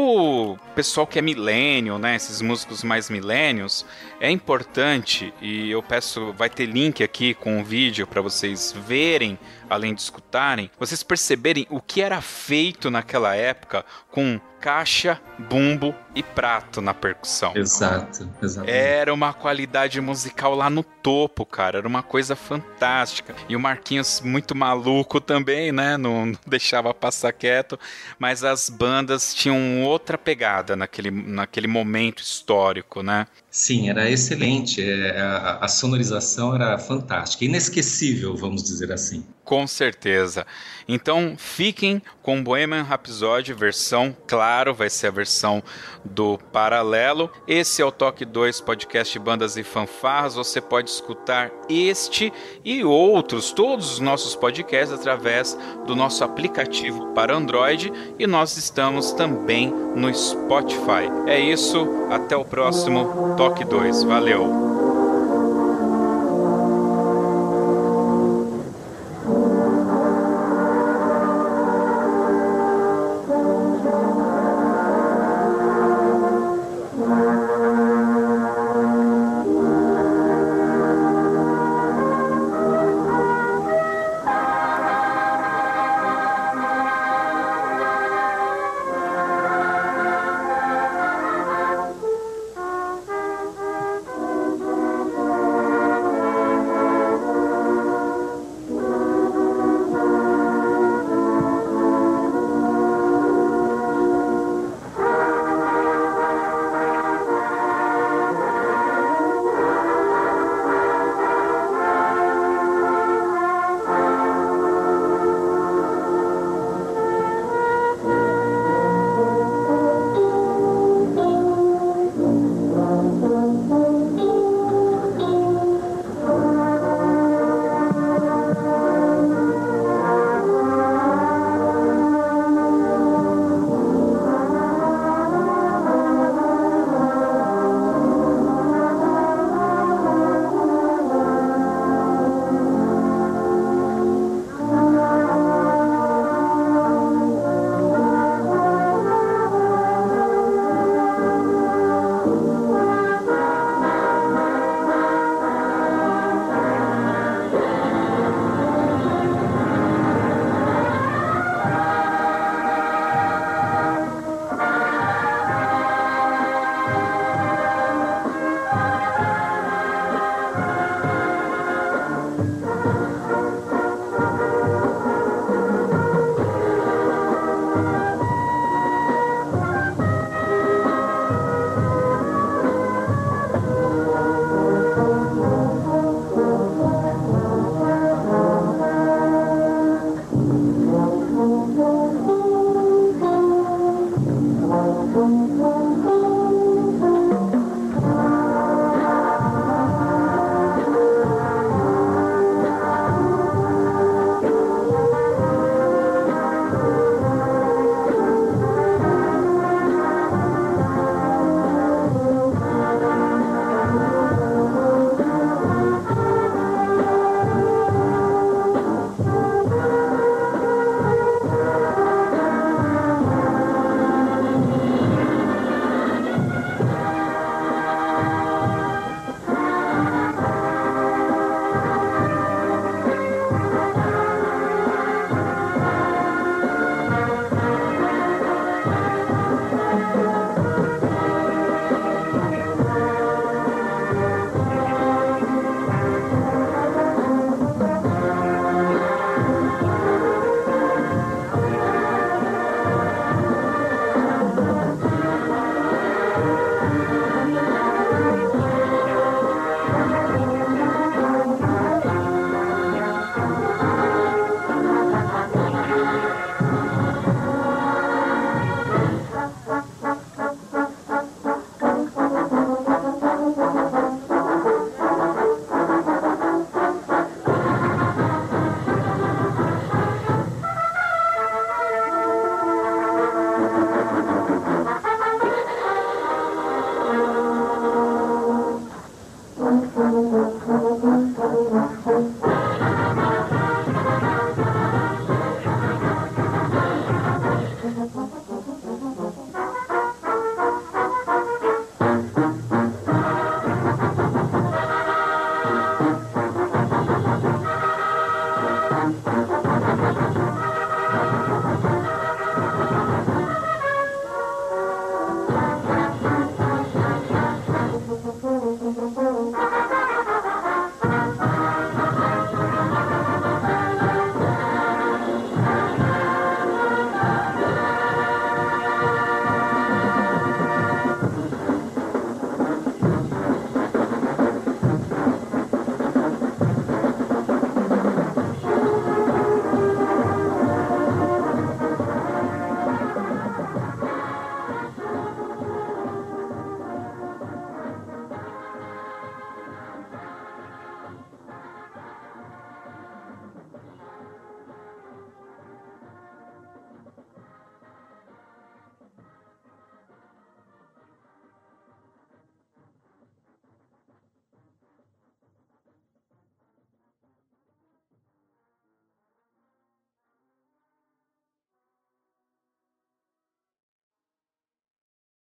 pessoal 0.75 1.07
que 1.07 1.19
é 1.19 1.23
milênio, 1.23 1.99
né? 1.99 2.17
Esses 2.17 2.41
músicos 2.41 2.83
mais 2.83 3.11
milênios, 3.11 3.85
é 4.21 4.31
importante, 4.31 5.33
e 5.41 5.71
eu 5.71 5.83
peço, 5.83 6.33
vai 6.33 6.51
ter 6.51 6.67
link 6.67 7.03
aqui 7.03 7.35
com 7.35 7.61
o 7.61 7.65
vídeo 7.65 8.07
para 8.07 8.21
vocês 8.21 8.75
verem 8.87 9.39
além 9.69 9.95
de 9.95 10.01
escutarem, 10.01 10.71
vocês 10.79 11.03
perceberem 11.03 11.67
o 11.71 11.81
que 11.81 12.03
era 12.03 12.21
feito 12.21 12.91
naquela 12.91 13.37
época 13.37 13.85
com 14.11 14.41
caixa, 14.61 15.21
bumbo 15.39 15.95
e 16.15 16.23
prato 16.23 16.81
na 16.81 16.93
percussão. 16.93 17.53
Exato, 17.57 18.29
exato. 18.43 18.69
Era 18.69 19.13
uma 19.13 19.33
qualidade 19.33 20.01
musical 20.01 20.55
lá 20.55 20.69
no 20.69 20.83
topo, 20.83 21.47
cara. 21.47 21.79
Era 21.79 21.89
uma 21.89 22.03
coisa 22.03 22.37
fantástica. 22.37 23.35
E 23.49 23.57
o 23.57 23.61
Marquinhos, 23.61 24.21
muito 24.21 24.55
maluco 24.55 25.21
também, 25.21 25.73
né? 25.73 25.97
Não, 25.97 26.27
não 26.27 26.39
deixava 26.47 26.93
passar 26.93 27.33
quieto. 27.33 27.79
Mas 28.19 28.45
as 28.45 28.69
bandas 28.69 29.35
tinham 29.35 29.83
outra 29.83 30.19
pegada 30.19 30.77
naquele, 30.77 31.11
naquele 31.11 31.67
momento 31.67 32.21
histórico, 32.21 33.03
né? 33.03 33.27
Sim, 33.51 33.91
era 33.91 34.09
excelente. 34.09 34.81
É, 34.81 35.19
a, 35.61 35.67
sonorização 35.67 36.55
era 36.55 36.79
fantástica, 36.79 37.45
inesquecível, 37.45 38.37
vamos 38.37 38.63
dizer 38.63 38.93
assim. 38.93 39.25
Com 39.45 39.67
certeza. 39.67 40.47
Então 40.87 41.35
fiquem 41.37 42.01
com 42.23 42.43
Bohemian 42.43 42.85
Rhapsody, 42.85 43.53
versão, 43.53 44.17
claro, 44.29 44.73
vai 44.73 44.89
ser 44.89 45.09
a 45.09 45.11
versão 45.11 45.61
do 46.05 46.39
paralelo. 46.53 47.29
Esse 47.49 47.83
é 47.83 47.85
o 47.85 47.91
Toque 47.91 48.25
2 48.25 48.61
podcast 48.61 49.19
Bandas 49.19 49.57
e 49.57 49.65
Fanfarras. 49.65 50.37
Você 50.37 50.61
pode 50.61 50.89
escutar 50.91 51.51
este 51.69 52.33
e 52.65 52.85
outros, 52.85 53.51
todos 53.51 53.95
os 53.95 53.99
nossos 53.99 54.37
podcasts 54.37 54.93
através 54.93 55.59
do 55.85 55.97
nosso 55.97 56.23
aplicativo 56.23 57.09
para 57.13 57.35
Android 57.35 57.93
e 58.17 58.27
nós 58.29 58.57
estamos 58.57 59.11
também 59.11 59.75
no 59.97 60.15
Spotify. 60.15 61.11
É 61.27 61.41
isso, 61.41 61.89
até 62.11 62.37
o 62.37 62.45
próximo 62.45 63.35
Toque 63.41 63.65
2. 63.65 64.05
Valeu! 64.05 64.80